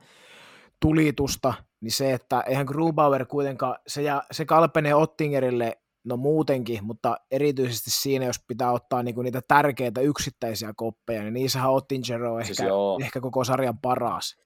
tulitusta, 0.80 1.54
niin 1.80 1.92
se, 1.92 2.12
että 2.12 2.40
eihän 2.40 2.66
Grubauer 2.66 3.26
kuitenkaan, 3.26 3.76
se, 3.86 4.02
ja, 4.02 4.22
se 4.32 4.44
kalpenee 4.44 4.94
Ottingerille 4.94 5.78
no 6.05 6.16
muutenkin, 6.16 6.84
mutta 6.84 7.16
erityisesti 7.30 7.90
siinä, 7.90 8.24
jos 8.24 8.44
pitää 8.48 8.72
ottaa 8.72 9.03
niinku 9.03 9.22
niitä 9.22 9.40
tärkeitä 9.48 10.01
yksittäisiä 10.01 10.72
koppeja, 10.76 11.22
niin 11.22 11.34
niissähän 11.34 11.70
Ottinger 11.70 12.24
on 12.24 12.44
siis 12.44 12.61
ehkä, 12.61 12.72
ehkä 13.05 13.20
koko 13.20 13.44
sarjan 13.44 13.78
paras. 13.78 14.36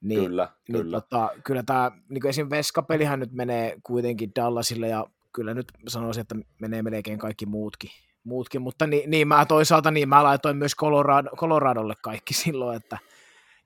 Niin, 0.00 0.24
kyllä, 0.24 0.48
niin 0.68 0.82
kyllä. 0.82 1.00
Tota, 1.00 1.30
kyllä 1.44 1.62
tämä, 1.62 1.90
niin 2.08 2.26
esim. 2.26 2.50
Veskapelihän 2.50 3.20
nyt 3.20 3.32
menee 3.32 3.76
kuitenkin 3.82 4.32
Dallasille, 4.36 4.88
ja 4.88 5.06
kyllä 5.32 5.54
nyt 5.54 5.66
sanoisin, 5.88 6.20
että 6.20 6.34
menee 6.60 6.82
melkein 6.82 7.18
kaikki 7.18 7.46
muutkin. 7.46 7.90
muutkin 8.24 8.62
mutta 8.62 8.86
niin, 8.86 9.10
niin, 9.10 9.28
mä 9.28 9.46
toisaalta 9.46 9.90
niin 9.90 10.08
mä 10.08 10.22
laitoin 10.22 10.56
myös 10.56 10.76
Colorado, 10.76 11.30
Coloradolle 11.36 11.94
kaikki 12.02 12.34
silloin, 12.44 12.76
että 12.76 12.98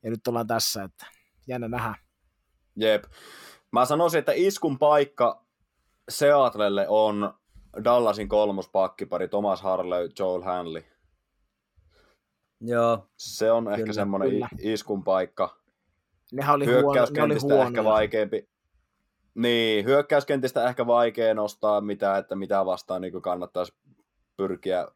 ja 0.03 0.11
nyt 0.11 0.29
ollaan 0.29 0.47
tässä, 0.47 0.83
että 0.83 1.07
jännä 1.47 1.69
nähdä. 1.69 1.95
Jep. 2.77 3.05
Mä 3.73 3.85
sanoisin, 3.85 4.19
että 4.19 4.33
iskun 4.35 4.79
paikka 4.79 5.45
Seatlelle 6.11 6.87
on 6.89 7.35
Dallasin 7.85 8.29
kolmospakkipari 8.29 9.29
Thomas 9.29 9.63
Harley, 9.63 10.09
Joel 10.19 10.43
Hanley. 10.43 10.83
Joo. 12.61 13.07
Se 13.17 13.53
on 13.53 13.65
kyllä, 13.65 13.77
ehkä 13.77 13.93
semmoinen 13.93 14.31
kyllä. 14.31 14.49
iskun 14.59 15.05
paikka. 15.05 15.57
Nehän 16.33 16.55
oli 16.55 16.67
Hyökkäyskentistä 16.67 17.55
huono, 17.55 17.69
ehkä 17.69 17.85
vaikeampi. 17.85 18.49
Niin, 19.35 19.85
hyökkäyskentistä 19.85 20.69
ehkä 20.69 20.87
vaikea 20.87 21.35
nostaa 21.35 21.81
mitä, 21.81 22.19
että 22.19 22.35
mitä 22.37 22.67
vastaan 22.67 23.01
niin 23.01 23.23
kannattaisi 23.23 23.75
pyrkiä 24.37 24.89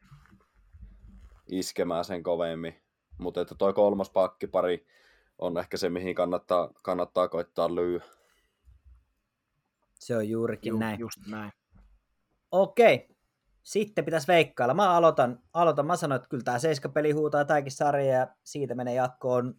iskemään 1.47 2.05
sen 2.05 2.23
kovemmin. 2.23 2.81
Mutta 3.17 3.41
että 3.41 3.55
toi 3.55 3.73
kolmas 3.73 4.09
pakkipari 4.09 4.87
on 5.39 5.57
ehkä 5.57 5.77
se, 5.77 5.89
mihin 5.89 6.15
kannattaa, 6.15 6.69
kannattaa 6.83 7.27
koittaa 7.27 7.75
lyy. 7.75 8.01
Se 9.99 10.17
on 10.17 10.29
juurikin 10.29 10.69
Ju, 10.69 10.77
näin. 10.79 10.99
Just 10.99 11.17
näin. 11.27 11.51
Okei. 12.51 13.15
Sitten 13.63 14.05
pitäisi 14.05 14.27
veikkailla. 14.27 14.73
Mä 14.73 14.89
aloitan. 14.89 15.39
aloitan. 15.53 15.85
Mä 15.85 15.95
sanoin, 15.95 16.15
että 16.15 16.29
kyllä 16.29 16.43
tämä 16.43 16.57
peli 16.93 17.11
huutaa 17.11 17.45
tämäkin 17.45 17.71
sarja 17.71 18.13
ja 18.13 18.27
siitä 18.43 18.75
menee 18.75 18.93
jatkoon 18.93 19.55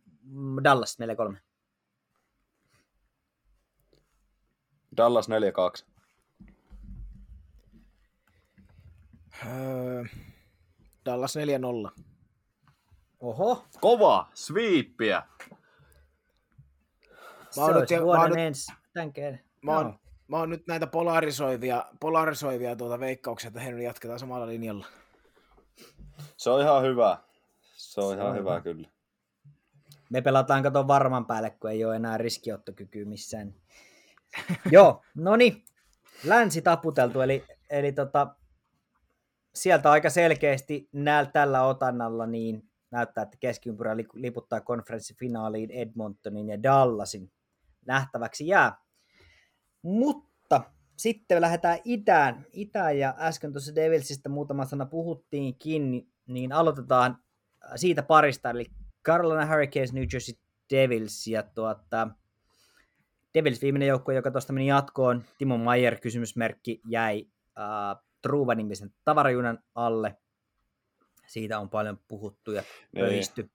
Dallas 0.64 0.97
4-3. 1.32 1.37
Dallas 4.97 5.28
4-2. 5.28 5.87
Öö, 9.47 10.05
Dallas 11.05 11.37
4-0. 11.37 12.03
Oho. 13.20 13.64
Kova, 13.80 14.30
sweepiä. 14.34 15.22
Mä 17.57 17.62
oon 17.62 17.80
nyt, 17.80 17.91
mä 17.91 18.20
oon 18.20 18.30
nyt, 18.30 18.39
ensi, 18.39 18.72
tämän 18.93 19.12
mä 19.62 19.76
oon, 19.76 19.99
mä 20.29 20.37
oon 20.37 20.51
nyt 20.51 20.66
näitä 20.66 20.87
polarisoivia, 20.87 21.85
polarisoivia 22.01 22.77
tuota 22.77 23.01
veikkauksia 23.01 23.51
tehnyt, 23.51 23.83
jatketaan 23.83 24.18
samalla 24.18 24.47
linjalla. 24.47 24.87
Se 26.37 26.51
on 26.51 26.61
ihan 26.61 26.83
hyvä. 26.83 27.18
Se 27.77 28.01
on 28.01 28.11
Se 28.11 28.14
ihan 28.14 28.27
on 28.27 28.37
hyvä, 28.39 28.51
hyvä 28.51 28.61
kyllä. 28.61 28.89
Me 30.11 30.20
pelataan 30.20 30.62
kato 30.62 30.89
varman 30.89 31.27
päälle, 31.27 31.51
kun 31.51 31.70
ei 31.70 31.85
ole 31.85 31.97
enää 31.97 32.18
riskiottokykyä 32.18 33.05
missään. 33.05 33.55
Joo, 34.72 35.03
no 35.14 35.37
niin. 35.37 35.64
Länsi 36.24 36.62
taputeltu, 36.62 37.20
eli, 37.20 37.45
eli 37.70 37.93
tota, 37.93 38.35
sieltä 39.55 39.91
aika 39.91 40.11
selkeästi 40.11 40.89
näillä 40.93 41.31
tällä 41.31 41.62
otannalla 41.62 42.27
niin 42.27 42.70
näyttää, 42.91 43.22
että 43.22 43.37
keskiympyrä 43.41 43.97
liputtaa 44.14 44.61
konferenssifinaaliin 44.61 45.70
Edmontonin 45.70 46.49
ja 46.49 46.62
Dallasin. 46.62 47.33
Nähtäväksi 47.87 48.47
jää. 48.47 48.86
Mutta 49.87 50.62
sitten 50.97 51.41
lähdetään 51.41 51.78
itään. 51.84 52.47
Itään 52.53 52.99
ja 52.99 53.14
äsken 53.18 53.53
tuossa 53.53 53.74
Devilsistä 53.74 54.28
muutama 54.28 54.64
sana 54.64 54.87
puhuttiinkin, 54.87 56.09
niin 56.26 56.53
aloitetaan 56.53 57.18
siitä 57.76 58.03
parista, 58.03 58.51
eli 58.51 58.66
Carolina 59.05 59.47
Hurricanes, 59.47 59.93
New 59.93 60.05
Jersey 60.12 60.34
Devils 60.70 61.26
ja 61.26 61.43
tuota, 61.43 62.09
Devils 63.34 63.62
viimeinen 63.62 63.89
joukkue, 63.89 64.14
joka 64.14 64.30
tuosta 64.30 64.53
meni 64.53 64.66
jatkoon. 64.66 65.24
Timo 65.39 65.59
Mayer 65.59 66.01
kysymysmerkki 66.01 66.80
jäi 66.89 67.26
äh, 67.59 68.05
Truva-nimisen 68.22 68.95
tavarajunan 69.05 69.59
alle. 69.74 70.16
Siitä 71.26 71.59
on 71.59 71.70
paljon 71.70 71.99
puhuttu 72.09 72.53
ja 72.53 72.62
niin. 72.93 73.51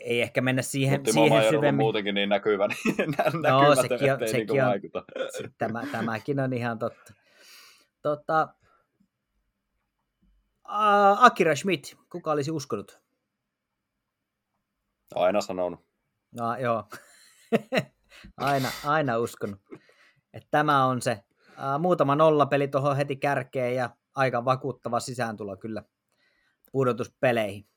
Ei 0.00 0.22
ehkä 0.22 0.40
mennä 0.40 0.62
siihen, 0.62 1.00
Mutta 1.00 1.12
siihen 1.12 1.42
syvemmin. 1.50 1.74
muutenkin 1.84 2.14
niin 2.14 2.28
näkyvä, 2.28 2.68
niin 2.84 3.14
no, 3.42 3.74
sekin 3.74 4.12
on, 4.12 4.18
sekin 4.28 4.46
niin 4.46 4.62
on, 4.62 4.68
vaikuta. 4.68 5.04
Tämä, 5.58 5.86
tämäkin 5.92 6.40
on 6.40 6.52
ihan 6.52 6.78
totta. 6.78 7.14
Tota, 8.02 8.48
uh, 10.68 11.24
Akira 11.24 11.56
Schmidt, 11.56 11.96
kuka 12.12 12.32
olisi 12.32 12.50
uskonut? 12.50 13.00
Aina 15.14 15.40
sanonut. 15.40 15.80
No 16.38 16.56
joo, 16.56 16.84
aina, 18.36 18.68
aina 18.84 19.18
uskonut. 19.18 19.60
Että 20.32 20.48
tämä 20.50 20.84
on 20.84 21.02
se 21.02 21.22
uh, 21.48 21.80
muutama 21.80 22.14
nollapeli 22.14 22.68
tuohon 22.68 22.96
heti 22.96 23.16
kärkeen 23.16 23.74
ja 23.74 23.90
aika 24.14 24.44
vakuuttava 24.44 25.00
sisääntulo 25.00 25.56
kyllä 25.56 25.82
pudotuspeleihin. 26.72 27.70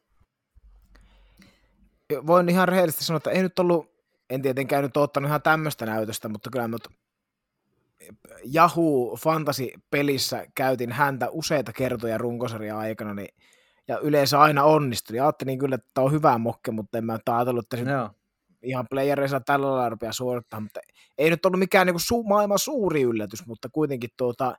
Voin 2.27 2.49
ihan 2.49 2.67
rehellisesti 2.67 3.05
sanoa, 3.05 3.17
että 3.17 3.31
ei 3.31 3.41
nyt 3.41 3.59
ollut, 3.59 3.91
en 4.29 4.41
tietenkään 4.41 4.83
nyt 4.83 4.97
ottanut 4.97 5.27
ihan 5.27 5.41
tämmöistä 5.41 5.85
näytöstä, 5.85 6.29
mutta 6.29 6.49
kyllä 6.49 6.67
mut 6.67 6.87
Yahoo 8.55 9.15
Fantasy-pelissä 9.15 10.45
käytin 10.55 10.91
häntä 10.91 11.29
useita 11.29 11.73
kertoja 11.73 12.17
runkosarjan 12.17 12.77
aikana, 12.77 13.13
niin, 13.13 13.35
ja 13.87 13.99
yleensä 13.99 14.39
aina 14.39 14.63
onnistui. 14.63 15.17
Ja 15.17 15.23
ajattelin 15.23 15.59
kyllä, 15.59 15.75
että 15.75 15.91
tämä 15.93 16.05
on 16.05 16.11
hyvä 16.11 16.37
mokke, 16.37 16.71
mutta 16.71 16.97
en 16.97 17.05
mä 17.05 17.17
ajatellut, 17.29 17.65
että 17.65 17.77
se 17.77 17.91
Joo. 17.91 18.09
ihan 18.63 18.85
playereissa 18.89 19.39
tällä 19.39 19.67
lailla 19.67 19.89
rupeaa 19.89 20.13
suorittaa, 20.13 20.59
mutta 20.59 20.79
ei 21.17 21.29
nyt 21.29 21.45
ollut 21.45 21.59
mikään 21.59 21.87
niin 21.87 21.95
su- 21.95 22.27
maailman 22.27 22.59
suuri 22.59 23.01
yllätys, 23.01 23.45
mutta 23.47 23.69
kuitenkin 23.69 24.09
tuota, 24.17 24.55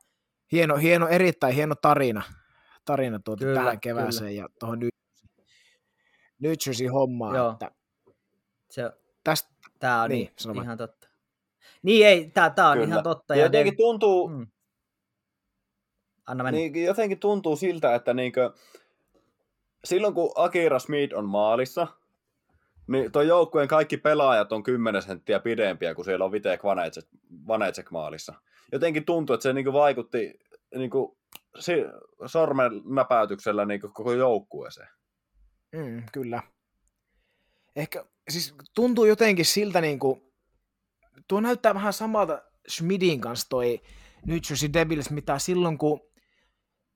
hieno, 0.52 0.76
hieno, 0.76 1.08
erittäin 1.08 1.54
hieno 1.54 1.74
tarina, 1.74 2.22
tarina 2.84 3.20
tuota 3.24 3.44
Kyllä, 3.44 3.60
tähän 3.60 3.80
kevääseen 3.80 4.36
ja 4.36 4.48
tuohon 4.60 4.78
New, 4.78 4.88
New 6.38 6.52
Jersey 6.66 6.86
hommaan, 6.86 7.36
Joo. 7.36 7.52
että 7.52 7.70
Se, 8.70 8.92
tästä, 9.24 9.50
tää 9.78 10.02
on 10.02 10.10
Niin, 10.10 10.30
niin, 10.44 10.62
ihan 10.62 10.78
totta. 10.78 11.08
Niin 11.82 12.06
ei, 12.06 12.30
tää, 12.30 12.50
tää 12.50 12.68
on 12.68 12.74
Kyllä. 12.74 12.88
ihan 12.88 13.02
totta. 13.02 13.34
Ja 13.34 13.42
jotenkin 13.42 13.76
tuntuu, 13.76 14.28
mm. 14.28 14.46
Anna 16.26 16.44
mennä. 16.44 16.58
niin, 16.58 16.84
jotenkin 16.84 17.18
tuntuu 17.18 17.56
siltä, 17.56 17.94
että 17.94 18.14
niinkö, 18.14 18.52
silloin 19.84 20.14
kun 20.14 20.32
Akira 20.34 20.78
Smith 20.78 21.14
on 21.14 21.28
maalissa, 21.28 21.86
niin 22.86 23.12
tuon 23.12 23.26
joukkueen 23.26 23.68
kaikki 23.68 23.96
pelaajat 23.96 24.52
on 24.52 24.62
10 24.62 25.02
senttiä 25.02 25.40
pidempiä, 25.40 25.94
kuin 25.94 26.04
siellä 26.04 26.24
on 26.24 26.32
Vitek 26.32 26.64
Vanecek, 26.64 27.04
Vanecek 27.46 27.90
maalissa. 27.90 28.34
Jotenkin 28.72 29.04
tuntuu, 29.04 29.34
että 29.34 29.42
se 29.42 29.52
niinku 29.52 29.72
vaikutti 29.72 30.38
niinku, 30.74 31.18
si, 31.58 31.72
sormen 32.26 32.72
näpäytyksellä 32.84 33.64
niinku 33.64 33.88
koko 33.88 34.12
joukkueeseen. 34.12 34.88
Mm, 35.76 36.02
kyllä. 36.12 36.42
Ehkä, 37.76 38.04
siis 38.28 38.54
tuntuu 38.74 39.04
jotenkin 39.04 39.44
siltä 39.44 39.80
niin 39.80 39.98
kuin, 39.98 40.20
tuo 41.28 41.40
näyttää 41.40 41.74
vähän 41.74 41.92
samalta 41.92 42.42
Schmidin 42.68 43.20
kanssa 43.20 43.48
toi 43.48 43.80
New 44.26 44.38
Jersey 44.50 44.72
Devils, 44.72 45.10
mitä 45.10 45.38
silloin 45.38 45.78
kun, 45.78 46.00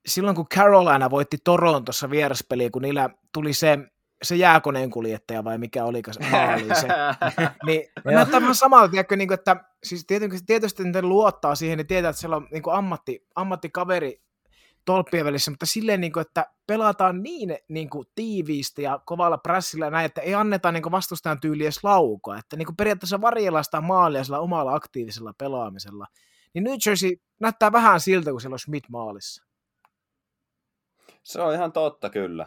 silloin 0.07 0.37
kun 0.37 0.49
Carolina 0.49 1.11
voitti 1.11 1.39
Torontossa 1.45 2.11
vieraspeliä, 2.11 2.71
kun 2.71 2.83
niillä 2.83 3.11
tuli 3.33 3.53
se, 3.53 3.79
se 4.23 4.37
jääkoneen 4.37 4.91
kuljettaja 4.91 5.45
vai 5.45 5.59
mikä 5.59 5.85
olikas 5.85 6.19
maali 6.31 6.75
se. 6.75 6.89
Niin 7.67 7.83
Joo. 8.05 8.15
näyttää 8.15 8.41
vähän 8.41 8.55
samalta, 8.55 8.89
tiedätkö, 8.89 9.17
niin 9.17 9.29
kuin, 9.29 9.39
että 9.39 9.57
siis 9.85 10.05
tietysti, 10.07 10.47
tietysti 10.47 10.85
ne 10.85 11.03
luottaa 11.03 11.55
siihen, 11.55 11.79
niin 11.79 11.87
tietää, 11.87 12.09
että 12.11 12.21
siellä 12.21 12.37
on 12.37 12.49
niin 12.53 12.63
kuin 12.63 12.75
ammatti, 12.75 13.27
ammattikaveri 13.35 14.23
tolppien 14.85 15.25
välissä, 15.25 15.51
mutta 15.51 15.67
silleen, 15.67 16.01
niin 16.01 16.13
kuin, 16.13 16.21
että 16.21 16.47
pelataan 16.69 17.23
niin, 17.23 17.59
niin 17.69 17.91
kuin, 17.91 18.07
tiiviisti 18.15 18.83
ja 18.83 19.01
kovalla 19.05 19.39
prässillä 19.39 19.91
näin, 19.91 20.07
että 20.07 20.21
ei 20.21 20.35
anneta 20.35 20.73
niin 20.73 20.83
kuin, 20.83 20.93
vastustajan 20.93 21.41
tyyliä 21.41 21.65
edes 21.65 21.85
laukoa, 21.85 22.39
että 22.39 22.57
niin 22.57 22.67
kuin, 22.67 22.77
periaatteessa 22.77 23.21
varjellaan 23.21 23.65
sitä 23.65 23.81
maalia 23.81 24.25
sillä 24.25 24.41
omalla 24.41 24.75
aktiivisella 24.75 25.33
pelaamisella. 25.39 26.07
Niin 26.55 26.65
New 26.65 26.77
Jersey 26.87 27.17
näyttää 27.41 27.73
vähän 27.73 28.01
siltä, 28.01 28.31
kun 28.31 28.41
siellä 28.41 28.55
on 28.55 28.59
Schmidt 28.59 28.89
maalissa. 28.89 29.45
Se 31.23 31.41
on 31.41 31.55
ihan 31.55 31.73
totta 31.73 32.11
kyllä. 32.11 32.47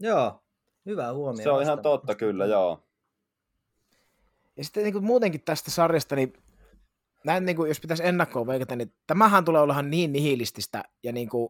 Joo, 0.00 0.42
hyvä 0.86 1.12
huomio. 1.12 1.42
Se 1.42 1.50
on 1.50 1.62
ihan 1.62 1.82
totta 1.82 2.14
kyllä, 2.14 2.46
joo. 2.46 2.82
Ja 4.56 4.64
sitten 4.64 4.82
niin 4.82 4.92
kuin 4.92 5.04
muutenkin 5.04 5.42
tästä 5.44 5.70
sarjasta, 5.70 6.16
niin 6.16 6.32
näin, 7.24 7.46
niin 7.46 7.56
kuin, 7.56 7.68
jos 7.68 7.80
pitäisi 7.80 8.06
ennakkoon 8.06 8.46
veikata, 8.46 8.76
niin 8.76 8.94
tämähän 9.06 9.44
tulee 9.44 9.62
olemaan 9.62 9.90
niin 9.90 10.12
nihilististä 10.12 10.84
ja 11.02 11.12
niin 11.12 11.28
kuin, 11.28 11.48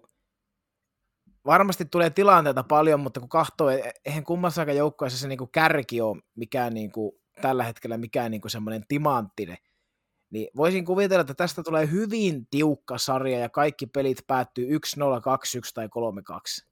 varmasti 1.46 1.84
tulee 1.84 2.10
tilanteita 2.10 2.62
paljon, 2.62 3.00
mutta 3.00 3.20
kun 3.20 3.28
katsoo, 3.28 3.70
e- 3.70 3.92
eihän 4.04 4.24
kummassakaan 4.24 4.76
joukkueessa 4.76 5.18
se 5.18 5.28
niin 5.28 5.38
kuin 5.38 5.50
kärki 5.50 6.00
ole 6.00 6.22
mikään 6.34 6.74
niin 6.74 6.92
kuin, 6.92 7.12
tällä 7.42 7.64
hetkellä 7.64 7.98
mikään 7.98 8.30
niin 8.30 8.40
kuin 8.40 8.50
semmoinen 8.50 8.84
timanttinen, 8.88 9.56
niin 10.30 10.48
voisin 10.56 10.84
kuvitella, 10.84 11.20
että 11.20 11.34
tästä 11.34 11.62
tulee 11.62 11.90
hyvin 11.90 12.46
tiukka 12.46 12.98
sarja 12.98 13.38
ja 13.38 13.48
kaikki 13.48 13.86
pelit 13.86 14.18
päättyy 14.26 14.66
1-0, 14.66 14.70
2-1 14.70 15.70
tai 15.74 15.86
3-2. 15.86 16.66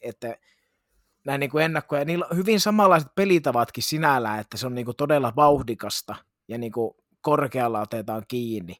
Että 0.00 0.36
näin 1.24 1.40
niin 1.40 1.50
kuin 1.50 1.64
ennakkoja. 1.64 2.00
Ja 2.00 2.04
niillä 2.04 2.26
on 2.30 2.36
hyvin 2.36 2.60
samanlaiset 2.60 3.08
pelitavatkin 3.14 3.84
sinällään, 3.84 4.40
että 4.40 4.56
se 4.56 4.66
on 4.66 4.74
niin 4.74 4.86
todella 4.96 5.32
vauhdikasta 5.36 6.14
ja 6.48 6.58
niin 6.58 6.72
korkealla 7.20 7.80
otetaan 7.80 8.22
kiinni. 8.28 8.76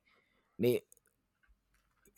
Niin 0.58 0.88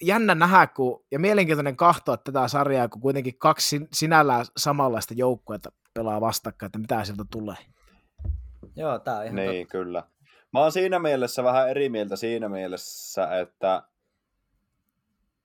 jännä 0.02 0.34
nähdä, 0.34 0.66
kun, 0.66 1.04
ja 1.10 1.18
mielenkiintoinen 1.18 1.76
kahtoa 1.76 2.16
tätä 2.16 2.48
sarjaa, 2.48 2.88
kun 2.88 3.02
kuitenkin 3.02 3.38
kaksi 3.38 3.68
sin- 3.68 3.88
sinällään 3.92 4.44
samanlaista 4.56 5.14
joukkuetta 5.16 5.72
pelaa 5.94 6.20
vastakkain, 6.20 6.68
että 6.68 6.78
mitä 6.78 7.04
sieltä 7.04 7.24
tulee. 7.30 7.56
Joo, 8.76 8.98
tää 8.98 9.18
on 9.18 9.24
ihan 9.24 9.36
totta. 9.36 9.50
Niin, 9.50 9.68
kyllä. 9.68 10.02
Mä 10.52 10.60
oon 10.60 10.72
siinä 10.72 10.98
mielessä 10.98 11.44
vähän 11.44 11.70
eri 11.70 11.88
mieltä 11.88 12.16
siinä 12.16 12.48
mielessä, 12.48 13.38
että 13.38 13.82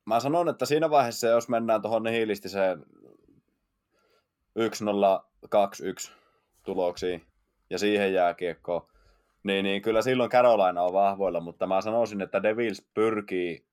mä 0.05 0.19
sanon, 0.19 0.49
että 0.49 0.65
siinä 0.65 0.89
vaiheessa, 0.89 1.27
jos 1.27 1.49
mennään 1.49 1.81
tuohon 1.81 2.03
nihilistiseen 2.03 2.85
1-0-2-1 4.59 6.11
tuloksiin 6.63 7.25
ja 7.69 7.79
siihen 7.79 8.13
jääkiekkoon, 8.13 8.87
niin, 9.43 9.63
niin 9.63 9.81
kyllä 9.81 10.01
silloin 10.01 10.29
Carolina 10.29 10.81
on 10.81 10.93
vahvoilla, 10.93 11.39
mutta 11.39 11.67
mä 11.67 11.81
sanoisin, 11.81 12.21
että 12.21 12.43
Devils 12.43 12.87
pyrkii 12.93 13.68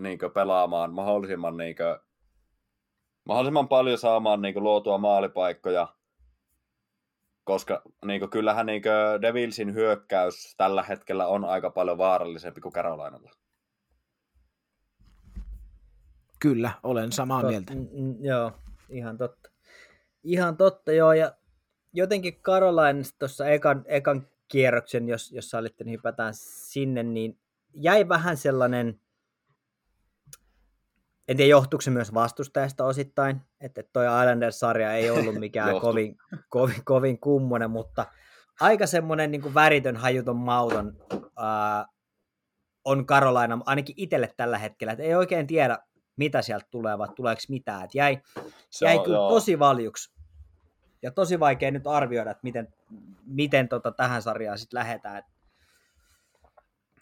niin 0.00 0.18
pelaamaan 0.34 0.92
mahdollisimman, 0.92 1.56
niin 1.56 1.76
kuin, 1.76 1.96
mahdollisimman 3.24 3.68
paljon 3.68 3.98
saamaan 3.98 4.42
niin 4.42 4.62
luotua 4.62 4.98
maalipaikkoja, 4.98 5.88
koska 7.44 7.82
niin 8.04 8.20
kuin, 8.20 8.30
kyllähän 8.30 8.66
niin 8.66 8.82
kuin 8.82 9.22
Devilsin 9.22 9.74
hyökkäys 9.74 10.54
tällä 10.56 10.82
hetkellä 10.82 11.26
on 11.26 11.44
aika 11.44 11.70
paljon 11.70 11.98
vaarallisempi 11.98 12.60
kuin 12.60 12.72
Carolinalla. 12.72 13.30
Kyllä, 16.40 16.70
olen 16.82 17.12
samaa 17.12 17.42
Tot- 17.42 17.46
mieltä. 17.46 17.74
mm, 17.74 18.24
joo, 18.24 18.52
ihan 18.88 19.18
totta. 19.18 19.50
Ihan 20.24 20.56
totta, 20.56 20.92
joo. 20.92 21.12
Ja 21.12 21.32
jotenkin 21.92 22.40
Carolinesta 22.42 23.18
tuossa 23.18 23.46
ekan, 23.46 23.84
ekan 23.86 24.26
kierroksen, 24.48 25.08
jos, 25.08 25.32
jos 25.32 25.50
sallitte, 25.50 25.84
niin 25.84 25.92
hypätään 25.92 26.34
sinne, 26.34 27.02
niin 27.02 27.38
jäi 27.74 28.08
vähän 28.08 28.36
sellainen, 28.36 29.00
en 31.28 31.36
tiedä 31.36 31.50
johtuuko 31.50 31.80
se 31.82 31.90
myös 31.90 32.14
vastustajasta 32.14 32.84
osittain, 32.84 33.40
että 33.60 33.82
toi 33.92 34.06
Islanders-sarja 34.06 34.92
ei 34.92 35.10
ollut 35.10 35.34
mikään 35.40 35.80
kovin, 35.80 36.16
kovin, 36.48 36.84
kovin 36.84 37.20
kummonen, 37.20 37.70
mutta 37.70 38.06
aika 38.60 38.86
semmoinen 38.86 39.30
niin 39.30 39.54
väritön, 39.54 39.96
hajuton, 39.96 40.36
mauton 40.36 40.96
ää, 41.36 41.86
on 42.84 43.06
Carolina, 43.06 43.58
ainakin 43.66 43.94
itselle 43.98 44.32
tällä 44.36 44.58
hetkellä, 44.58 44.92
että 44.92 45.02
ei 45.04 45.14
oikein 45.14 45.46
tiedä, 45.46 45.78
mitä 46.16 46.42
sieltä 46.42 46.66
tulee, 46.70 46.98
vai 46.98 47.08
tuleeko 47.16 47.42
mitään. 47.48 47.84
Et 47.84 47.94
jäi 47.94 48.20
Se 48.70 48.86
jäi 48.86 48.96
on- 48.98 49.04
kyllä 49.04 49.16
joo. 49.18 49.28
tosi 49.28 49.58
valjuksi. 49.58 50.18
Ja 51.02 51.10
tosi 51.10 51.40
vaikea 51.40 51.70
nyt 51.70 51.86
arvioida, 51.86 52.30
että 52.30 52.40
miten, 52.42 52.68
miten 53.26 53.68
tota 53.68 53.92
tähän 53.92 54.22
sarjaan 54.22 54.58
sitten 54.58 54.78
lähdetään. 54.78 55.16
Et 55.16 55.24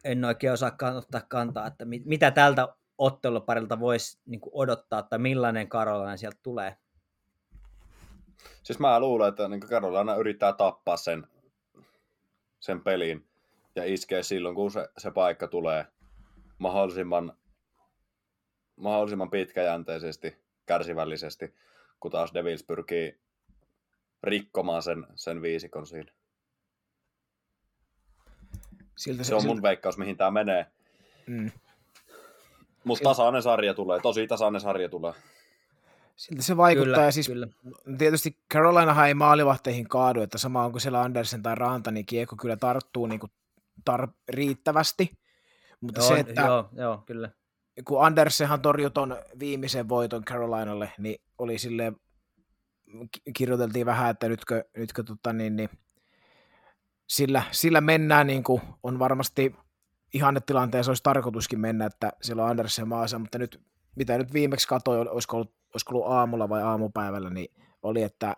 en 0.05 0.25
oikein 0.25 0.53
osaa 0.53 0.77
ottaa 0.97 1.21
kantaa, 1.29 1.67
että 1.67 1.85
mit, 1.85 2.05
mitä 2.05 2.31
tältä 2.31 2.69
otteluparilta 2.99 3.81
voisi 3.81 4.19
niinku 4.27 4.51
odottaa, 4.53 5.03
tai 5.03 5.19
millainen 5.19 5.69
Karolainen 5.69 6.19
sieltä 6.19 6.39
tulee. 6.43 6.77
Siis 8.63 8.79
mä 8.79 9.01
luulen, 9.01 9.29
että 9.29 9.49
niin 9.49 9.61
Carolina 9.61 10.17
yrittää 10.17 10.53
tappaa 10.53 10.97
sen, 10.97 11.27
sen 12.61 12.81
pelin 12.81 13.29
ja 13.77 13.85
iskee 13.85 14.23
silloin, 14.23 14.55
kun 14.55 14.71
se, 14.71 14.89
se 14.99 15.11
paikka 15.11 15.49
tulee 15.49 15.87
mahdollisimman, 16.59 17.33
mahdollisimman 18.77 19.31
pitkäjänteisesti, 19.31 20.37
kärsivällisesti, 20.67 21.55
kun 22.01 22.11
taas 22.11 22.35
Devils 22.35 22.63
pyrkii 22.63 23.21
rikkomaan 24.23 24.83
sen, 24.83 25.07
sen 25.15 25.43
viisikon 25.43 25.87
siinä. 25.87 26.13
Siltä 28.97 29.25
Se 29.25 29.35
on 29.35 29.47
mun 29.47 29.63
veikkaus, 29.63 29.99
mihin 29.99 30.17
tämä 30.17 30.31
menee. 30.31 30.67
mm, 31.27 31.51
Mutta 32.87 33.05
tasainen 33.05 33.43
sarja 33.43 33.75
tulee, 33.75 34.01
tosi 34.01 34.27
tasainen 34.27 34.61
sarja 34.61 34.89
tulee. 34.89 35.13
siltä 36.17 36.43
se 36.43 36.57
vaikuttaa. 36.57 36.85
kyllä, 36.85 37.05
ja 37.05 37.13
siis 37.13 37.27
kyllä. 37.27 37.47
tietysti 37.99 38.39
Carolinahan 38.53 39.09
ei 39.09 39.15
maalivahteihin 39.15 39.89
kaadu, 39.89 40.21
että 40.23 40.39
sama 40.39 40.65
onko 40.65 40.79
siellä 40.79 41.01
Andersen 41.01 41.43
tai 41.43 41.55
Ranta, 41.55 41.91
niin 41.91 42.07
kiekko 42.07 42.37
kyllä 42.37 42.57
tarttuu 42.57 43.07
niin 43.07 43.21
kuin 43.21 43.33
tar- 43.91 44.13
riittävästi. 44.29 45.11
Mutta 45.81 46.01
Joo, 46.01 46.09
se, 46.09 46.21
että 46.21 46.43
joo, 46.43 46.69
joo, 46.73 47.03
kyllä. 47.07 47.31
kun 47.85 48.05
Andersenhan 48.05 48.63
torjui 48.63 48.91
ton 48.91 49.17
viimeisen 49.39 49.89
voiton 49.89 50.25
Carolinalle, 50.25 50.93
niin 50.99 51.23
oli 51.39 51.59
silleen, 51.59 51.97
ki- 53.13 53.33
kirjoiteltiin 53.37 53.87
vähän, 53.87 54.11
että 54.11 54.29
nytkö, 54.29 54.65
nytkö 54.77 55.03
tota 55.03 55.33
niin, 55.33 55.57
niin 55.57 55.69
sillä, 57.07 57.43
sillä 57.51 57.81
mennään, 57.81 58.27
niin 58.27 58.45
kuin 58.45 58.63
on 58.83 58.99
varmasti 58.99 59.55
ihannetilanteessa 60.17 60.91
olisi 60.91 61.03
tarkoituskin 61.03 61.61
mennä, 61.61 61.87
että 61.87 62.13
siellä 62.23 62.45
on 62.45 62.51
Andersen 62.51 62.89
maassa, 62.89 63.19
mutta 63.19 63.39
nyt, 63.39 63.61
mitä 63.97 64.19
nyt 64.19 64.33
viimeksi 64.33 64.69
katsoin, 64.69 65.09
olisiko 65.09 65.37
ollut, 65.37 65.55
olisiko 65.75 65.95
ollut 65.95 66.13
aamulla 66.13 66.49
vai 66.49 66.63
aamupäivällä, 66.63 67.31
niin 67.31 67.55
oli, 67.83 68.03
että 68.03 68.37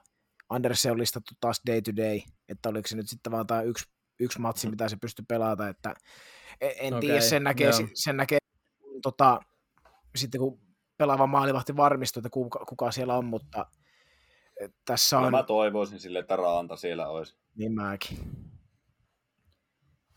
Andersen 0.49 0.93
on 0.93 0.99
listattu 0.99 1.35
taas 1.41 1.61
day 1.67 1.83
to 1.83 1.97
day, 1.97 2.21
että 2.49 2.69
oliko 2.69 2.89
se 2.89 2.97
nyt 2.97 3.09
sitten 3.09 3.33
vaan 3.33 3.47
tämä 3.47 3.63
yksi, 3.63 3.85
yksi 4.21 4.41
matsi, 4.41 4.71
mitä 4.71 4.89
se 4.89 4.97
pystyy 4.97 5.25
pelata, 5.29 5.69
että 5.69 5.95
en, 6.61 6.73
en 6.79 6.95
Okei, 6.95 7.09
tiedä, 7.09 7.21
sen 7.21 7.45
näkee, 7.45 7.71
joo. 7.71 7.89
sen 7.95 8.17
näkee 8.17 8.39
tota, 9.03 9.41
sitten 10.17 10.41
kun 10.41 10.61
pelaava 10.99 11.27
maalivahti 11.27 11.77
varmistuu, 11.77 12.21
että 12.21 12.31
kuka, 12.31 12.65
kuka 12.69 12.91
siellä 12.91 13.17
on, 13.17 13.25
mutta 13.25 13.67
eh, 14.61 14.71
tässä 14.85 15.19
on, 15.19 15.31
mä 15.31 15.43
toivoisin 15.43 16.01
sille, 16.01 16.19
että 16.19 16.37
Raanta 16.37 16.77
siellä 16.77 17.09
olisi. 17.09 17.37
niin 17.57 17.73
mäkin. 17.73 18.19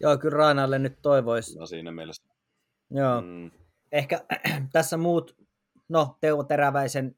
Joo, 0.02 0.18
kyllä 0.18 0.38
Raanalle 0.38 0.80
nyt 0.80 0.98
toivoisi. 1.02 1.60
No 1.60 1.66
siinä 1.66 1.92
mielessä. 1.92 2.24
Joo. 2.90 3.22
Mm. 3.22 3.52
Ehkä 3.92 4.26
tässä 4.74 4.98
muut, 4.98 5.36
no 5.90 6.18
Teuvo 6.22 6.44
Teräväisen, 6.44 7.16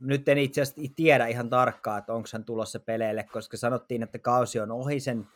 nyt 0.00 0.28
en 0.28 0.38
itse 0.38 0.62
asiassa 0.62 0.92
tiedä 0.96 1.26
ihan 1.26 1.50
tarkkaan, 1.50 1.98
että 1.98 2.12
onko 2.12 2.28
hän 2.32 2.44
tulossa 2.44 2.80
peleille, 2.80 3.24
koska 3.24 3.56
sanottiin, 3.56 4.02
että 4.02 4.18
kausi 4.18 4.60
on 4.60 4.70
ohi 4.70 5.00
sen, 5.00 5.26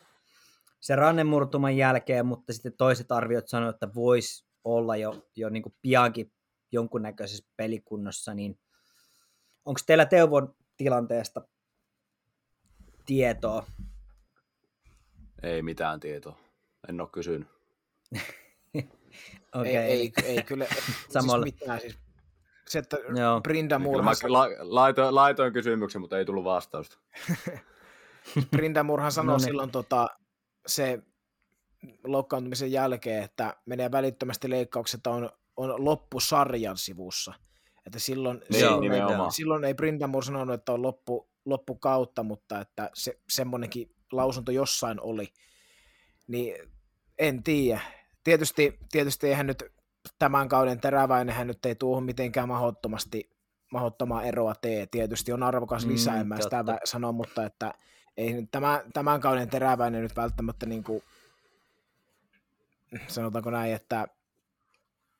sen 0.79 0.97
rannemurtuman 0.97 1.77
jälkeen, 1.77 2.25
mutta 2.25 2.53
sitten 2.53 2.73
toiset 2.77 3.11
arviot 3.11 3.47
sanoivat, 3.47 3.75
että 3.75 3.95
voisi 3.95 4.47
olla 4.63 4.95
jo, 4.95 5.27
jo 5.35 5.49
niin 5.49 5.63
kuin 5.63 5.75
piankin 5.81 6.33
jonkunnäköisessä 6.71 7.49
pelikunnossa, 7.57 8.33
niin 8.33 8.59
onko 9.65 9.79
teillä 9.85 10.05
Teuvon 10.05 10.55
tilanteesta 10.77 11.41
tietoa? 13.05 13.65
Ei 15.43 15.61
mitään 15.61 15.99
tietoa. 15.99 16.37
En 16.89 17.01
ole 17.01 17.09
kysynyt. 17.11 17.47
Okei, 19.55 19.75
Ei, 19.75 19.91
ei, 19.91 20.11
ei 20.25 20.43
kyllä 20.43 20.65
Samalla. 21.09 21.45
siis 21.45 21.55
mitään. 21.59 21.79
Siis, 21.79 21.97
se, 22.67 22.79
että 22.79 22.97
Joo. 23.17 23.41
Brinda 23.41 23.75
Kyllä 23.79 23.89
Murhan, 23.91 24.15
mä 24.23 24.31
la, 24.33 24.47
laitoin, 24.59 25.15
laitoin 25.15 25.53
kysymyksen, 25.53 26.01
mutta 26.01 26.17
ei 26.17 26.25
tullut 26.25 26.43
vastausta. 26.43 26.97
Brinda 28.51 28.83
Murhan 28.83 29.11
sanoi 29.11 29.33
No 29.33 29.37
niin. 29.37 29.45
silloin 29.45 29.71
tota, 29.71 30.07
se 30.67 30.99
loukkaantumisen 32.03 32.71
jälkeen, 32.71 33.23
että 33.23 33.55
menee 33.65 33.91
välittömästi 33.91 34.49
leikkaukset 34.49 35.07
on, 35.07 35.29
on 35.57 35.85
loppusarjan 35.85 36.77
sivussa. 36.77 37.33
Että 37.85 37.99
silloin, 37.99 38.37
Niin, 38.49 38.59
silloin, 38.59 38.91
ei, 38.93 39.31
silloin 39.31 39.63
ei 39.63 39.73
Brindamur 39.73 40.23
sanonut, 40.23 40.53
että 40.55 40.71
on 40.73 40.81
loppu, 40.81 41.29
loppukautta, 41.45 42.23
mutta 42.23 42.61
että 42.61 42.89
se, 42.93 43.19
semmoinenkin 43.29 43.95
lausunto 44.11 44.51
jossain 44.51 45.01
oli. 45.01 45.33
Niin 46.27 46.55
en 47.19 47.43
tiedä. 47.43 47.81
Tietysti, 48.23 48.77
tietysti 48.91 49.27
eihän 49.27 49.47
nyt 49.47 49.63
tämän 50.19 50.49
kauden 50.49 50.79
teräväinenhän 50.79 51.47
nyt 51.47 51.65
ei 51.65 51.75
tuohon 51.75 52.03
mitenkään 52.03 52.47
mahdottomasti 52.47 53.29
mahdottomaa 53.71 54.23
eroa 54.23 54.55
tee. 54.55 54.85
Tietysti 54.85 55.33
on 55.33 55.43
arvokas 55.43 55.85
Mm, 55.85 55.91
lisä, 55.91 56.15
en 56.15 56.27
mä 56.27 56.37
sitä 56.41 56.63
totta. 56.63 56.79
sano, 56.83 57.11
mutta 57.11 57.45
että 57.45 57.73
ei 58.17 58.33
nyt 58.33 58.51
tämän, 58.51 58.81
tämän 58.93 59.21
kauden 59.21 59.49
teräväinen 59.49 60.01
nyt 60.01 60.15
välttämättä 60.15 60.65
niin 60.65 60.83
kuin, 60.83 61.03
sanotaanko 63.07 63.51
näin, 63.51 63.73
että 63.73 64.07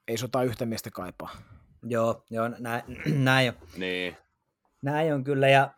ei 0.07 0.17
sota 0.17 0.43
yhtä 0.43 0.65
miestä 0.65 0.91
kaipaa. 0.91 1.37
Joo, 1.83 2.23
joo 2.29 2.47
näin, 2.59 2.83
näin, 3.23 3.49
on, 3.49 3.67
Niin. 3.77 4.17
näin 4.81 5.13
on 5.13 5.23
kyllä, 5.23 5.47
ja 5.49 5.71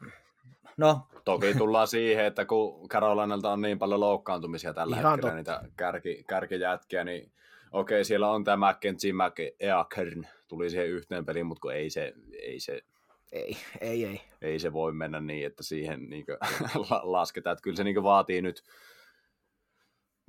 no, 0.80 1.02
Toki 1.26 1.54
tullaan 1.54 1.88
siihen, 1.88 2.26
että 2.26 2.46
kun 2.46 2.90
Carolinalta 2.90 3.52
on 3.52 3.62
niin 3.62 3.80
paljon 3.80 4.00
loukkaantumisia 4.00 4.74
tällä 4.74 4.96
Ihan 5.00 5.12
hetkellä, 5.12 5.44
totta. 5.44 5.62
niitä 5.62 5.74
kärki, 5.78 6.24
kärkijätkiä, 6.28 7.04
niin 7.04 7.32
okei, 7.72 8.06
siellä 8.06 8.32
on 8.32 8.44
tämä 8.44 8.72
McKenzie 8.72 9.14
McEakern, 9.14 10.28
tuli 10.48 10.70
siihen 10.70 10.88
yhteen 10.88 11.26
peliin, 11.26 11.46
mutta 11.46 11.62
kun 11.62 11.74
ei 11.74 11.90
se, 11.90 12.14
ei 12.42 12.60
se, 12.60 12.82
Ei, 13.32 13.58
ei, 13.82 14.06
ei. 14.06 14.22
ei 14.42 14.60
se 14.60 14.74
voi 14.74 14.92
mennä 14.94 15.20
niin, 15.20 15.46
että 15.46 15.64
siihen 15.64 16.10
niin 16.10 16.26
lasketaan. 17.04 17.52
Että 17.54 17.64
kyllä 17.64 17.78
se 17.78 17.84
niin 17.84 18.04
vaatii 18.04 18.42
nyt, 18.42 18.64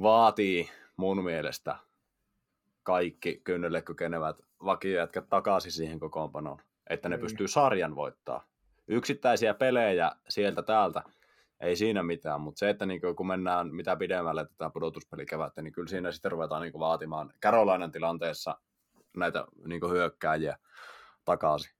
vaatii 0.02 0.68
mun 0.96 1.24
mielestä 1.24 1.76
kaikki 2.82 3.40
kynnelle 3.44 3.82
kykenevät 3.82 4.36
vakiojätkät 4.64 5.28
takaisin 5.28 5.72
siihen 5.72 6.00
kokoonpanoon, 6.00 6.58
että 6.90 7.08
ne 7.08 7.16
Mm. 7.16 7.20
pystyy 7.20 7.48
sarjan 7.48 7.94
voittaa. 7.96 8.49
Yksittäisiä 8.90 9.54
pelejä 9.54 10.12
sieltä 10.28 10.62
täältä, 10.62 11.02
ei 11.60 11.76
siinä 11.76 12.02
mitään, 12.02 12.40
mutta 12.40 12.58
se, 12.58 12.70
että 12.70 12.86
niin 12.86 13.00
kun 13.16 13.26
mennään 13.26 13.74
mitä 13.74 13.96
pidemmälle 13.96 14.46
tätä 14.46 14.70
pudotuspelikevättä, 14.70 15.62
niin 15.62 15.72
kyllä 15.72 15.88
siinä 15.88 16.12
sitten 16.12 16.32
ruvetaan 16.32 16.62
niin 16.62 16.72
vaatimaan 16.78 17.32
Carolinan 17.42 17.92
tilanteessa 17.92 18.56
näitä 19.16 19.44
niin 19.66 19.90
hyökkääjiä 19.90 20.56
takaisin. 21.24 21.72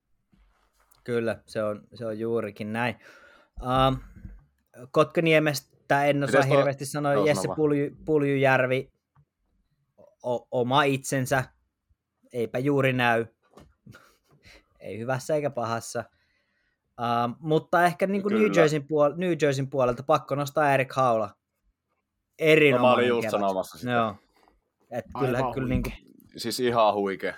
Kyllä, 1.05 1.43
se 1.47 1.63
on, 1.63 1.83
se 1.95 2.07
on 2.07 2.19
juurikin 2.19 2.73
näin. 2.73 2.97
Um, 3.63 3.99
Kotkaniemestä 4.91 6.05
en 6.05 6.25
osaa 6.25 6.41
Mites 6.41 6.49
toi- 6.49 6.57
hirveästi 6.57 6.87
sanoa. 6.87 7.13
Joo, 7.13 7.27
Jesse. 7.27 7.49
Pulju, 7.57 7.91
Puljujärvi, 8.05 8.93
o, 10.25 10.49
oma 10.51 10.83
itsensä, 10.83 11.45
eipä 12.33 12.59
juuri 12.59 12.93
näy. 12.93 13.27
Ei 14.81 14.99
hyvässä 14.99 15.35
eikä 15.35 15.51
pahassa. 15.51 16.05
Um, 17.01 17.37
mutta 17.41 17.85
ehkä 17.85 18.07
niin 18.07 18.23
kuin 18.23 18.35
New. 18.35 18.51
Jerseyn 18.57 18.83
puol- 18.83 19.17
New 19.17 19.33
Jerseyn 19.43 19.71
puolelta 19.71 20.03
pakko 20.03 20.35
nostaa 20.35 20.75
Erik 20.75 20.93
Haula. 20.93 21.31
Erinomainen 22.39 22.83
No, 22.83 22.89
mä 22.89 22.95
olin 22.95 23.09
just 23.09 23.21
kevät. 23.21 23.31
sanomassa 23.31 23.79
sitä. 23.79 23.91
Joo. 23.93 24.15
Et 24.91 25.05
kyllä, 25.19 25.39
kyllä 25.55 25.69
niin 25.69 25.83
kuin, 25.83 25.93
Siis 26.37 26.61
ihan 26.61 26.95
huikea. 26.95 27.35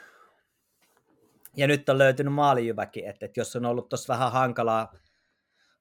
ja 1.57 1.67
nyt 1.67 1.89
on 1.89 1.99
löytynyt 1.99 2.33
maalijyväkin, 2.35 3.05
että, 3.09 3.27
että 3.27 3.41
jos 3.41 3.57
on 3.57 3.65
ollut 3.67 3.89
tuossa 3.89 4.13
vähän 4.13 4.33
hankalaa, 4.33 4.93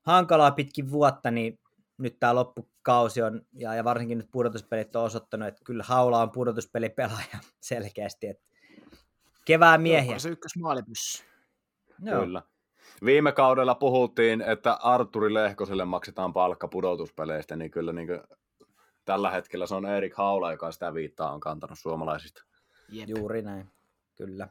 hankalaa 0.04 0.52
pitkin 0.52 0.92
vuotta, 0.92 1.32
niin 1.32 1.60
nyt 1.98 2.20
tämä 2.20 2.36
loppukausi 2.36 3.22
on, 3.22 3.42
ja, 3.54 3.76
ja 3.76 3.84
varsinkin 3.84 4.18
nyt 4.18 4.32
pudotuspelit 4.32 4.96
on 4.96 5.04
osoittanut, 5.04 5.48
että 5.48 5.62
kyllä 5.66 5.84
Haula 5.84 6.22
on 6.22 6.32
pudotuspelipelaaja 6.32 7.40
selkeästi, 7.62 8.28
että 8.28 8.44
kevään 9.46 9.82
miehiä. 9.82 10.10
Onko 10.12 10.20
se 10.20 10.30
ykkös 10.30 10.52
maalipyssy? 10.62 11.24
Joo. 12.04 12.20
Kyllä. 12.22 12.42
Viime 13.06 13.32
kaudella 13.32 13.76
puhuttiin, 13.76 14.42
että 14.42 14.74
Arturi 14.74 15.34
Lehkoselle 15.34 15.86
maksetaan 15.86 16.34
palkka 16.34 16.68
pudotuspeleistä, 16.68 17.56
niin 17.56 17.72
kyllä 17.72 17.94
niin 17.94 18.08
tällä 19.06 19.32
hetkellä 19.32 19.68
se 19.68 19.76
on 19.76 19.86
Erik 19.86 20.16
Haula, 20.16 20.52
joka 20.52 20.72
sitä 20.72 20.94
viittaa 20.94 21.34
on 21.34 21.40
kantanut 21.40 21.80
suomalaisista. 21.80 22.44
Jep. 22.90 23.10
Juuri 23.10 23.42
näin, 23.42 23.70
kyllä. 24.16 24.48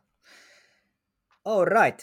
All 1.45 1.65
right. 1.65 2.01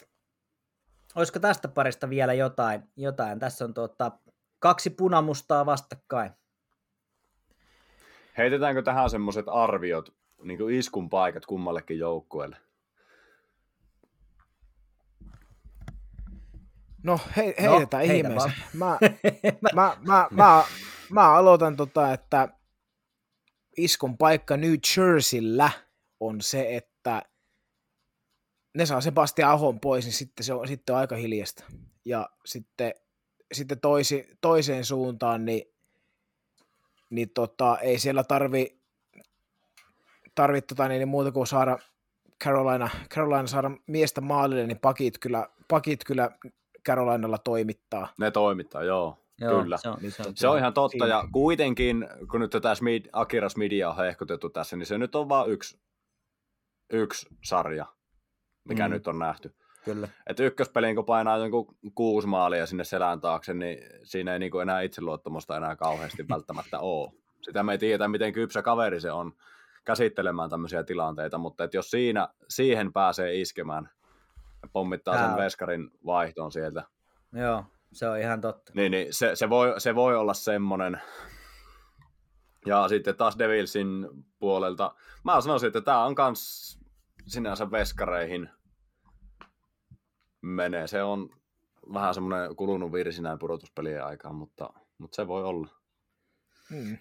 Olisiko 1.16 1.40
tästä 1.40 1.68
parista 1.68 2.10
vielä 2.10 2.34
jotain? 2.34 2.84
jotain? 2.98 3.40
Tässä 3.40 3.66
on 3.66 3.74
tuota, 3.74 4.12
kaksi 4.60 4.90
punamustaa 4.90 5.66
vastakkain. 5.66 6.32
Heitetäänkö 8.38 8.82
tähän 8.82 9.10
semmoiset 9.10 9.46
arviot, 9.48 10.16
niin 10.44 10.58
kuin 10.58 10.76
iskun 10.76 11.10
paikat 11.10 11.46
kummallekin 11.46 12.00
joukkueelle? 12.00 12.58
No 17.08 17.20
he, 17.38 17.56
No, 17.66 17.72
heitetään 17.72 18.08
heitä 18.08 18.28
ihmeessä. 18.30 18.52
vaan. 18.80 19.00
Mä, 19.54 19.74
mä, 19.76 19.98
mä, 20.02 20.28
mä, 20.32 20.64
mä 21.10 21.34
aloitan 21.34 21.76
tota, 21.76 22.14
että 22.14 22.48
iskun 23.78 24.18
paikka 24.18 24.58
New 24.58 24.74
Jerseyllä 24.98 25.70
on 26.20 26.42
se, 26.42 26.76
että 26.76 27.22
ne 28.74 28.86
saa 28.86 29.02
Sebastian 29.02 29.52
Ahon 29.52 29.80
pois, 29.80 30.06
niin 30.06 30.14
sitten 30.14 30.44
se 30.44 30.54
on, 30.54 30.68
sitten 30.68 30.96
on 30.96 31.00
aika 31.02 31.16
hiljasta. 31.16 31.64
Ja 32.06 32.30
sitten, 32.46 32.94
sitten 33.54 33.80
toisi, 33.80 34.28
toiseen 34.42 34.86
suuntaan, 34.86 35.46
niin, 35.46 35.64
niin 37.10 37.30
tota, 37.30 37.78
ei 37.78 38.00
siellä 38.00 38.24
tarvi, 38.24 38.80
tarvi 40.36 40.62
tota, 40.62 40.88
niin, 40.88 41.00
niin 41.00 41.08
muuta 41.08 41.32
kuin 41.32 41.48
saada 41.48 41.78
Carolina, 42.44 42.90
Carolina 43.10 43.48
saada 43.48 43.72
miestä 43.88 44.22
maalille, 44.22 44.68
niin 44.68 44.80
pakit 44.80 45.18
kyllä, 45.18 45.50
pakit 45.68 46.04
kyllä 46.04 46.32
Carolinalla 46.88 47.38
toimittaa. 47.38 48.08
Ne 48.20 48.32
toimittaa, 48.32 48.84
joo. 48.84 49.18
Kyllä. 49.40 49.78
Se 49.78 49.90
on, 49.90 49.98
se 50.10 50.24
on, 50.28 50.32
Se 50.36 50.48
on 50.48 50.58
ihan 50.58 50.74
totta, 50.74 50.92
Siinä. 50.92 51.08
ja 51.08 51.24
kuitenkin, 51.32 52.08
kun 52.32 52.40
nyt 52.40 52.52
tätä 52.52 52.76
Smid, 52.76 53.06
Akira 53.14 53.50
Smidia 53.50 53.90
on 53.90 53.98
hehkutettu 53.98 54.50
tässä, 54.50 54.76
niin 54.76 54.86
se 54.86 54.98
nyt 54.98 55.16
on 55.16 55.30
vain 55.30 55.52
yksi, 55.52 55.80
yksi 56.94 57.28
sarja, 57.44 57.86
mikä 58.70 58.88
Mm. 58.88 58.92
nyt 58.94 59.08
on 59.08 59.20
nähty. 59.20 59.56
Kyllä. 59.86 60.08
Että 60.28 60.44
ykköspeliin, 60.44 60.96
kun 60.96 61.06
painaa 61.06 61.38
jonkun 61.38 61.78
kuusi 61.96 62.28
maalia 62.28 62.66
sinne 62.66 62.84
selän 62.84 63.22
taakse, 63.22 63.54
niin 63.54 63.80
siinä 64.04 64.34
ei 64.34 64.40
niinku 64.40 64.60
enää 64.60 64.82
itseluottamusta 64.82 65.58
enää 65.58 65.76
kauheasti 65.76 66.26
välttämättä 66.30 66.80
ole. 66.80 67.12
Sitä 67.42 67.64
me 67.64 67.72
ei 67.72 67.78
tiedä, 67.78 68.08
miten 68.08 68.34
kypsä 68.34 68.62
kaveri 68.62 69.02
se 69.02 69.12
on 69.12 69.34
käsittelemään 69.86 70.50
tämmöisiä 70.50 70.84
tilanteita, 70.84 71.38
mutta 71.38 71.64
et 71.64 71.74
jos 71.74 71.92
siinä, 71.92 72.28
siihen 72.50 72.94
pääsee 72.94 73.40
iskemään 73.42 73.90
pommittaa 74.74 75.16
Tää 75.16 75.28
sen 75.28 75.38
veskarin 75.38 75.92
vaihtoon 76.06 76.52
sieltä, 76.52 76.84
Joo, 77.34 77.64
se 77.94 78.10
on 78.10 78.20
ihan 78.20 78.42
totta. 78.42 78.72
niin, 78.76 78.92
niin 78.92 79.14
se, 79.14 79.36
se, 79.36 79.50
voi, 79.50 79.82
se 79.82 79.96
voi 79.96 80.16
olla 80.16 80.34
semmoinen. 80.34 81.02
Ja 82.66 82.88
sitten 82.88 83.16
taas 83.16 83.40
Devilsin 83.40 84.08
puolelta, 84.40 84.96
mä 85.24 85.42
sanoisin, 85.42 85.68
että 85.68 85.82
tämä 85.82 86.06
on 86.06 86.16
kans 86.16 86.80
sinänsä 87.28 87.72
veskareihin 87.72 88.50
menee. 90.42 90.88
Se 90.88 91.04
on 91.04 91.30
vähän 91.94 92.14
semmoinen 92.14 92.56
kulunut 92.56 92.92
virsi 92.92 93.22
näin 93.22 93.40
pudotuspelien 93.40 94.06
aikaan, 94.06 94.36
mutta, 94.36 94.70
mutta 94.98 95.16
se 95.16 95.28
voi 95.28 95.44
olla. 95.44 95.68
Hmm. 96.70 96.98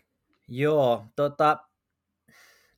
Joo, 0.49 1.05
tota, 1.17 1.66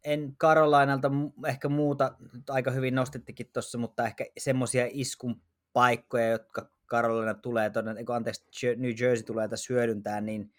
en 0.08 0.34
Karolainalta 0.38 1.10
ehkä 1.46 1.68
muuta, 1.68 2.16
aika 2.48 2.70
hyvin 2.70 2.94
nostittikin 2.94 3.50
tuossa, 3.52 3.78
mutta 3.78 4.06
ehkä 4.06 4.26
semmoisia 4.38 4.86
iskun 4.90 5.42
paikkoja, 5.72 6.28
jotka 6.28 6.70
Carolina 6.86 7.34
tulee, 7.34 7.70
todennäköisesti, 7.70 8.12
anteeksi, 8.12 8.76
New 8.76 8.90
Jersey 9.00 9.24
tulee 9.26 9.48
tässä 9.48 9.74
hyödyntää, 9.74 10.20
niin 10.20 10.52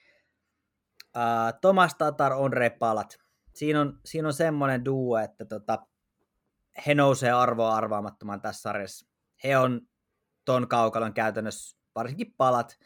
uh, 1.15 1.59
Thomas 1.61 1.95
Tatar 1.95 2.33
on 2.33 2.53
repalat. 2.53 3.17
Siinä 3.55 3.81
on, 3.81 3.99
siinä 4.05 4.27
on 4.27 4.33
semmoinen 4.33 4.85
duo, 4.85 5.17
että 5.17 5.45
tota, 5.45 5.87
he 6.87 6.95
nousee 6.95 7.31
arvoa 7.31 7.75
arvaamattoman 7.75 8.41
tässä 8.41 8.61
sarjassa. 8.61 9.07
He 9.43 9.57
on 9.57 9.81
ton 10.45 10.67
kaukalon 10.67 11.13
käytännössä, 11.13 11.77
varsinkin 11.95 12.33
palat, 12.37 12.79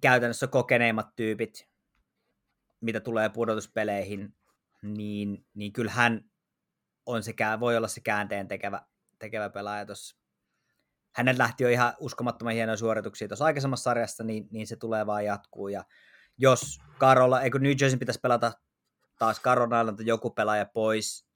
käytännössä 0.00 0.46
kokeneimmat 0.46 1.16
tyypit, 1.16 1.68
mitä 2.80 3.00
tulee 3.00 3.28
pudotuspeleihin, 3.28 4.34
niin, 4.82 5.46
niin 5.54 5.72
kyllä 5.72 5.90
hän 5.90 6.30
on 7.06 7.22
sekä, 7.22 7.60
voi 7.60 7.76
olla 7.76 7.88
se 7.88 8.00
käänteen 8.00 8.48
tekevä, 8.48 8.82
tekevä 9.18 9.50
pelaaja 9.50 9.86
tuossa. 9.86 10.16
Hänen 11.12 11.38
lähti 11.38 11.64
jo 11.64 11.68
ihan 11.68 11.94
uskomattoman 12.00 12.52
hienoja 12.52 12.76
suorituksia 12.76 13.28
tuossa 13.28 13.44
aikaisemmassa 13.44 13.82
sarjassa, 13.82 14.24
niin, 14.24 14.48
niin 14.50 14.66
se 14.66 14.76
tulee 14.76 15.06
vaan 15.06 15.24
jatkuu. 15.24 15.68
Ja 15.68 15.84
jos 16.38 16.78
Karola, 16.98 17.42
eikö 17.42 17.58
New 17.58 17.72
Jersey 17.80 17.98
pitäisi 17.98 18.20
pelata 18.20 18.52
taas 19.18 19.40
Carolinalta 19.40 20.02
joku 20.02 20.30
pelaaja 20.30 20.66
pois, 20.66 21.26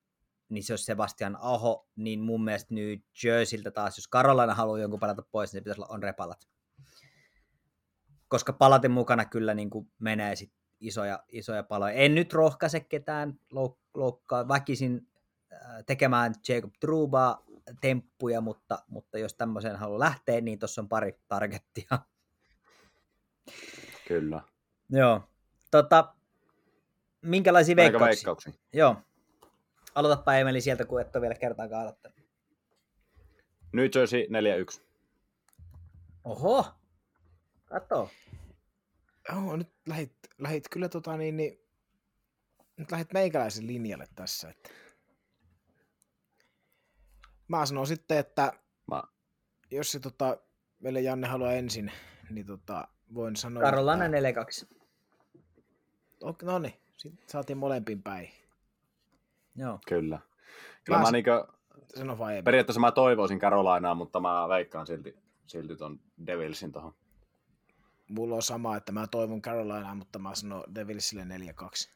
niin 0.49 0.65
se 0.65 0.73
olisi 0.73 0.85
Sebastian 0.85 1.37
Aho, 1.41 1.89
niin 1.97 2.21
mun 2.21 2.45
mielestä 2.45 2.75
New 2.75 2.99
Jerseyltä 3.25 3.71
taas, 3.71 3.99
jos 3.99 4.11
Carolina 4.11 4.55
haluaa 4.55 4.79
jonkun 4.79 5.01
pelata 5.01 5.23
pois, 5.23 5.53
niin 5.53 5.61
se 5.61 5.65
pitäisi 5.65 5.81
olla 5.81 5.95
on 5.95 6.03
repalat. 6.03 6.49
Koska 8.29 8.53
palaten 8.53 8.91
mukana 8.91 9.25
kyllä 9.25 9.55
niin 9.55 9.71
kuin 9.71 9.93
menee 9.99 10.37
sit 10.37 10.53
isoja, 10.81 11.25
isoja 11.29 11.63
paloja. 11.63 11.93
En 11.95 12.15
nyt 12.15 12.33
rohkaise 12.33 12.81
ketään 12.81 13.39
louk- 13.55 13.79
loukkaa 13.95 14.49
väkisin 14.49 15.09
äh, 15.53 15.85
tekemään 15.87 16.35
Jacob 16.49 16.73
Trubaa 16.81 17.45
temppuja, 17.81 18.41
mutta, 18.41 18.79
mutta 18.89 19.19
jos 19.19 19.35
tämmöiseen 19.35 19.77
haluaa 19.77 20.01
lähteä, 20.01 20.41
niin 20.41 20.59
tuossa 20.59 20.81
on 20.81 20.89
pari 20.89 21.19
targettia. 21.29 21.99
Kyllä. 24.09 24.43
Joo. 24.91 25.21
Tota, 25.71 26.15
minkälaisia 27.23 27.77
veikkauksia? 27.77 28.07
veikkauksia? 28.07 28.53
Joo. 28.73 28.97
Aloitapa 29.95 30.35
Emeli 30.35 30.61
sieltä, 30.61 30.85
kun 30.85 31.01
et 31.01 31.17
ole 31.17 31.23
vielä 31.23 31.35
kertaakaan 31.35 31.83
aloittanut. 31.83 32.19
New 33.73 33.87
Jersey 33.95 34.27
4-1. 34.79 34.81
Oho, 36.25 36.67
kato. 37.65 38.11
Joo, 39.33 39.57
nyt 39.57 39.73
lähit, 39.87 40.13
lähit 40.39 40.69
kyllä 40.71 40.89
tota 40.89 41.17
niin, 41.17 41.37
niin 41.37 41.61
nyt 42.77 42.91
lähit 42.93 43.13
meikäläisen 43.13 43.67
linjalle 43.67 44.07
tässä. 44.15 44.49
Että... 44.49 44.71
Mä 47.49 47.67
sanon 47.67 47.87
sitten, 47.87 48.19
että 48.19 48.53
Mä... 48.91 49.03
jos 49.71 49.93
se 49.93 50.01
tota, 50.01 50.39
meille 50.79 51.01
Janne 51.01 51.29
haluaa 51.29 51.53
ensin, 51.53 51.93
niin 52.31 52.47
tota, 52.47 52.89
voin 53.15 53.37
sanoa... 53.37 53.63
Karolana 53.63 54.05
että... 54.05 54.43
4-2. 54.43 54.75
No 56.43 56.59
niin, 56.59 56.75
sitten 56.97 57.29
saatiin 57.29 57.57
molempiin 57.59 58.03
päin. 58.03 58.31
Joo. 59.57 59.79
Kyllä. 59.87 60.19
Kyllä 60.85 60.99
mä, 60.99 61.05
mä 61.05 61.11
niinkö, 61.11 61.47
sano 61.97 62.19
vai 62.19 62.43
periaatteessa 62.43 62.81
mä 62.81 62.93
toivoisin 62.93 63.39
Carolinaa, 63.39 63.95
mutta 63.95 64.21
mä 64.21 64.49
veikkaan 64.49 64.87
silti, 64.87 65.17
silti 65.47 65.77
ton 65.77 66.01
Devilsin 66.27 66.73
tuohon. 66.73 66.95
Mulla 68.09 68.35
on 68.35 68.43
sama, 68.43 68.77
että 68.77 68.93
mä 68.93 69.07
toivon 69.07 69.43
Carolinaa, 69.43 69.95
mutta 69.95 70.19
mä 70.19 70.35
sanon 70.35 70.65
Devilsille 70.75 71.25
4-2. 71.25 71.95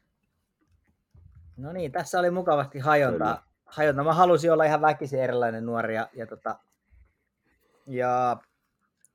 No 1.56 1.72
niin, 1.72 1.92
tässä 1.92 2.18
oli 2.18 2.30
mukavasti 2.30 2.78
hajonta. 2.78 3.42
hajonta. 3.64 4.04
Mä 4.04 4.14
halusin 4.14 4.52
olla 4.52 4.64
ihan 4.64 4.80
väkisin 4.80 5.22
erilainen 5.22 5.66
nuori 5.66 5.94
ja, 5.94 6.08
ja, 6.12 6.26
tota, 6.26 6.58
ja 7.86 8.36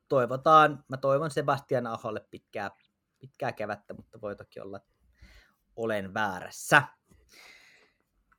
toivotaan, 0.10 0.84
mä 0.88 0.98
toivon 0.98 1.32
Sebastian 1.32 1.88
Aholle 1.88 2.26
pitkää, 2.32 2.72
pitkää 3.20 3.52
kevättä, 3.52 3.94
mutta 3.94 4.22
voi 4.22 4.36
toki 4.36 4.60
olla, 4.60 4.78
että 4.78 4.94
olen 5.76 6.14
väärässä. 6.14 6.84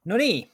No 0.05 0.17
niin, 0.17 0.51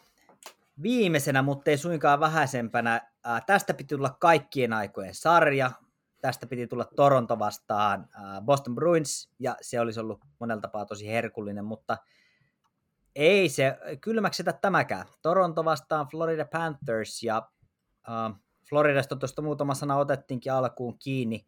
viimeisenä, 0.82 1.42
mutta 1.42 1.70
ei 1.70 1.78
suinkaan 1.78 2.20
vähäisempänä, 2.20 3.11
ää, 3.24 3.40
tästä 3.46 3.74
piti 3.74 3.96
tulla 3.96 4.16
kaikkien 4.20 4.72
aikojen 4.72 5.14
sarja. 5.14 5.70
Tästä 6.21 6.47
piti 6.47 6.66
tulla 6.66 6.85
Toronto 6.97 7.39
vastaan 7.39 8.09
Boston 8.45 8.75
Bruins, 8.75 9.31
ja 9.39 9.57
se 9.61 9.81
olisi 9.81 10.01
ollut 10.01 10.25
monella 10.39 10.61
tapaa 10.61 10.87
tosi 10.87 11.09
herkullinen, 11.09 11.64
mutta 11.64 11.97
ei 13.16 13.49
se 13.49 13.79
kylmäksetä 14.01 14.53
tämäkään. 14.53 15.07
Toronto 15.23 15.64
vastaan 15.64 16.07
Florida 16.11 16.45
Panthers, 16.45 17.23
ja 17.23 17.49
Floridasta 18.68 19.16
tuosta 19.16 19.43
muutama 19.43 19.75
sana 19.75 19.97
otettiinkin 19.97 20.53
alkuun 20.53 20.99
kiinni. 20.99 21.47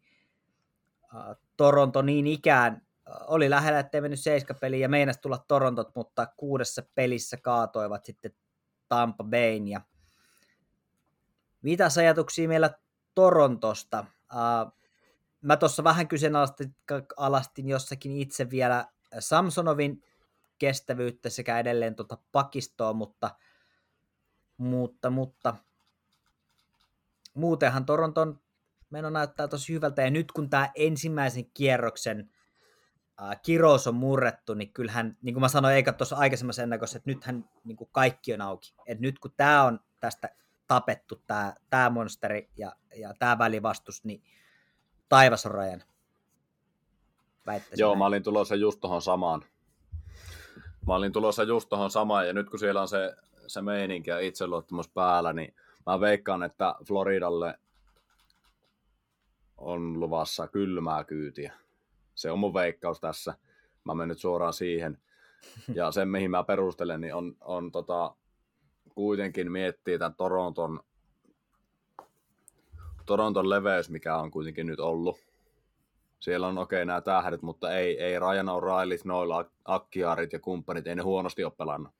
Toronto 1.57 2.01
niin 2.01 2.27
ikään 2.27 2.81
oli 3.27 3.49
lähellä, 3.49 3.79
ettei 3.79 4.01
mennyt 4.01 4.19
seiskapeliin 4.19 4.81
ja 4.81 4.89
meinas 4.89 5.17
tulla 5.17 5.45
Torontot, 5.47 5.95
mutta 5.95 6.27
kuudessa 6.37 6.83
pelissä 6.95 7.37
kaatoivat 7.37 8.05
sitten 8.05 8.35
Tampa 8.89 9.23
Bayn. 9.23 9.67
Ja 9.67 9.81
mitä 11.61 11.87
ajatuksia 11.99 12.47
meillä 12.47 12.69
Torontosta? 13.15 14.05
Uh, 14.33 14.73
mä 15.41 15.57
tuossa 15.57 15.83
vähän 15.83 16.07
kyseenalaistin 16.07 17.67
jossakin 17.67 18.17
itse 18.17 18.49
vielä 18.49 18.87
Samsonovin 19.19 20.03
kestävyyttä 20.59 21.29
sekä 21.29 21.59
edelleen 21.59 21.95
tuota 21.95 22.17
pakistoa, 22.31 22.93
mutta, 22.93 23.35
mutta, 24.57 25.09
mutta 25.09 25.55
muutenhan 27.33 27.85
Toronton 27.85 28.41
meno 28.89 29.09
näyttää 29.09 29.47
tosi 29.47 29.73
hyvältä, 29.73 30.01
ja 30.01 30.11
nyt 30.11 30.31
kun 30.31 30.49
tämä 30.49 30.71
ensimmäisen 30.75 31.45
kierroksen 31.53 32.29
äh, 33.21 33.41
kirous 33.41 33.87
on 33.87 33.95
murrettu, 33.95 34.53
niin 34.53 34.73
kyllähän, 34.73 35.17
niin 35.21 35.33
kuin 35.33 35.41
mä 35.41 35.47
sanoin 35.47 35.75
eikä 35.75 35.93
tuossa 35.93 36.15
aikaisemmassa 36.15 36.63
ennakossa, 36.63 36.97
että 36.97 37.09
nythän 37.09 37.49
niin 37.63 37.77
kuin 37.77 37.89
kaikki 37.91 38.33
on 38.33 38.41
auki. 38.41 38.73
Et 38.85 38.99
nyt 38.99 39.19
kun 39.19 39.33
tämä 39.37 39.63
on 39.63 39.79
tästä 39.99 40.29
tapettu, 40.73 41.21
tämä, 41.27 41.53
tämä 41.69 41.89
monsteri 41.89 42.49
ja, 42.57 42.75
ja 42.95 43.13
tämä 43.19 43.37
välivastus, 43.37 44.03
niin 44.03 44.23
taivas 45.09 45.45
on 45.45 45.51
rajan. 45.51 45.83
Joo, 47.75 47.89
näin. 47.89 47.97
mä 47.97 48.05
olin 48.05 48.23
tulossa 48.23 48.55
just 48.55 48.79
tuohon 48.79 49.01
samaan. 49.01 49.45
Mä 50.87 50.95
olin 50.95 51.11
tulossa 51.11 51.43
just 51.43 51.69
tuohon 51.69 51.91
samaan, 51.91 52.27
ja 52.27 52.33
nyt 52.33 52.49
kun 52.49 52.59
siellä 52.59 52.81
on 52.81 52.87
se, 52.87 53.15
se 53.47 53.61
meininki 53.61 54.09
ja 54.09 54.19
itseluottamus 54.19 54.89
päällä, 54.89 55.33
niin 55.33 55.55
mä 55.85 55.99
veikkaan, 55.99 56.43
että 56.43 56.75
Floridalle 56.87 57.59
on 59.57 59.99
luvassa 59.99 60.47
kylmää 60.47 61.03
kyytiä. 61.03 61.53
Se 62.15 62.31
on 62.31 62.39
mun 62.39 62.53
veikkaus 62.53 62.99
tässä. 62.99 63.33
Mä 63.83 63.93
menen 63.93 64.07
nyt 64.07 64.19
suoraan 64.19 64.53
siihen. 64.53 64.97
Ja 65.75 65.91
sen, 65.91 66.07
mihin 66.07 66.31
mä 66.31 66.43
perustelen, 66.43 67.01
niin 67.01 67.15
on, 67.15 67.37
on 67.41 67.71
tota, 67.71 68.15
kuitenkin 68.95 69.51
miettiä 69.51 69.97
tämän 69.97 70.15
Toronton, 70.15 70.79
Toronton 73.05 73.49
leveys, 73.49 73.89
mikä 73.89 74.17
on 74.17 74.31
kuitenkin 74.31 74.67
nyt 74.67 74.79
ollut. 74.79 75.17
Siellä 76.19 76.47
on 76.47 76.57
okei 76.57 76.77
okay, 76.77 76.85
nämä 76.85 77.01
tähdet, 77.01 77.41
mutta 77.41 77.77
ei, 77.77 78.03
ei 78.03 78.19
Ryan 78.19 78.47
O'Reillyt, 78.47 79.01
noilla 79.05 79.45
Akkiarit 79.65 80.33
ja 80.33 80.39
kumppanit, 80.39 80.87
ei 80.87 80.95
ne 80.95 81.01
huonosti 81.01 81.43
ole 81.43 81.53
pelannut. 81.57 81.93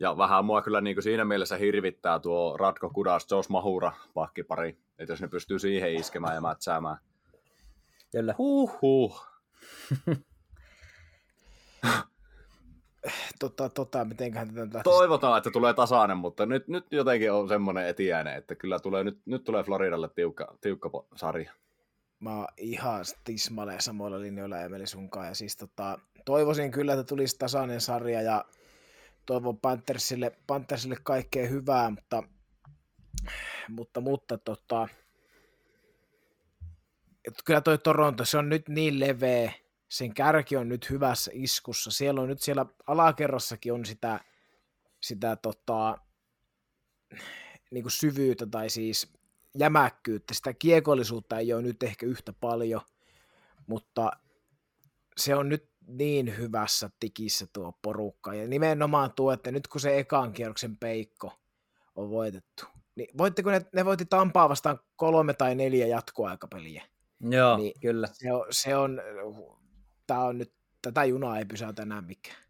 Ja 0.00 0.18
vähän 0.18 0.44
mua 0.44 0.62
kyllä 0.62 0.80
niin 0.80 0.96
kuin 0.96 1.02
siinä 1.02 1.24
mielessä 1.24 1.56
hirvittää 1.56 2.18
tuo 2.18 2.56
Ratko 2.56 2.90
Kudas, 2.90 3.26
Josh 3.30 3.50
Mahura 3.50 3.92
pakkipari, 4.14 4.78
että 4.98 5.12
jos 5.12 5.20
ne 5.20 5.28
pystyy 5.28 5.58
siihen 5.58 5.94
iskemään 5.94 6.34
ja 6.34 6.40
mätsäämään. 6.40 6.96
Kyllä. 8.12 8.34
Huh, 8.38 8.78
huh. 8.82 9.26
tota, 13.38 13.68
tota, 13.68 14.04
mitenköhän 14.04 14.48
tätä 14.48 14.60
lähtisi... 14.60 14.82
Toivotaan, 14.84 15.38
että 15.38 15.50
tulee 15.50 15.74
tasainen, 15.74 16.16
mutta 16.16 16.46
nyt, 16.46 16.68
nyt 16.68 16.86
jotenkin 16.90 17.32
on 17.32 17.48
semmoinen 17.48 17.88
etiäinen, 17.88 18.36
että 18.36 18.54
kyllä 18.54 18.78
tulee, 18.78 19.04
nyt, 19.04 19.18
nyt 19.26 19.44
tulee 19.44 19.62
Floridalle 19.62 20.08
tiukka, 20.08 20.56
tiukka 20.60 20.90
sarja. 21.16 21.52
Mä 22.20 22.36
oon 22.36 22.46
ihan 22.56 23.04
tismaleen 23.24 23.82
samoilla 23.82 24.20
linjoilla 24.20 24.60
Emeli 24.60 24.86
sunkaan, 24.86 25.26
ja 25.26 25.34
siis 25.34 25.56
tota, 25.56 25.98
toivoisin 26.24 26.70
kyllä, 26.70 26.92
että 26.92 27.04
tulisi 27.04 27.38
tasainen 27.38 27.80
sarja, 27.80 28.22
ja 28.22 28.44
toivon 29.26 29.58
Panthersille, 29.58 30.32
Panthersille 30.46 30.96
kaikkea 31.02 31.48
hyvää, 31.48 31.90
mutta, 31.90 32.22
mutta, 33.68 34.00
mutta 34.00 34.38
tota, 34.38 34.88
kyllä 37.44 37.60
toi 37.60 37.78
Toronto, 37.78 38.24
se 38.24 38.38
on 38.38 38.48
nyt 38.48 38.68
niin 38.68 39.00
leveä, 39.00 39.52
sen 39.94 40.14
kärki 40.14 40.56
on 40.56 40.68
nyt 40.68 40.90
hyvässä 40.90 41.30
iskussa, 41.34 41.90
siellä 41.90 42.20
on 42.20 42.28
nyt 42.28 42.42
siellä 42.42 42.66
alakerrassakin 42.86 43.72
on 43.72 43.84
sitä, 43.84 44.20
sitä 45.00 45.36
tota, 45.36 45.98
niin 47.70 47.84
kuin 47.84 47.92
syvyyttä 47.92 48.46
tai 48.46 48.70
siis 48.70 49.12
jämäkkyyttä, 49.58 50.34
sitä 50.34 50.52
kiekollisuutta 50.52 51.38
ei 51.38 51.52
ole 51.52 51.62
nyt 51.62 51.82
ehkä 51.82 52.06
yhtä 52.06 52.32
paljon, 52.32 52.80
mutta 53.66 54.10
se 55.16 55.34
on 55.34 55.48
nyt 55.48 55.68
niin 55.86 56.38
hyvässä 56.38 56.90
tikissä 57.00 57.46
tuo 57.52 57.78
porukka. 57.82 58.34
Ja 58.34 58.48
nimenomaan 58.48 59.12
tuo, 59.12 59.32
että 59.32 59.52
nyt 59.52 59.68
kun 59.68 59.80
se 59.80 59.98
ekan 59.98 60.32
kierroksen 60.32 60.76
peikko 60.76 61.32
on 61.94 62.10
voitettu, 62.10 62.64
niin 62.94 63.08
voittiko 63.18 63.50
ne, 63.50 63.66
ne 63.74 63.84
voitti 63.84 64.04
Tampaa 64.04 64.48
vastaan 64.48 64.80
kolme 64.96 65.34
tai 65.34 65.54
neljä 65.54 65.86
jatkoaikapeliä. 65.86 66.84
Joo, 67.20 67.56
niin 67.56 67.80
kyllä. 67.80 68.08
Se 68.12 68.32
on, 68.32 68.46
se 68.50 68.76
on, 68.76 69.00
tää 70.06 70.20
on 70.20 70.38
nyt, 70.38 70.52
tätä 70.82 71.04
junaa 71.04 71.38
ei 71.38 71.44
pysäytä 71.44 71.82
enää 71.82 72.02
mikään. 72.02 72.44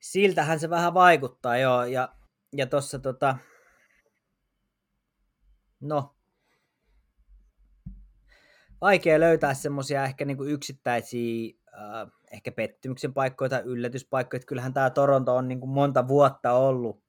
Siltähän 0.00 0.60
se 0.60 0.70
vähän 0.70 0.94
vaikuttaa, 0.94 1.56
joo, 1.56 1.84
ja, 1.84 2.14
ja 2.52 2.66
tuossa 2.66 2.98
tota, 2.98 3.38
no, 5.80 6.14
vaikea 8.80 9.20
löytää 9.20 9.54
semmoisia 9.54 10.04
ehkä 10.04 10.24
niinku 10.24 10.44
yksittäisiä 10.44 11.54
äh, 11.74 12.12
ehkä 12.32 12.52
pettymyksen 12.52 13.14
paikkoja 13.14 13.48
tai 13.48 13.62
yllätyspaikkoja. 13.64 14.36
Että 14.38 14.46
kyllähän 14.46 14.74
tämä 14.74 14.90
Toronto 14.90 15.36
on 15.36 15.48
niinku 15.48 15.66
monta 15.66 16.08
vuotta 16.08 16.52
ollut 16.52 17.04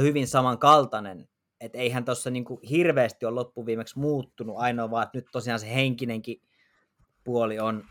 hyvin 0.00 0.28
samankaltainen. 0.28 1.28
Että 1.60 1.78
eihän 1.78 2.04
tuossa 2.04 2.30
niinku 2.30 2.60
hirveästi 2.70 3.26
ole 3.26 3.34
loppuviimeksi 3.34 3.98
muuttunut, 3.98 4.56
ainoa 4.58 4.90
vaan, 4.90 5.02
että 5.02 5.18
nyt 5.18 5.26
tosiaan 5.32 5.60
se 5.60 5.74
henkinenkin 5.74 6.42
puoli 7.24 7.58
on, 7.58 7.84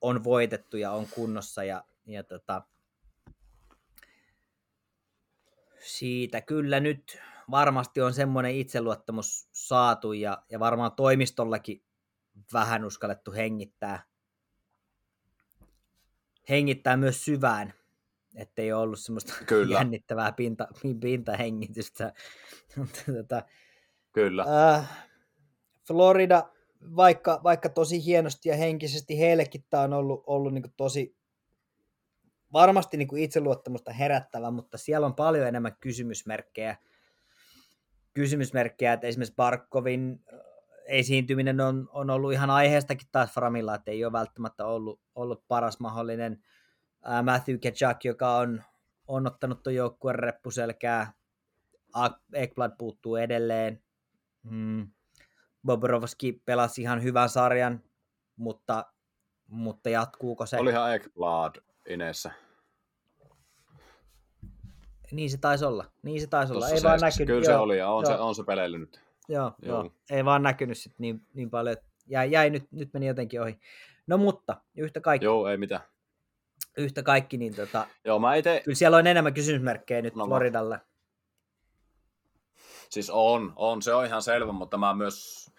on 0.00 0.24
voitettu 0.24 0.76
ja 0.76 0.90
on 0.92 1.06
kunnossa. 1.06 1.64
Ja, 1.64 1.84
ja 2.06 2.24
tota, 2.24 2.62
siitä 5.80 6.40
kyllä 6.40 6.80
nyt 6.80 7.18
varmasti 7.50 8.00
on 8.00 8.14
semmoinen 8.14 8.54
itseluottamus 8.54 9.48
saatu 9.52 10.12
ja, 10.12 10.42
ja 10.50 10.60
varmaan 10.60 10.92
toimistollakin 10.92 11.84
vähän 12.52 12.84
uskallettu 12.84 13.32
hengittää, 13.32 14.04
hengittää 16.48 16.96
myös 16.96 17.24
syvään, 17.24 17.74
ettei 18.34 18.72
ole 18.72 18.82
ollut 18.82 18.98
semmoista 18.98 19.34
Kyllä. 19.46 19.74
jännittävää 19.74 20.32
pinta, 20.32 20.68
pintahengitystä. 21.02 22.12
tota, 23.16 23.42
Kyllä. 24.12 24.44
Äh, 24.74 25.06
Florida, 25.86 26.48
vaikka, 26.96 27.40
vaikka 27.44 27.68
tosi 27.68 28.04
hienosti 28.04 28.48
ja 28.48 28.56
henkisesti 28.56 29.18
heillekin 29.18 29.64
tämä 29.70 29.82
on 29.82 29.92
ollut, 29.92 30.24
ollut 30.26 30.54
niin 30.54 30.74
tosi 30.76 31.16
varmasti 32.52 32.96
niin 32.96 33.18
itseluottamusta 33.18 33.92
herättävä, 33.92 34.50
mutta 34.50 34.78
siellä 34.78 35.06
on 35.06 35.14
paljon 35.14 35.48
enemmän 35.48 35.76
kysymysmerkkejä 35.80 36.76
kysymysmerkkejä, 38.14 38.92
että 38.92 39.06
esimerkiksi 39.06 39.34
Barkovin 39.36 40.20
äh, 40.32 40.38
esiintyminen 40.86 41.60
on, 41.60 41.88
on 41.92 42.10
ollut 42.10 42.32
ihan 42.32 42.50
aiheestakin 42.50 43.08
taas 43.12 43.30
Framilla, 43.30 43.74
että 43.74 43.90
ei 43.90 44.04
ole 44.04 44.12
välttämättä 44.12 44.66
ollut, 44.66 45.00
ollut 45.14 45.44
paras 45.48 45.80
mahdollinen. 45.80 46.44
Matthew 47.22 47.56
Kachak, 47.62 48.04
joka 48.04 48.36
on, 48.36 48.62
on 49.06 49.26
ottanut 49.26 49.62
tuon 49.62 49.74
joukkueen 49.74 50.18
reppuselkää, 50.18 51.12
Ekblad 52.32 52.72
puuttuu 52.78 53.16
edelleen. 53.16 53.82
Hmm. 54.50 54.88
Bobrovski 55.66 56.42
pelasi 56.44 56.82
ihan 56.82 57.02
hyvän 57.02 57.28
sarjan, 57.28 57.82
mutta, 58.36 58.86
mutta 59.48 59.90
jatkuuko 59.90 60.46
se? 60.46 60.58
Olihan 60.58 60.94
Ekblad 60.94 61.54
Inessä. 61.88 62.30
Niin 65.12 65.30
se 65.30 65.38
taisi 65.38 65.64
olla. 65.64 65.84
Niin 66.02 66.20
se 66.20 66.26
taisi 66.26 66.52
olla. 66.52 66.68
Ei 66.68 66.82
vaan 66.82 67.00
näkynyt. 67.00 67.26
Kyllä 67.26 67.44
se 67.44 67.56
oli 67.56 67.78
ja 67.78 67.88
on, 67.88 68.06
se, 68.06 68.12
on 68.12 68.34
se 68.34 68.44
peleillyt 68.44 69.04
Joo, 69.28 69.52
joo. 69.62 69.82
joo. 69.82 69.90
ei 70.10 70.24
vaan 70.24 70.42
näkynyt 70.42 70.78
sit 70.78 70.92
niin, 70.98 71.26
niin 71.34 71.50
paljon. 71.50 71.76
Jäi, 72.06 72.30
jäi 72.30 72.50
nyt, 72.50 72.72
nyt 72.72 72.92
meni 72.92 73.06
jotenkin 73.06 73.42
ohi. 73.42 73.60
No 74.06 74.18
mutta, 74.18 74.56
yhtä 74.76 75.00
kaikki. 75.00 75.24
Joo, 75.24 75.48
ei 75.48 75.56
mitään. 75.56 75.80
Yhtä 76.78 77.02
kaikki, 77.02 77.36
niin 77.36 77.54
tota, 77.54 77.86
joo, 78.04 78.18
mä 78.18 78.34
ite... 78.34 78.60
kyllä 78.64 78.76
siellä 78.76 78.96
on 78.96 79.06
enemmän 79.06 79.34
kysymysmerkkejä 79.34 80.02
nyt 80.02 80.14
no, 80.14 80.26
Floridalle. 80.26 80.80
Siis 82.90 83.10
on, 83.10 83.52
on, 83.56 83.82
se 83.82 83.94
on 83.94 84.06
ihan 84.06 84.22
selvä, 84.22 84.52
mutta 84.52 84.76
mä 84.76 84.94
myös 84.94 85.50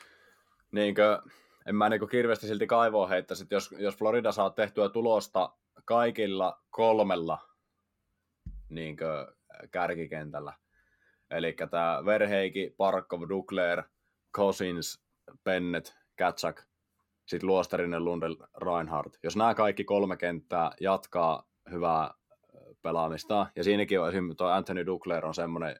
niinkö, 0.71 1.21
en 1.65 1.75
mä 1.75 1.89
niinkö 1.89 2.07
kirveästi 2.07 2.47
silti 2.47 2.67
kaivoa 2.67 3.07
heittäisi, 3.07 3.47
jos, 3.51 3.75
jos 3.77 3.97
Florida 3.97 4.31
saa 4.31 4.49
tehtyä 4.49 4.89
tulosta 4.89 5.53
kaikilla 5.85 6.61
kolmella 6.69 7.49
niinkö, 8.69 9.33
kärkikentällä. 9.71 10.53
Eli 11.31 11.55
tämä 11.71 12.01
Verheiki, 12.05 12.73
Parkov, 12.77 13.21
Dukler, 13.29 13.83
Cousins, 14.35 15.03
Pennet, 15.43 15.95
Katsak, 16.17 16.63
sitten 17.25 17.47
Luostarinen, 17.47 18.05
Lundel, 18.05 18.35
Reinhardt. 18.57 19.17
Jos 19.23 19.35
nämä 19.35 19.55
kaikki 19.55 19.83
kolme 19.83 20.17
kenttää 20.17 20.71
jatkaa 20.79 21.43
hyvää 21.71 22.13
pelaamista, 22.81 23.47
ja 23.55 23.63
siinäkin 23.63 23.99
on 23.99 24.09
esimerkiksi 24.09 24.37
tuo 24.37 24.47
Anthony 24.47 24.85
Dukler 24.85 25.25
on 25.25 25.33
semmoinen, 25.33 25.79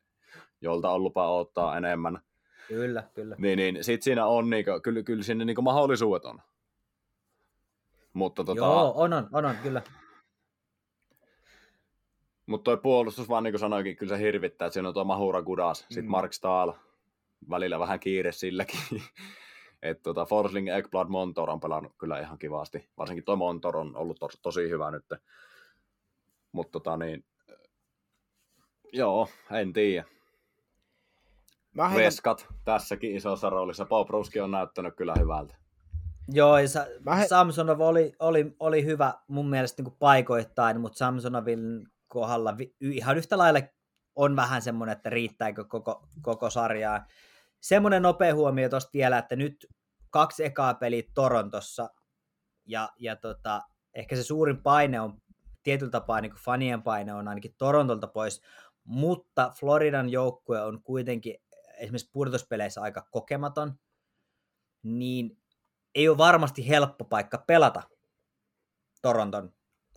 jolta 0.61 0.89
on 0.89 1.03
lupa 1.03 1.27
ottaa 1.27 1.77
enemmän. 1.77 2.19
Kyllä, 2.67 3.03
kyllä. 3.13 3.35
Niin, 3.39 3.57
niin 3.57 3.83
sitten 3.83 4.03
siinä 4.03 4.25
on, 4.25 4.49
niinku, 4.49 4.71
kyllä, 4.83 5.03
kyllä 5.03 5.23
sinne 5.23 5.45
niinku 5.45 5.61
mahdollisuudet 5.61 6.25
on. 6.25 6.41
Mutta 8.13 8.43
tota... 8.43 8.57
Joo, 8.57 8.93
on, 8.95 9.13
on, 9.13 9.27
on, 9.31 9.45
on 9.45 9.55
kyllä. 9.63 9.81
Mutta 12.45 12.63
toi 12.63 12.77
puolustus 12.77 13.29
vaan 13.29 13.43
niin 13.43 13.51
kuin 13.51 13.59
sanoikin, 13.59 13.95
kyllä 13.95 14.17
se 14.17 14.23
hirvittää, 14.23 14.65
että 14.65 14.73
siinä 14.73 14.87
on 14.87 14.93
tuo 14.93 15.03
Mahura 15.03 15.41
Gudas, 15.41 15.81
mm. 15.81 15.93
sitten 15.93 16.11
Mark 16.11 16.33
Stahl, 16.33 16.71
välillä 17.49 17.79
vähän 17.79 17.99
kiire 17.99 18.31
silläkin. 18.31 18.79
että 19.89 20.03
tota, 20.03 20.25
Forsling, 20.25 20.69
Ekblad, 20.69 21.07
Montor 21.07 21.49
on 21.49 21.59
pelannut 21.59 21.93
kyllä 21.97 22.19
ihan 22.19 22.38
kivasti. 22.38 22.89
Varsinkin 22.97 23.23
tuo 23.23 23.36
Montor 23.36 23.77
on 23.77 23.95
ollut 23.95 24.19
to- 24.19 24.29
tosi 24.41 24.69
hyvä 24.69 24.91
nyt. 24.91 25.05
Mutta 26.51 26.71
tota 26.71 26.97
niin, 26.97 27.25
joo, 28.93 29.27
en 29.51 29.73
tiedä. 29.73 30.05
Heitän... 31.77 31.97
Veskat 31.97 32.47
tässäkin 32.65 33.15
isossa 33.15 33.49
roolissa. 33.49 33.86
Popruski 33.86 34.39
on 34.39 34.51
näyttänyt 34.51 34.95
kyllä 34.95 35.13
hyvältä. 35.19 35.55
Joo, 36.27 36.57
ja 36.57 36.67
Sa- 36.67 37.15
he... 37.17 37.27
Samsonov 37.27 37.79
oli, 37.79 38.13
oli, 38.19 38.55
oli 38.59 38.86
hyvä 38.86 39.13
mun 39.27 39.49
mielestä 39.49 39.81
niin 39.81 39.91
kuin 39.91 39.99
paikoittain, 39.99 40.81
mutta 40.81 40.97
Samsonovin 40.97 41.88
kohdalla 42.07 42.57
ihan 42.81 43.17
yhtä 43.17 43.38
lailla 43.38 43.59
on 44.15 44.36
vähän 44.36 44.61
semmoinen, 44.61 44.95
että 44.95 45.09
riittääkö 45.09 45.65
koko, 45.65 46.07
koko 46.21 46.49
sarjaa. 46.49 47.05
Semmoinen 47.61 48.01
nopea 48.01 48.36
huomio 48.36 48.69
tuosta 48.69 48.89
vielä, 48.93 49.17
että 49.17 49.36
nyt 49.36 49.67
kaksi 50.16 50.45
ekaa 50.45 50.74
peliä 50.74 51.03
Torontossa, 51.13 51.89
ja, 52.66 52.89
ja 52.99 53.16
tota, 53.16 53.61
ehkä 53.93 54.16
se 54.16 54.24
suurin 54.24 54.63
paine 54.63 55.01
on 55.01 55.22
tietyllä 55.63 55.91
tapaa 55.91 56.22
niin 56.22 56.34
fanien 56.45 56.82
paine 56.82 57.13
on 57.13 57.28
ainakin 57.28 57.55
Torontolta 57.57 58.07
pois, 58.07 58.41
mutta 58.84 59.51
Floridan 59.59 60.09
joukkue 60.09 60.61
on 60.61 60.84
kuitenkin 60.84 61.36
esimerkiksi 61.78 62.09
pudotuspeleissä 62.13 62.82
aika 62.82 63.07
kokematon, 63.11 63.80
niin 64.84 65.38
ei 65.95 66.09
ole 66.09 66.18
varmasti 66.18 66.70
helppo 66.70 67.05
paikka 67.05 67.43
pelata 67.47 67.82
Toronton 69.01 69.53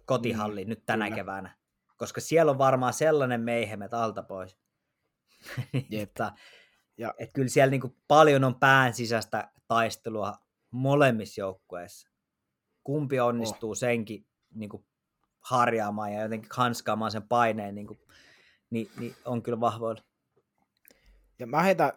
kotihalli 0.07 0.65
mm, 0.65 0.69
nyt 0.69 0.83
tänä 0.87 1.05
kyllä. 1.05 1.17
keväänä 1.17 1.59
koska 1.99 2.21
siellä 2.21 2.51
on 2.51 2.59
varmaan 2.59 2.93
sellainen 2.93 3.41
meihemet 3.41 3.95
alta 3.95 4.23
pois. 4.23 4.59
että, 6.03 6.33
ja. 6.99 7.15
et 7.19 7.33
kyllä 7.33 7.49
siellä 7.49 7.71
niinku 7.71 7.97
paljon 8.09 8.45
on 8.45 8.55
pään 8.55 8.95
sisäistä 8.95 9.51
taistelua 9.69 10.35
molemmissa 10.71 11.41
joukkueissa. 11.41 12.09
Kumpi 12.85 13.21
onnistuu 13.21 13.71
oh. 13.71 13.77
senkin 13.77 14.27
niinku 14.55 14.85
harjaamaan 15.41 16.13
ja 16.13 16.23
jotenkin 16.23 16.51
hanskaamaan 16.53 17.11
sen 17.11 17.29
paineen, 17.29 17.75
niinku, 17.75 17.99
niin, 18.71 18.91
niin 18.99 19.17
on 19.25 19.43
kyllä 19.43 19.61
vahvoilla. 19.61 20.03
Ja 21.39 21.47
mä 21.47 21.63
heitän 21.63 21.93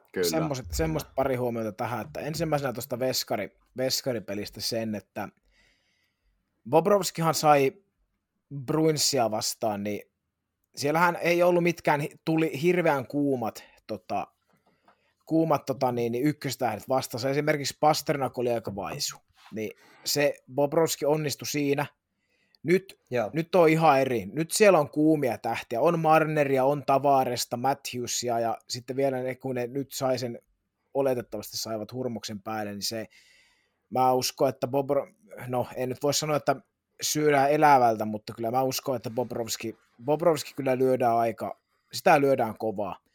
semmoista 0.72 1.12
pari 1.16 1.36
huomiota 1.36 1.72
tähän, 1.72 2.06
että 2.06 2.20
ensimmäisenä 2.20 2.74
tuosta 2.74 3.00
veskari, 3.00 3.58
veskaripelistä 3.78 4.62
sen, 4.62 4.96
että 4.96 5.30
Bobrovskihan 6.70 7.34
sai 7.34 7.74
Bruinsia 8.66 9.32
vastaan, 9.32 9.84
niin 9.84 10.02
siellähän 10.76 11.16
ei 11.16 11.44
ollut 11.44 11.64
mitkään, 11.64 12.02
tuli 12.26 12.62
hirveän 12.62 13.08
kuumat, 13.08 13.64
tota, 13.88 14.28
kuumat 15.32 15.66
tota, 15.66 15.92
niin, 15.92 16.12
niin 16.12 16.24
ykköstähdet 16.24 16.90
vastassa. 16.90 17.30
Esimerkiksi 17.30 17.78
Pasternak 17.80 18.38
oli 18.38 18.52
aika 18.52 18.76
vaisu. 18.76 19.18
Niin 19.54 19.72
se 20.06 20.34
Bobrovski 20.56 21.06
onnistui 21.06 21.48
siinä. 21.48 21.86
Nyt, 22.64 23.00
Joo. 23.12 23.30
nyt 23.34 23.56
on 23.56 23.70
ihan 23.70 24.02
eri. 24.02 24.26
Nyt 24.26 24.52
siellä 24.52 24.80
on 24.80 24.90
kuumia 24.90 25.38
tähtiä. 25.38 25.82
On 25.82 26.00
Marneria, 26.00 26.66
on 26.66 26.84
Tavaresta, 26.86 27.58
Matthewsia 27.58 28.40
ja 28.40 28.58
sitten 28.70 28.96
vielä 28.96 29.24
ne, 29.24 29.36
kun 29.36 29.56
ne 29.56 29.68
nyt 29.68 29.92
sai 29.92 30.20
sen, 30.20 30.40
oletettavasti 30.94 31.58
saivat 31.58 31.94
hurmuksen 31.94 32.42
päälle, 32.42 32.72
niin 32.72 32.82
se, 32.82 33.08
mä 33.90 34.14
uskon, 34.14 34.50
että 34.50 34.68
Bobro, 34.68 35.08
no 35.48 35.68
en 35.76 35.90
nyt 35.90 36.04
voi 36.04 36.14
sanoa, 36.14 36.38
että 36.38 36.56
syödään 37.02 37.52
elävältä, 37.52 38.06
mutta 38.06 38.34
kyllä 38.34 38.52
mä 38.52 38.64
uskon, 38.64 38.96
että 38.96 39.10
Bobrovski, 39.10 39.78
Bobrovski 40.06 40.54
kyllä 40.54 40.78
lyödään 40.78 41.18
aika, 41.18 41.60
sitä 41.94 42.22
lyödään 42.22 42.58
kovaa. 42.58 43.11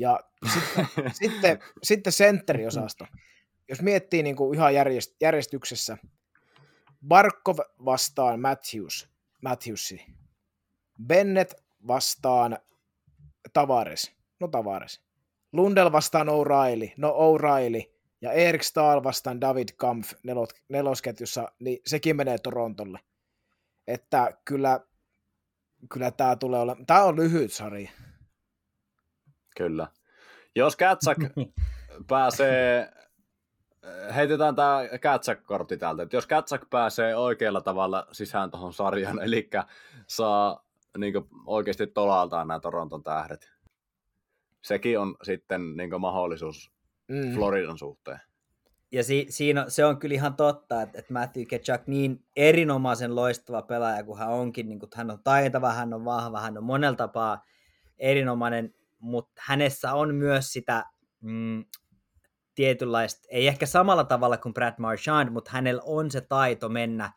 Ja 0.00 0.20
sitten, 0.52 0.86
sitten, 1.22 1.58
sitten 1.82 2.12
sentteriosasto. 2.12 3.06
jos 3.68 3.82
miettii 3.82 4.22
niin 4.22 4.36
kuin 4.36 4.54
ihan 4.54 4.74
järjest, 4.74 5.16
järjestyksessä, 5.20 5.98
Barkov 7.08 7.58
vastaan 7.84 8.40
Matthews, 8.40 9.08
Matthewsi, 9.42 10.06
Bennett 11.06 11.52
vastaan 11.86 12.58
Tavares, 13.52 14.12
no 14.40 14.48
Tavares, 14.48 15.00
Lundell 15.52 15.92
vastaan 15.92 16.28
O'Reilly, 16.28 16.92
no 16.96 17.10
O'Reilly, 17.10 18.00
ja 18.20 18.32
Erik 18.32 18.62
Stahl 18.62 19.02
vastaan 19.02 19.40
David 19.40 19.68
Kampf 19.76 20.12
nelot, 20.22 20.52
nelosketjussa, 20.68 21.52
niin 21.58 21.78
sekin 21.86 22.16
menee 22.16 22.38
Torontolle. 22.38 22.98
Että 23.86 24.38
kyllä, 24.44 24.80
kyllä 25.92 26.10
tämä 26.10 26.36
tulee 26.36 26.60
olla, 26.60 26.76
tämä 26.86 27.04
on 27.04 27.16
lyhyt 27.16 27.52
sarja. 27.52 27.90
Kyllä. 29.60 29.88
Jos 30.56 30.76
Katsak 30.76 31.18
pääsee, 32.08 32.92
heitetään 34.14 34.56
tämä 34.56 34.80
Katsak-kortti 35.02 35.76
täältä, 35.76 36.02
että 36.02 36.16
jos 36.16 36.26
Katsak 36.26 36.70
pääsee 36.70 37.16
oikealla 37.16 37.60
tavalla 37.60 38.06
sisään 38.12 38.50
tuohon 38.50 38.72
sarjan, 38.72 39.22
eli 39.26 39.50
saa 40.06 40.64
niin 40.98 41.14
oikeasti 41.46 41.86
tolaltaan 41.86 42.48
nämä 42.48 42.60
Toronton 42.60 43.02
tähdet, 43.02 43.50
sekin 44.62 44.98
on 44.98 45.16
sitten 45.22 45.76
niin 45.76 46.00
mahdollisuus 46.00 46.72
mm. 47.08 47.34
Floridan 47.34 47.78
suhteen. 47.78 48.20
Ja 48.92 49.04
si, 49.04 49.26
siinä, 49.28 49.64
se 49.68 49.84
on 49.84 49.98
kyllä 49.98 50.14
ihan 50.14 50.34
totta, 50.34 50.82
että, 50.82 50.98
että 50.98 51.12
Matthew 51.12 51.44
Ketchuk 51.44 51.86
niin 51.86 52.24
erinomaisen 52.36 53.16
loistava 53.16 53.62
pelaaja, 53.62 54.04
kun 54.04 54.18
hän 54.18 54.28
onkin, 54.28 54.68
niin 54.68 54.78
kuin, 54.78 54.90
hän 54.94 55.10
on 55.10 55.22
taitava, 55.24 55.72
hän 55.72 55.94
on 55.94 56.04
vahva, 56.04 56.40
hän 56.40 56.58
on 56.58 56.64
monella 56.64 56.96
tapaa 56.96 57.44
erinomainen, 57.98 58.74
mutta 59.00 59.42
hänessä 59.44 59.94
on 59.94 60.14
myös 60.14 60.52
sitä 60.52 60.84
mm, 61.20 61.64
tietynlaista, 62.54 63.28
ei 63.30 63.48
ehkä 63.48 63.66
samalla 63.66 64.04
tavalla 64.04 64.36
kuin 64.36 64.54
Brad 64.54 64.74
Marchand, 64.78 65.30
mutta 65.30 65.50
hänellä 65.50 65.82
on 65.84 66.10
se 66.10 66.20
taito 66.20 66.68
mennä 66.68 67.12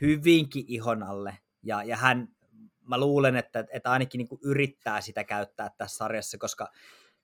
hyvinkin 0.00 0.64
ihon 0.68 1.02
alle. 1.02 1.38
Ja, 1.62 1.82
ja 1.82 1.96
hän, 1.96 2.28
mä 2.88 2.98
luulen, 2.98 3.36
että, 3.36 3.64
että 3.72 3.90
ainakin 3.90 4.18
niin 4.18 4.38
yrittää 4.44 5.00
sitä 5.00 5.24
käyttää 5.24 5.70
tässä 5.78 5.96
sarjassa, 5.96 6.38
koska 6.38 6.68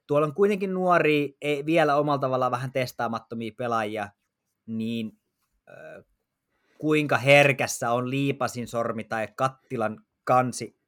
tuolla 0.07 0.27
on 0.27 0.33
kuitenkin 0.33 0.73
nuoria, 0.73 1.27
ei, 1.41 1.65
vielä 1.65 1.95
omalla 1.95 2.19
tavallaan 2.19 2.51
vähän 2.51 2.71
testaamattomia 2.71 3.51
pelaajia, 3.57 4.09
niin 4.65 5.11
äh, 5.69 6.05
kuinka 6.77 7.17
herkässä 7.17 7.91
on 7.91 8.09
liipasin 8.09 8.67
sormi 8.67 9.03
tai 9.03 9.27
kattilan 9.35 10.05
kansi 10.23 10.78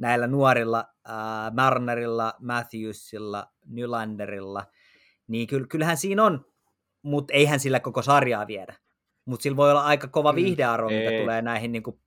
näillä 0.00 0.26
nuorilla 0.26 0.84
äh, 1.08 1.14
Marnerilla, 1.54 2.34
Matthewsilla, 2.40 3.46
Nylanderilla, 3.66 4.66
niin 5.28 5.46
kyllähän 5.68 5.96
siinä 5.96 6.24
on, 6.24 6.44
mutta 7.02 7.34
eihän 7.34 7.60
sillä 7.60 7.80
koko 7.80 8.02
sarjaa 8.02 8.46
viedä. 8.46 8.74
Mutta 9.24 9.42
sillä 9.42 9.56
voi 9.56 9.70
olla 9.70 9.84
aika 9.84 10.08
kova 10.08 10.34
viihdearvo, 10.34 10.88
mm, 10.88 10.94
mitä 10.94 11.10
tulee 11.22 11.42
näihin 11.42 11.72
niin 11.72 11.82
kuin, 11.82 12.00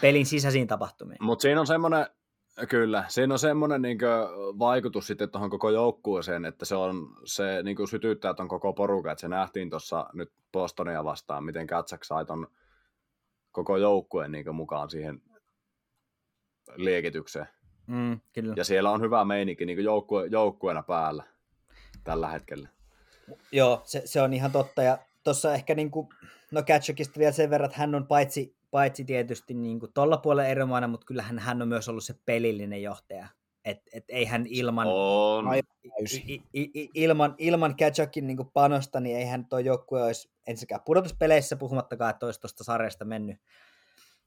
pelin 0.00 0.26
sisäisiin 0.26 0.66
tapahtumiin. 0.66 1.18
Mutta 1.20 1.42
siinä 1.42 1.60
on 1.60 1.66
semmoinen, 1.66 2.06
Kyllä, 2.68 3.04
siinä 3.08 3.34
on 3.34 3.38
semmoinen 3.38 3.82
niin 3.82 3.98
vaikutus 4.58 5.06
sitten 5.06 5.30
tuohon 5.30 5.50
koko 5.50 5.70
joukkueeseen, 5.70 6.44
että 6.44 6.64
se, 6.64 6.74
on, 6.74 7.08
se 7.24 7.62
niin 7.62 7.88
sytyttää 7.88 8.34
tuon 8.34 8.48
koko 8.48 8.72
porukan, 8.72 9.12
että 9.12 9.20
se 9.20 9.28
nähtiin 9.28 9.70
tuossa 9.70 10.06
nyt 10.12 10.32
Bostonia 10.52 11.04
vastaan, 11.04 11.44
miten 11.44 11.66
Katsak 11.66 12.04
sai 12.04 12.24
ton 12.24 12.46
koko 13.52 13.76
joukkueen 13.76 14.32
niin 14.32 14.54
mukaan 14.54 14.90
siihen 14.90 15.22
liekitykseen. 16.76 17.46
Mm, 17.86 18.20
kyllä. 18.32 18.54
Ja 18.56 18.64
siellä 18.64 18.90
on 18.90 19.00
hyvä 19.00 19.24
meininki 19.24 19.66
niin 19.66 19.84
joukkue, 19.84 20.26
joukkueena 20.26 20.82
päällä 20.82 21.24
tällä 22.04 22.28
hetkellä. 22.28 22.68
Joo, 23.52 23.82
se, 23.84 24.02
se 24.04 24.22
on 24.22 24.32
ihan 24.32 24.52
totta. 24.52 24.82
Ja 24.82 24.98
tuossa 25.24 25.54
ehkä, 25.54 25.74
niin 25.74 25.90
kuin, 25.90 26.08
no 26.50 26.62
Katchukista 26.62 27.18
vielä 27.18 27.32
sen 27.32 27.50
verran, 27.50 27.66
että 27.66 27.80
hän 27.80 27.94
on 27.94 28.06
paitsi 28.06 28.56
paitsi 28.72 29.04
tietysti 29.04 29.54
niin 29.54 29.80
kuin 29.80 29.92
tuolla 29.92 30.16
puolella 30.16 30.48
erinomainen, 30.48 30.90
mutta 30.90 31.06
kyllähän 31.06 31.38
hän 31.38 31.62
on 31.62 31.68
myös 31.68 31.88
ollut 31.88 32.04
se 32.04 32.14
pelillinen 32.24 32.82
johtaja. 32.82 33.26
Et, 33.64 33.78
et 33.92 34.04
ei 34.08 34.24
hän 34.24 34.46
ilman, 34.48 34.86
on. 34.90 35.44
I, 35.54 36.42
i, 36.54 36.90
ilman, 36.94 37.34
ilman 37.38 37.76
Kajakin 37.76 38.26
niin 38.26 38.50
panosta, 38.52 39.00
niin 39.00 39.16
eihän 39.16 39.46
tuo 39.46 39.58
joukkue 39.58 40.02
olisi 40.02 40.30
ensinnäkään 40.46 40.80
pudotuspeleissä, 40.84 41.56
puhumattakaan, 41.56 42.10
että 42.10 42.26
olisi 42.26 42.40
tuosta 42.40 42.64
sarjasta 42.64 43.04
mennyt, 43.04 43.36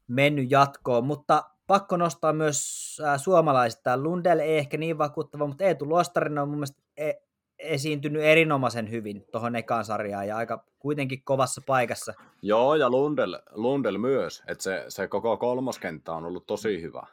mennyt 0.07 0.51
jatkoon. 0.51 1.05
Mutta 1.05 1.43
pakko 1.68 1.97
nostaa 1.97 2.34
myös 2.34 2.97
äh, 3.03 3.22
suomalaista. 3.22 3.97
Lundell 3.97 4.39
ei 4.39 4.57
ehkä 4.57 4.78
niin 4.78 4.97
vakuuttava, 4.97 5.47
mutta 5.47 5.63
Eetu 5.63 5.89
Luostarinen 5.89 6.39
on 6.43 6.49
mun 6.49 6.57
mielestä 6.57 6.82
e, 6.97 7.13
esiintynyt 7.59 8.24
erinomaisen 8.24 8.91
hyvin 8.91 9.26
tuohon 9.32 9.55
ekaan 9.55 9.86
sarjaan 9.86 10.28
ja 10.28 10.38
aika 10.38 10.66
kuitenkin 10.80 11.24
kovassa 11.24 11.61
paikassa. 11.66 12.13
Joo, 12.41 12.76
ja 12.76 12.89
Lundell, 12.89 13.36
Lundell 13.51 13.97
myös, 13.97 14.43
että 14.47 14.63
se, 14.63 14.86
se 14.88 15.07
koko 15.07 15.38
kolmoskenttä 15.38 16.13
on 16.13 16.26
ollut 16.26 16.45
tosi 16.45 16.82
hyvä. 16.82 17.07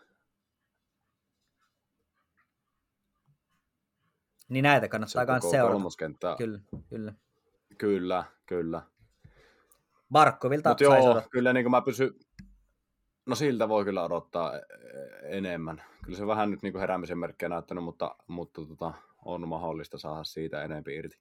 Niin 4.49 4.63
näitä 4.63 4.89
kannattaa 4.89 5.27
myös 5.27 5.51
seurata. 5.51 5.73
Kolmoskenttä. 5.73 6.35
Kyllä, 6.39 6.61
kyllä. 6.89 7.15
Kyllä, 7.79 8.25
kyllä. 8.47 8.83
Barkovilta 10.13 10.69
Mut 10.69 10.81
joo, 10.81 11.23
kyllä 11.31 11.53
niin 11.53 11.65
kuin 11.65 11.71
mä 11.71 11.83
pysyn, 11.83 12.11
no 13.27 13.35
siltä 13.35 13.69
voi 13.69 13.85
kyllä 13.85 14.05
odottaa 14.05 14.57
e- 14.57 14.59
e- 14.59 15.37
enemmän. 15.37 15.83
Kyllä 16.05 16.19
se 16.19 16.27
vähän 16.27 16.51
nyt 16.51 16.63
niin 16.63 16.73
kuin 16.73 16.81
heräämisen 16.81 17.19
merkkejä 17.19 17.49
näyttänyt, 17.49 17.85
mutta, 17.85 18.17
mutta 18.27 18.67
tota, 18.67 18.93
on 19.25 19.49
mahdollista 19.49 19.99
saada 19.99 20.25
siitä 20.25 20.63
enempi 20.63 20.95
irti. 20.95 21.21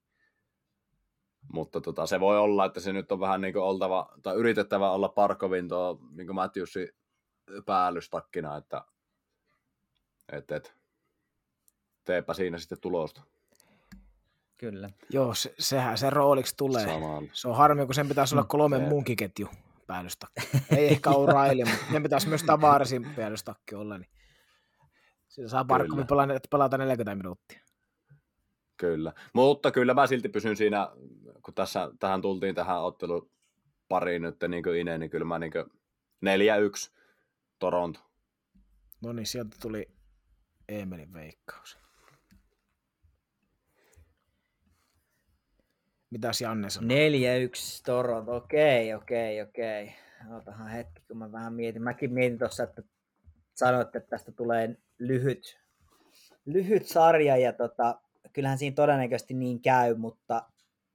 Mutta 1.53 1.81
tota, 1.81 2.05
se 2.05 2.19
voi 2.19 2.39
olla, 2.39 2.65
että 2.65 2.79
se 2.79 2.93
nyt 2.93 3.11
on 3.11 3.19
vähän 3.19 3.41
niin 3.41 3.53
kuin 3.53 3.63
oltava, 3.63 4.09
tai 4.21 4.35
yritettävä 4.35 4.91
olla 4.91 5.09
Parkovin 5.09 5.69
tuo 5.69 5.99
niin 6.11 6.35
Matthewsin 6.35 6.89
päällystakkina, 7.65 8.57
että 8.57 8.85
et, 10.31 10.51
et, 10.51 10.75
teepä 12.03 12.33
siinä 12.33 12.57
sitten 12.57 12.81
tulosta. 12.81 13.21
Kyllä. 14.57 14.89
Joo, 15.09 15.33
se, 15.33 15.53
sehän 15.59 15.97
se 15.97 16.09
rooliksi 16.09 16.57
tulee. 16.57 16.85
Samaan. 16.85 17.29
Se 17.33 17.47
on 17.47 17.55
harmi, 17.55 17.85
kun 17.85 17.95
sen 17.95 18.07
pitäisi 18.07 18.35
olla 18.35 18.43
kolmen 18.43 18.81
muunkin 18.81 19.17
ketju 19.17 19.49
päällystakki. 19.91 20.41
Ei 20.75 20.87
ehkä 20.87 21.09
O'Reilly, 21.09 21.69
mutta 21.69 21.91
sen 21.91 22.03
pitäisi 22.03 22.29
myös 22.29 22.43
Tavarisin 22.43 23.13
päällystakki 23.15 23.75
olla. 23.75 23.97
Niin 23.97 24.09
siinä 25.27 25.49
saa 25.49 25.65
Parkovi 25.65 26.03
pelata, 26.03 26.33
pelata 26.51 26.77
40 26.77 27.15
minuuttia. 27.15 27.59
Kyllä, 28.77 29.13
mutta 29.33 29.71
kyllä 29.71 29.93
mä 29.93 30.07
silti 30.07 30.29
pysyn 30.29 30.55
siinä, 30.55 30.89
kun 31.45 31.53
tässä, 31.53 31.91
tähän 31.99 32.21
tultiin 32.21 32.55
tähän 32.55 32.81
ottelu 32.81 33.31
pariin 33.87 34.21
nyt 34.21 34.35
niin 34.47 34.63
kuin 34.63 34.79
Ine, 34.79 34.97
niin 34.97 35.09
kyllä 35.09 35.25
mä 35.25 35.39
niin 35.39 35.53
4-1 35.55 36.91
Toronto. 37.59 37.99
No 39.01 39.13
niin, 39.13 39.27
sieltä 39.27 39.57
tuli 39.61 39.91
Emelin 40.69 41.13
veikkaus. 41.13 41.77
Mitäs 46.11 46.41
Janne 46.41 46.69
sanoo? 46.69 46.89
4-1 46.89 46.91
Toronto, 47.85 48.35
okei, 48.35 48.93
okei, 48.93 49.41
okei. 49.41 49.93
Otahan 50.37 50.69
hetki, 50.69 51.01
kun 51.07 51.17
mä 51.17 51.31
vähän 51.31 51.53
mietin. 51.53 51.83
Mäkin 51.83 52.13
mietin 52.13 52.39
tuossa, 52.39 52.63
että 52.63 52.83
sanoitte, 53.55 53.97
että 53.97 54.09
tästä 54.09 54.31
tulee 54.31 54.75
lyhyt, 54.99 55.59
lyhyt 56.45 56.87
sarja 56.87 57.37
ja 57.37 57.53
tota, 57.53 58.01
kyllähän 58.33 58.57
siinä 58.57 58.75
todennäköisesti 58.75 59.33
niin 59.33 59.61
käy, 59.61 59.95
mutta 59.95 60.43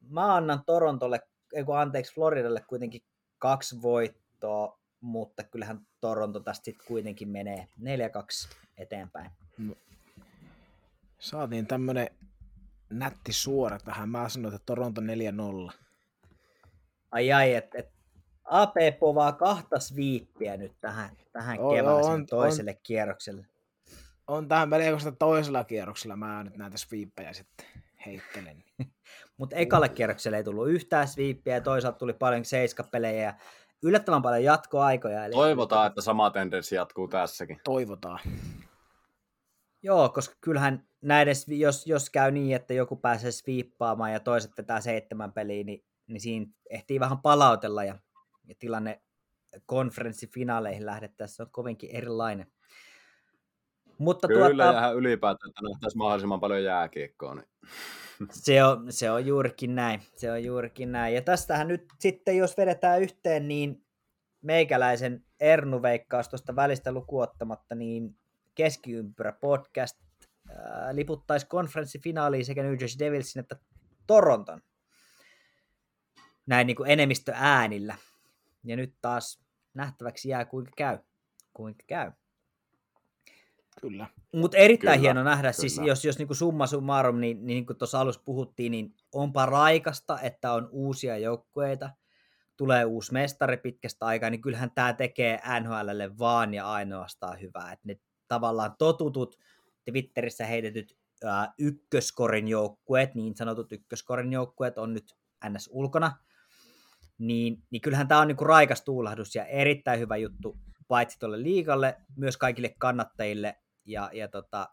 mä 0.08 0.34
annan 0.34 0.62
Torontolle, 0.66 1.20
ei 1.54 1.64
kun 1.64 1.78
anteeksi 1.78 2.14
Floridalle 2.14 2.60
kuitenkin 2.68 3.00
kaksi 3.38 3.82
voittoa, 3.82 4.80
mutta 5.00 5.44
kyllähän 5.44 5.80
Toronto 6.00 6.40
tästä 6.40 6.64
sitten 6.64 6.86
kuitenkin 6.86 7.28
menee 7.28 7.68
4-2 7.80 7.84
eteenpäin. 8.78 9.30
Saatiin 11.18 11.66
tämmönen 11.66 12.08
nätti 12.91 13.32
suora 13.32 13.78
tähän. 13.78 14.09
Mä 14.09 14.28
sanoin, 14.28 14.55
että 14.55 14.66
Toronto 14.66 15.01
4-0. 15.01 15.72
Ai 17.11 17.32
ai, 17.32 17.55
että 17.55 17.78
et 17.78 17.93
AP 18.45 18.74
povaa 18.99 19.32
kahta 19.32 19.80
sviippiä 19.80 20.57
nyt 20.57 20.72
tähän, 20.80 21.11
tähän 21.32 21.59
kevääseen 21.74 22.26
toiselle 22.26 22.70
on, 22.70 22.80
kierrokselle 22.82 23.47
on 24.26 24.49
tähän 24.49 24.68
melkoista 24.68 25.12
toisella 25.12 25.64
kierroksella. 25.64 26.16
Mä 26.16 26.45
nyt 26.45 26.57
näitä 26.57 26.78
sweepejä 26.78 27.32
sitten 27.32 27.66
heittelen. 28.07 28.64
Mutta 29.39 29.57
ekalle 29.57 29.89
kierrokselle 29.89 30.37
ei 30.37 30.45
tullut 30.45 30.68
yhtään 30.68 31.09
sweepejä 31.09 31.57
ja 31.57 31.61
toisaalta 31.61 31.99
tuli 31.99 32.12
paljon 32.12 32.45
seiskapelejä 32.45 33.22
ja 33.22 33.34
yllättävän 33.82 34.22
paljon 34.22 34.45
jatkoaikoja. 34.45 35.24
Eli... 35.24 35.32
Toivotaan, 35.32 35.87
että 35.87 36.01
sama 36.01 36.30
tendenssi 36.30 36.74
jatkuu 36.74 37.09
tässäkin. 37.09 37.61
Toivotaan. 37.64 38.18
Joo, 39.87 40.09
koska 40.09 40.34
kyllähän 40.41 40.89
näiden, 41.03 41.34
jos, 41.49 41.87
jos 41.87 42.11
käy 42.11 42.30
niin, 42.30 42.57
että 42.57 42.74
joku 42.74 42.97
pääsee 42.97 43.30
sviippaamaan 43.30 44.12
ja 44.12 44.20
toiset 44.20 44.51
vetää 44.59 44.80
seitsemän 44.80 45.32
peliä, 45.32 45.64
niin, 45.64 45.84
niin 46.07 46.20
siinä 46.20 46.47
ehtii 46.70 47.01
vähän 47.01 47.18
palautella 47.18 47.84
ja, 47.84 47.99
ja 48.45 48.55
tilanne 48.59 49.03
konferenssifinaaleihin 49.66 50.87
lähdettäessä 50.87 51.43
on 51.43 51.51
kovinkin 51.51 51.91
erilainen. 51.91 52.47
Mutta 53.99 54.28
Kyllä, 54.28 54.64
tuota... 54.64 54.78
ja 54.78 54.91
ylipäätään, 54.91 55.51
että 55.51 55.62
nähtäisiin 55.68 55.99
mahdollisimman 55.99 56.41
paljon 56.41 56.64
jääkiekkoa. 56.64 57.34
Niin... 57.34 57.49
Se 58.30 58.64
on, 58.64 58.93
se 58.93 59.11
on 59.11 59.26
juurikin 59.26 59.74
näin. 59.74 60.03
Se 60.16 60.32
on 60.32 60.45
juurikin 60.45 60.93
näin. 60.93 61.14
Ja 61.14 61.22
tästähän 61.22 61.68
nyt 61.68 61.84
sitten, 61.99 62.37
jos 62.37 62.57
vedetään 62.57 63.03
yhteen, 63.03 63.49
niin 63.49 63.84
meikäläisen 64.43 65.24
Ernu 65.41 65.82
veikkaus 65.82 66.28
tuosta 66.28 66.57
välistä 66.57 66.93
lukuottamatta, 66.93 67.74
niin 67.74 68.16
keskiympyrä 68.57 69.32
podcast 69.32 69.96
liputtaisi 70.92 71.46
konferenssifinaaliin 71.46 72.44
sekä 72.44 72.62
New 72.62 72.76
Jersey 72.80 72.98
Devilsin 72.98 73.40
että 73.40 73.57
Toronton. 74.07 74.62
Näin 76.46 76.66
niin 76.66 76.76
kuin 76.76 76.90
enemmistö 76.90 77.32
äänillä. 77.34 77.96
Ja 78.64 78.76
nyt 78.76 78.94
taas 79.02 79.40
nähtäväksi 79.74 80.28
jää 80.28 80.44
kuinka 80.44 80.72
käy. 80.76 80.98
Kuinka 81.54 81.84
käy. 81.86 82.12
Kyllä. 83.80 84.07
Mutta 84.34 84.57
erittäin 84.57 84.98
kyllä, 84.98 85.02
hieno 85.02 85.22
nähdä, 85.22 85.52
siis 85.52 85.74
kyllä. 85.74 85.84
siis 85.84 85.88
jos, 85.88 86.04
jos 86.04 86.18
niin 86.18 86.28
kuin 86.28 86.36
summa 86.36 86.66
summarum, 86.66 87.20
niin, 87.20 87.36
niin, 87.36 87.46
niin 87.46 87.66
kuin 87.66 87.78
tuossa 87.78 88.00
alussa 88.00 88.22
puhuttiin, 88.24 88.72
niin 88.72 88.94
onpa 89.12 89.46
raikasta, 89.46 90.20
että 90.20 90.52
on 90.52 90.68
uusia 90.72 91.18
joukkueita, 91.18 91.90
tulee 92.57 92.84
uusi 92.84 93.12
mestari 93.12 93.57
pitkästä 93.57 94.07
aikaa, 94.07 94.30
niin 94.30 94.40
kyllähän 94.40 94.70
tämä 94.74 94.92
tekee 94.92 95.40
NHLlle 95.61 96.18
vaan 96.18 96.54
ja 96.54 96.72
ainoastaan 96.72 97.40
hyvää. 97.40 97.72
Että 97.72 97.88
ne 97.88 98.00
tavallaan 98.29 98.74
totutut, 98.79 99.39
Twitterissä 99.85 100.47
heitetyt 100.47 100.99
ää, 101.24 101.53
ykköskorin 101.59 102.49
joukkueet, 102.49 103.14
niin 103.14 103.37
sanotut 103.37 103.72
ykköskorin 103.72 104.33
joukkueet 104.33 104.79
on 104.79 104.95
nyt 104.95 105.16
ns. 105.49 105.70
ulkona, 105.72 106.12
niin, 107.18 107.62
niin 107.70 107.81
kyllähän 107.81 108.09
tämä 108.09 108.20
on 108.20 108.29
niinku 108.29 108.45
raikas 108.45 108.83
tuulahdus 108.83 109.35
ja 109.35 109.45
erittäin 109.45 110.01
hyvä 110.01 110.16
juttu 110.16 110.59
paitsi 110.89 111.18
tuolle 111.18 111.43
liikalle, 111.43 111.97
myös 112.16 112.37
kaikille 112.37 112.74
kannattajille 112.79 113.57
ja, 113.85 114.11
ja 114.12 114.29
tota, 114.29 114.68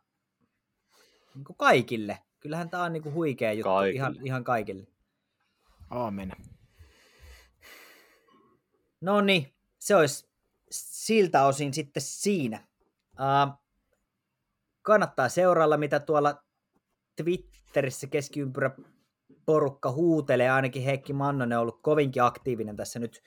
niin 1.35 1.45
kuin 1.45 1.57
kaikille. 1.57 2.19
Kyllähän 2.39 2.69
tämä 2.69 2.83
on 2.83 2.93
niin 2.93 3.03
kuin 3.03 3.15
huikea 3.15 3.53
juttu 3.53 3.69
kaikille. 3.69 3.95
Ihan, 3.95 4.15
ihan 4.23 4.43
kaikille. 4.43 4.87
Aamen. 5.89 6.31
No 9.01 9.21
niin, 9.21 9.53
se 9.79 9.95
olisi 9.95 10.29
siltä 10.71 11.45
osin 11.45 11.73
sitten 11.73 12.03
siinä. 12.03 12.67
Uh, 13.19 13.53
kannattaa 14.81 15.29
seurailla, 15.29 15.77
mitä 15.77 15.99
tuolla 15.99 16.43
Twitterissä 17.15 18.07
keskiympyrä 18.07 18.71
porukka 19.45 19.91
huutelee, 19.91 20.49
ainakin 20.49 20.83
Heikki 20.83 21.13
Mannonen 21.13 21.57
on 21.57 21.61
ollut 21.61 21.79
kovinkin 21.81 22.23
aktiivinen 22.23 22.75
tässä 22.75 22.99
nyt 22.99 23.21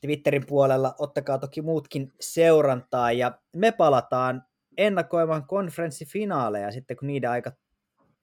Twitterin 0.00 0.46
puolella. 0.46 0.94
Ottakaa 0.98 1.38
toki 1.38 1.62
muutkin 1.62 2.12
seurantaa 2.20 3.12
ja 3.12 3.38
me 3.56 3.72
palataan 3.72 4.44
ennakoimaan 4.76 5.46
konferenssifinaaleja 5.46 6.72
sitten, 6.72 6.96
kun 6.96 7.06
niiden 7.06 7.30
aika 7.30 7.52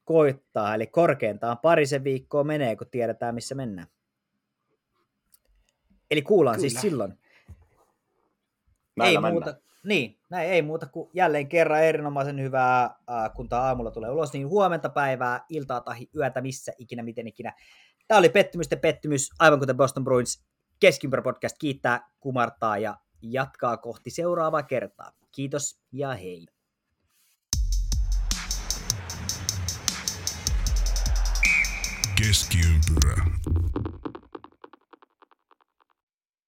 koittaa, 0.06 0.76
eli 0.76 0.88
korkeintaan 0.88 1.58
parisen 1.58 2.04
viikkoa 2.04 2.44
menee, 2.44 2.76
kun 2.76 2.90
tiedetään, 2.92 3.36
missä 3.36 3.56
mennään. 3.56 3.88
Eli 6.12 6.22
kuullaan 6.22 6.60
siis 6.60 6.74
Kyllä. 6.74 6.82
siis 6.82 6.92
silloin. 6.92 7.20
Näillä 8.96 9.28
ei 9.28 9.32
muuta, 9.32 9.56
niin, 9.84 10.20
näin 10.36 10.50
ei 10.50 10.62
muuta 10.62 10.86
kuin 10.86 11.10
jälleen 11.14 11.48
kerran 11.48 11.84
erinomaisen 11.84 12.42
hyvää, 12.42 12.84
äh, 12.84 13.34
kun 13.36 13.50
tämä 13.50 13.62
aamulla 13.62 13.92
tulee 13.92 14.10
ulos, 14.10 14.34
niin 14.34 14.48
huomenta 14.48 14.90
päivää, 14.90 15.46
iltaa 15.50 15.82
tai 15.82 16.08
yötä, 16.16 16.42
missä 16.42 16.72
ikinä, 16.78 17.04
miten 17.04 17.28
ikinä. 17.28 17.54
Tämä 18.08 18.18
oli 18.18 18.30
pettymysten 18.30 18.80
pettymys, 18.80 19.30
aivan 19.40 19.60
kuten 19.60 19.78
Boston 19.78 20.04
Bruins 20.04 20.44
Keskimpärä 20.80 21.22
podcast 21.22 21.56
kiittää, 21.60 22.10
kumartaa 22.20 22.78
ja 22.78 22.98
jatkaa 23.22 23.78
kohti 23.78 24.10
seuraavaa 24.10 24.64
kertaa. 24.64 25.12
Kiitos 25.32 25.80
ja 25.92 26.14
hei. 26.14 26.46
Keskiympyrä. 32.16 33.26